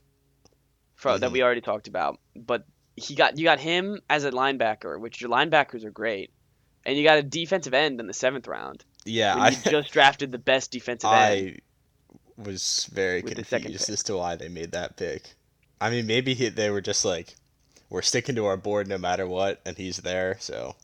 fro- 0.95 1.18
that 1.18 1.30
Mhm. 1.30 1.32
we 1.32 1.43
already 1.43 1.61
talked 1.61 1.89
about, 1.89 2.20
but 2.37 2.64
he 2.97 3.14
got 3.14 3.39
you 3.39 3.45
got 3.45 3.59
him 3.61 4.01
as 4.11 4.24
a 4.24 4.30
linebacker, 4.30 4.99
which 5.01 5.20
your 5.20 5.30
linebackers 5.30 5.85
are 5.85 5.91
great, 5.91 6.30
and 6.85 6.97
you 6.97 7.05
got 7.05 7.18
a 7.18 7.22
defensive 7.22 7.74
end 7.74 7.99
in 8.01 8.07
the 8.07 8.12
seventh 8.12 8.47
round. 8.47 8.85
Yeah, 9.05 9.35
I 9.37 9.51
just 9.70 9.91
drafted 9.93 10.32
the 10.32 10.39
best 10.39 10.70
defensive 10.70 11.11
end. 11.11 11.61
I 12.39 12.41
was 12.43 12.89
very 12.93 13.22
With 13.22 13.37
the 13.37 13.45
second 13.45 13.64
confused 13.70 13.91
as 13.91 14.03
to 14.05 14.16
why 14.16 14.37
they 14.37 14.49
made 14.49 14.72
that 14.72 14.97
pick. 14.97 15.35
I 15.80 15.91
mean, 15.91 16.07
maybe 16.07 16.35
he, 16.35 16.49
they 16.49 16.70
were 16.70 16.80
just 16.80 17.05
like, 17.05 17.37
we're 17.91 18.03
sticking 18.03 18.35
to 18.37 18.47
our 18.47 18.57
board 18.57 18.89
no 18.89 18.97
matter 18.99 19.26
what, 19.26 19.61
and 19.66 19.76
he's 19.76 19.99
there. 19.99 20.37
So, 20.41 20.74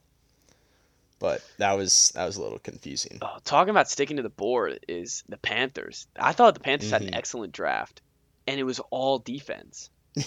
but 1.20 1.42
that 1.58 1.74
was 1.74 2.10
that 2.16 2.24
was 2.26 2.36
a 2.36 2.42
little 2.42 2.58
confusing. 2.58 3.18
Oh, 3.22 3.36
talking 3.44 3.70
about 3.70 3.88
sticking 3.88 4.16
to 4.16 4.22
the 4.24 4.28
board 4.30 4.80
is 4.88 5.22
the 5.28 5.36
Panthers. 5.36 6.08
I 6.18 6.32
thought 6.32 6.54
the 6.54 6.60
Panthers 6.60 6.90
had 6.90 7.02
an 7.02 7.10
Mhm. 7.12 7.16
excellent 7.16 7.52
draft, 7.52 8.02
and 8.48 8.58
it 8.58 8.64
was 8.64 8.80
all 8.90 9.20
defense. 9.20 9.90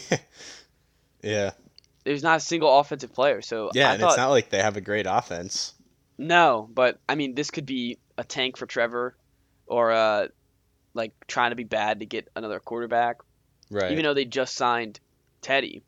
yeah, 1.21 1.51
There's 2.03 2.23
not 2.23 2.37
a 2.37 2.41
single 2.41 2.79
offensive 2.79 3.13
player, 3.13 3.41
so 3.41 3.69
yeah, 3.73 3.89
I 3.89 3.93
and 3.93 4.01
thought 4.01 4.11
it's 4.11 4.17
not 4.17 4.29
like 4.29 4.49
they 4.49 4.61
have 4.61 4.77
a 4.77 4.81
great 4.81 5.05
offense. 5.09 5.73
no, 6.17 6.69
but 6.73 6.99
I 7.07 7.15
mean 7.15 7.35
this 7.35 7.51
could 7.51 7.65
be 7.65 7.97
a 8.17 8.23
tank 8.23 8.57
for 8.57 8.65
Trevor, 8.65 9.15
or 9.65 9.91
uh, 9.91 10.27
like 10.93 11.13
trying 11.27 11.51
to 11.51 11.55
be 11.55 11.63
bad 11.63 11.99
to 12.01 12.05
get 12.05 12.27
another 12.35 12.59
quarterback. 12.59 13.17
Right. 13.71 13.91
Even 13.91 14.03
though 14.03 14.13
they 14.13 14.25
just 14.25 14.55
signed 14.55 14.99
Teddy, 15.41 15.83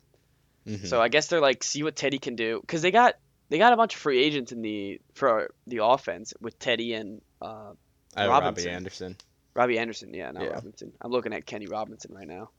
Mhm. 0.66 0.86
so 0.86 1.00
I 1.00 1.08
guess 1.08 1.28
they're 1.28 1.40
like 1.40 1.62
see 1.62 1.82
what 1.82 1.94
Teddy 1.96 2.18
can 2.18 2.34
do 2.34 2.60
because 2.60 2.82
they 2.82 2.90
got 2.90 3.14
they 3.48 3.58
got 3.58 3.72
a 3.72 3.76
bunch 3.76 3.94
of 3.94 4.00
free 4.00 4.22
agents 4.22 4.52
in 4.52 4.62
the 4.62 5.00
for 5.14 5.50
the 5.66 5.84
offense 5.84 6.34
with 6.40 6.58
Teddy 6.58 6.94
and 6.94 7.20
uh, 7.40 7.72
I 8.16 8.26
Robinson. 8.26 8.64
Robbie 8.66 8.76
Anderson. 8.76 9.16
Robbie 9.54 9.78
Anderson, 9.78 10.12
yeah, 10.14 10.30
not 10.32 10.42
Yeah. 10.42 10.48
Robinson. 10.50 10.92
I'm 11.00 11.10
looking 11.10 11.32
at 11.32 11.46
Kenny 11.46 11.66
Robinson 11.66 12.14
right 12.14 12.28
now. 12.28 12.50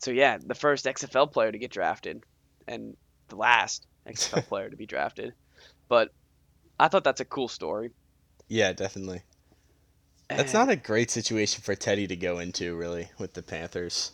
So 0.00 0.10
yeah, 0.10 0.38
the 0.44 0.54
first 0.54 0.84
XFL 0.84 1.32
player 1.32 1.50
to 1.50 1.58
get 1.58 1.70
drafted, 1.70 2.22
and 2.68 2.96
the 3.28 3.36
last 3.36 3.86
XFL 4.06 4.46
player 4.48 4.68
to 4.68 4.76
be 4.76 4.86
drafted. 4.86 5.32
But 5.88 6.12
I 6.78 6.88
thought 6.88 7.04
that's 7.04 7.20
a 7.20 7.24
cool 7.24 7.48
story. 7.48 7.90
Yeah, 8.48 8.72
definitely. 8.72 9.22
That's 10.28 10.52
not 10.52 10.68
a 10.68 10.76
great 10.76 11.10
situation 11.10 11.62
for 11.62 11.74
Teddy 11.76 12.08
to 12.08 12.16
go 12.16 12.40
into, 12.40 12.74
really, 12.74 13.08
with 13.16 13.32
the 13.34 13.42
Panthers. 13.42 14.10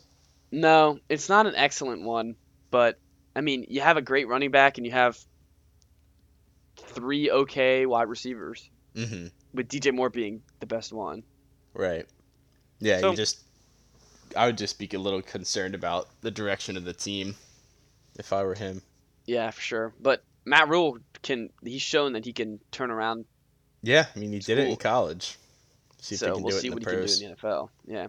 No, 0.51 0.99
it's 1.09 1.27
not 1.27 1.47
an 1.47 1.55
excellent 1.55 2.03
one, 2.03 2.35
but 2.69 2.99
I 3.35 3.41
mean, 3.41 3.65
you 3.69 3.81
have 3.81 3.97
a 3.97 4.01
great 4.01 4.27
running 4.27 4.51
back 4.51 4.77
and 4.77 4.85
you 4.85 4.91
have 4.91 5.17
three 6.77 7.31
okay 7.31 7.85
wide 7.85 8.07
receivers, 8.09 8.69
hmm 8.95 9.27
with 9.53 9.67
DJ 9.67 9.93
Moore 9.93 10.09
being 10.09 10.41
the 10.59 10.65
best 10.65 10.91
one. 10.91 11.23
Right. 11.73 12.05
Yeah, 12.79 12.99
So- 12.99 13.11
you 13.11 13.15
just. 13.17 13.39
I 14.35 14.47
would 14.47 14.57
just 14.57 14.79
be 14.79 14.89
a 14.93 14.99
little 14.99 15.21
concerned 15.21 15.75
about 15.75 16.07
the 16.21 16.31
direction 16.31 16.75
of 16.75 16.85
the 16.85 16.93
team, 16.93 17.35
if 18.17 18.33
I 18.33 18.43
were 18.43 18.55
him. 18.55 18.81
Yeah, 19.27 19.51
for 19.51 19.61
sure. 19.61 19.93
But 20.01 20.23
Matt 20.43 20.69
Rhule 20.69 20.97
can 21.21 21.49
he's 21.63 21.83
shown 21.83 22.13
that 22.13 22.25
he 22.25 22.33
can 22.33 22.59
turn 22.71 22.89
around 22.89 23.25
Yeah, 23.83 24.07
I 24.15 24.17
mean 24.19 24.31
he 24.31 24.39
did 24.39 24.57
it 24.57 24.67
in 24.69 24.75
college. 24.77 25.37
See 26.01 26.15
if 26.15 26.19
so 26.19 26.33
can 26.33 26.43
we'll 26.43 26.51
do 26.51 26.57
it 26.57 26.61
see 26.61 26.67
in 26.69 26.73
what 26.73 26.83
the 26.83 26.89
he 26.89 26.95
pros. 26.97 27.19
can 27.19 27.19
do 27.19 27.25
in 27.31 27.37
the 27.39 27.47
NFL. 27.47 27.69
Yeah. 27.85 28.07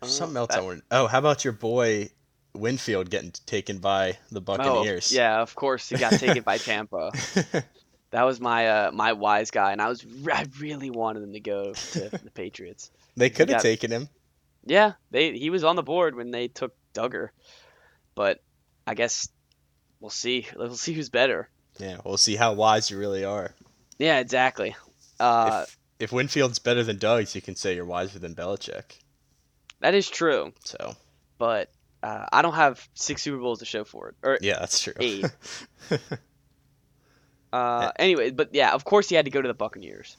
There's 0.00 0.12
Uh, 0.12 0.16
something 0.18 0.36
else 0.36 0.54
I 0.54 0.60
want. 0.60 0.84
Oh, 0.90 1.06
how 1.06 1.18
about 1.18 1.42
your 1.44 1.54
boy 1.54 2.10
Winfield 2.54 3.10
getting 3.10 3.32
taken 3.46 3.78
by 3.78 4.18
the 4.30 4.40
Oh, 4.40 4.42
Buccaneers. 4.42 5.12
yeah, 5.12 5.40
of 5.40 5.54
course 5.54 5.88
he 5.88 5.96
got 5.96 6.12
taken 6.12 6.42
by 6.42 6.58
Tampa. 6.58 7.10
That 8.10 8.24
was 8.24 8.40
my 8.40 8.68
uh, 8.68 8.90
my 8.92 9.14
wise 9.14 9.50
guy, 9.50 9.72
and 9.72 9.80
I 9.80 9.88
was 9.88 10.04
I 10.30 10.44
really 10.60 10.90
wanted 10.90 11.22
him 11.22 11.32
to 11.32 11.40
go 11.40 11.72
to 11.72 12.10
the 12.10 12.30
Patriots. 12.34 12.90
they 13.16 13.30
could 13.30 13.48
have 13.48 13.62
taken 13.62 13.90
him. 13.90 14.06
Yeah, 14.66 14.92
they 15.10 15.32
he 15.32 15.48
was 15.48 15.64
on 15.64 15.76
the 15.76 15.82
board 15.82 16.14
when 16.14 16.30
they 16.30 16.48
took 16.48 16.74
Dugger, 16.92 17.30
but 18.14 18.42
I 18.86 18.92
guess 18.92 19.28
we'll 19.98 20.10
see. 20.10 20.46
We'll 20.54 20.74
see 20.74 20.92
who's 20.92 21.08
better. 21.08 21.48
Yeah, 21.78 21.96
we'll 22.04 22.18
see 22.18 22.36
how 22.36 22.52
wise 22.52 22.90
you 22.90 22.98
really 22.98 23.24
are. 23.24 23.54
Yeah, 23.98 24.18
exactly. 24.18 24.76
Uh, 25.18 25.64
If 25.98 26.12
Winfield's 26.12 26.58
better 26.58 26.84
than 26.84 26.98
Doug's, 26.98 27.34
you 27.34 27.40
can 27.40 27.56
say 27.56 27.74
you're 27.74 27.86
wiser 27.86 28.18
than 28.18 28.34
Belichick. 28.34 28.98
that 29.80 29.94
is 29.94 30.10
true, 30.10 30.52
So 30.66 30.96
but 31.38 31.70
uh, 32.02 32.26
I 32.32 32.42
don't 32.42 32.54
have 32.54 32.86
six 32.94 33.22
Super 33.22 33.38
Bowls 33.38 33.60
to 33.60 33.64
show 33.64 33.84
for 33.84 34.08
it. 34.08 34.14
Or 34.22 34.38
yeah, 34.40 34.58
that's 34.58 34.80
true. 34.80 34.94
Eight. 34.98 35.24
uh, 37.52 37.92
anyway, 37.98 38.30
but 38.30 38.50
yeah, 38.52 38.72
of 38.72 38.84
course 38.84 39.08
he 39.08 39.14
had 39.14 39.24
to 39.26 39.30
go 39.30 39.42
to 39.42 39.48
the 39.48 39.54
Buccaneers. 39.54 40.16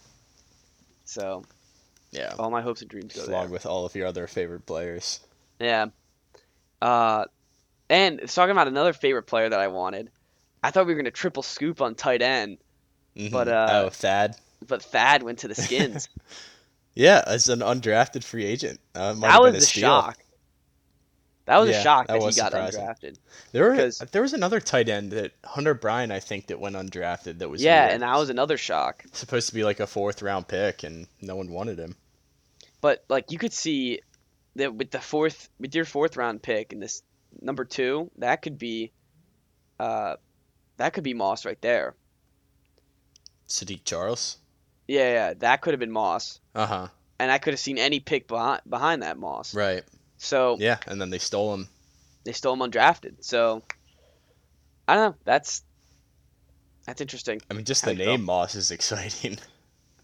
So 1.05 1.43
yeah, 2.11 2.34
all 2.39 2.49
my 2.51 2.61
hopes 2.61 2.81
and 2.81 2.89
dreams 2.89 3.15
go 3.15 3.25
along 3.25 3.49
with 3.49 3.65
all 3.65 3.86
of 3.86 3.95
your 3.95 4.07
other 4.07 4.27
favorite 4.27 4.65
players. 4.65 5.19
Yeah. 5.59 5.88
Uh, 6.81 7.25
and 7.89 8.27
talking 8.29 8.51
about 8.51 8.67
another 8.67 8.93
favorite 8.93 9.23
player 9.23 9.49
that 9.49 9.59
I 9.59 9.67
wanted, 9.67 10.09
I 10.63 10.71
thought 10.71 10.86
we 10.86 10.93
were 10.93 10.99
gonna 10.99 11.11
triple 11.11 11.43
scoop 11.43 11.81
on 11.81 11.95
tight 11.95 12.21
end, 12.21 12.57
Mhm. 13.15 13.31
But, 13.31 13.47
uh, 13.47 13.67
oh, 13.86 13.89
Thad. 13.89 14.36
but 14.67 14.81
Thad 14.81 15.23
went 15.23 15.39
to 15.39 15.47
the 15.47 15.55
Skins. 15.61 16.09
Yeah, 16.95 17.23
as 17.25 17.49
an 17.49 17.59
undrafted 17.59 18.23
free 18.23 18.45
agent, 18.45 18.79
uh, 18.95 19.13
that 19.13 19.41
was 19.41 19.55
a 19.55 19.61
steal. 19.61 19.81
shock. 19.89 20.17
That 21.46 21.58
was 21.60 21.70
Yeah, 21.70 21.80
a 21.80 21.84
shock 21.84 22.08
that 22.08 22.14
that, 22.20 22.30
he 22.30 22.36
got 22.36 22.52
surprising. 22.52 22.82
undrafted. 22.82 23.18
There 23.52 23.64
were 23.70 23.91
there 24.12 24.22
was 24.22 24.34
another 24.34 24.60
tight 24.62 24.88
end 24.88 25.12
that 25.12 25.34
Hunter 25.44 25.74
Bryant, 25.74 26.12
I 26.12 26.20
think, 26.20 26.48
that 26.48 26.60
went 26.60 26.76
undrafted. 26.76 27.39
That 27.39 27.50
was 27.50 27.62
Yeah, 27.62 27.82
weird. 27.84 27.94
and 27.96 28.04
that 28.04 28.18
was 28.18 28.30
another 28.30 28.58
shock. 28.58 29.04
supposed 29.12 29.50
to 29.50 29.54
be 29.54 29.64
like 29.64 29.80
a 29.80 29.88
fourth 29.88 30.22
round 30.22 30.48
pick, 30.48 30.84
and 30.84 31.08
no 31.22 31.36
one 31.36 31.52
wanted 31.52 31.80
him. 31.80 31.96
But 32.82 33.04
like 33.10 33.32
you 33.32 33.38
could 33.38 33.54
see 33.54 34.00
that 34.56 34.74
with 34.74 34.91
the 34.91 35.00
fourth, 35.02 35.50
with 35.60 35.76
your 35.76 35.86
fourth 35.86 36.16
round 36.18 36.41
pick 36.41 36.72
and 36.74 36.82
this 36.82 37.02
number 37.41 37.66
two, 37.66 38.10
that 38.18 38.41
could 38.41 38.58
be, 38.58 38.91
uh, 39.80 40.16
that 40.78 40.94
could 40.94 41.04
be 41.04 41.14
Moss 41.14 41.46
right 41.46 41.62
there. 41.62 41.96
Saahdiq 43.48 43.84
Charles. 43.86 44.38
Yeah, 44.88 45.12
yeah, 45.14 45.34
that 45.36 45.62
could 45.62 45.74
have 45.74 45.80
been 45.80 45.91
Moss, 45.91 46.39
Uh 46.56 46.66
huh. 46.66 46.88
and 47.20 47.32
I 47.32 47.38
could 47.38 47.54
have 47.54 47.60
seen 47.60 47.78
any 47.78 48.00
pick 48.00 48.28
behind 48.28 48.62
behind 48.70 49.02
that 49.04 49.18
Moss. 49.18 49.54
Right. 49.54 49.84
So 50.24 50.57
Yeah, 50.59 50.78
and 50.88 50.99
then 51.01 51.09
they 51.09 51.17
stole 51.19 51.53
him. 51.53 51.67
they 52.24 52.32
stole 52.32 52.53
him 52.53 52.59
undrafted. 52.71 53.15
So 53.24 53.61
I 54.88 54.95
don't 54.95 55.11
know. 55.11 55.15
That's 55.26 55.61
that's 56.86 57.01
interesting. 57.01 57.41
I 57.49 57.53
mean, 57.53 57.65
just 57.65 57.86
the 57.86 57.93
name 57.93 58.24
Moss 58.24 58.55
is 58.55 58.71
exciting. 58.71 59.38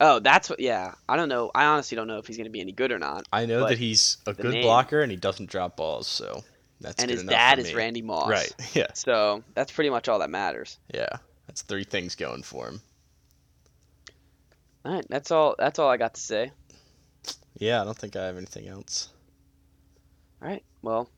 Oh, 0.01 0.19
that's 0.19 0.49
what. 0.49 0.61
Yeah, 0.61 0.93
I 1.09 1.17
don't 1.17 1.27
know. 1.27 1.51
I 1.53 1.65
honestly 1.65 1.97
don't 1.97 2.07
know 2.07 2.19
if 2.19 2.25
he's 2.25 2.37
gonna 2.37 2.49
be 2.49 2.61
any 2.61 2.71
good 2.71 2.93
or 2.93 2.99
not. 2.99 3.25
I 3.33 3.45
know 3.45 3.67
that 3.67 3.77
he's 3.77 4.15
a 4.25 4.33
good 4.33 4.53
name- 4.53 4.63
blocker 4.63 5.01
and 5.01 5.11
he 5.11 5.17
doesn't 5.17 5.49
drop 5.49 5.75
balls, 5.75 6.07
so 6.07 6.41
that's 6.79 7.03
and 7.03 7.11
his 7.11 7.25
dad 7.25 7.59
is. 7.59 7.73
Randy 7.73 8.01
Moss. 8.01 8.29
Right. 8.29 8.53
Yeah. 8.73 8.93
So 8.93 9.43
that's 9.55 9.73
pretty 9.73 9.89
much 9.89 10.07
all 10.07 10.19
that 10.19 10.29
matters. 10.29 10.77
Yeah. 10.93 11.09
That's 11.47 11.63
three 11.63 11.83
things 11.83 12.15
going 12.15 12.43
for 12.43 12.69
him. 12.69 12.81
All 14.85 14.93
right, 14.93 15.05
that's 15.09 15.31
all. 15.31 15.55
That's 15.59 15.79
all 15.79 15.89
I 15.89 15.97
got 15.97 16.13
to 16.13 16.21
say. 16.21 16.53
Yeah, 17.57 17.81
I 17.81 17.83
don't 17.83 17.97
think 17.97 18.15
I 18.15 18.23
have 18.25 18.37
anything 18.37 18.69
else. 18.69 19.09
All 20.41 20.49
right. 20.49 20.65
Well, 20.81 21.09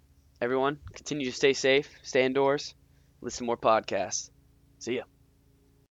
everyone, 0.41 0.79
continue 0.93 1.25
to 1.25 1.35
stay 1.35 1.53
safe, 1.53 1.89
stay 2.03 2.23
indoors, 2.23 2.75
listen 3.21 3.45
to 3.45 3.47
more 3.47 3.57
podcasts. 3.57 4.29
See 4.79 4.97
ya. 4.97 5.03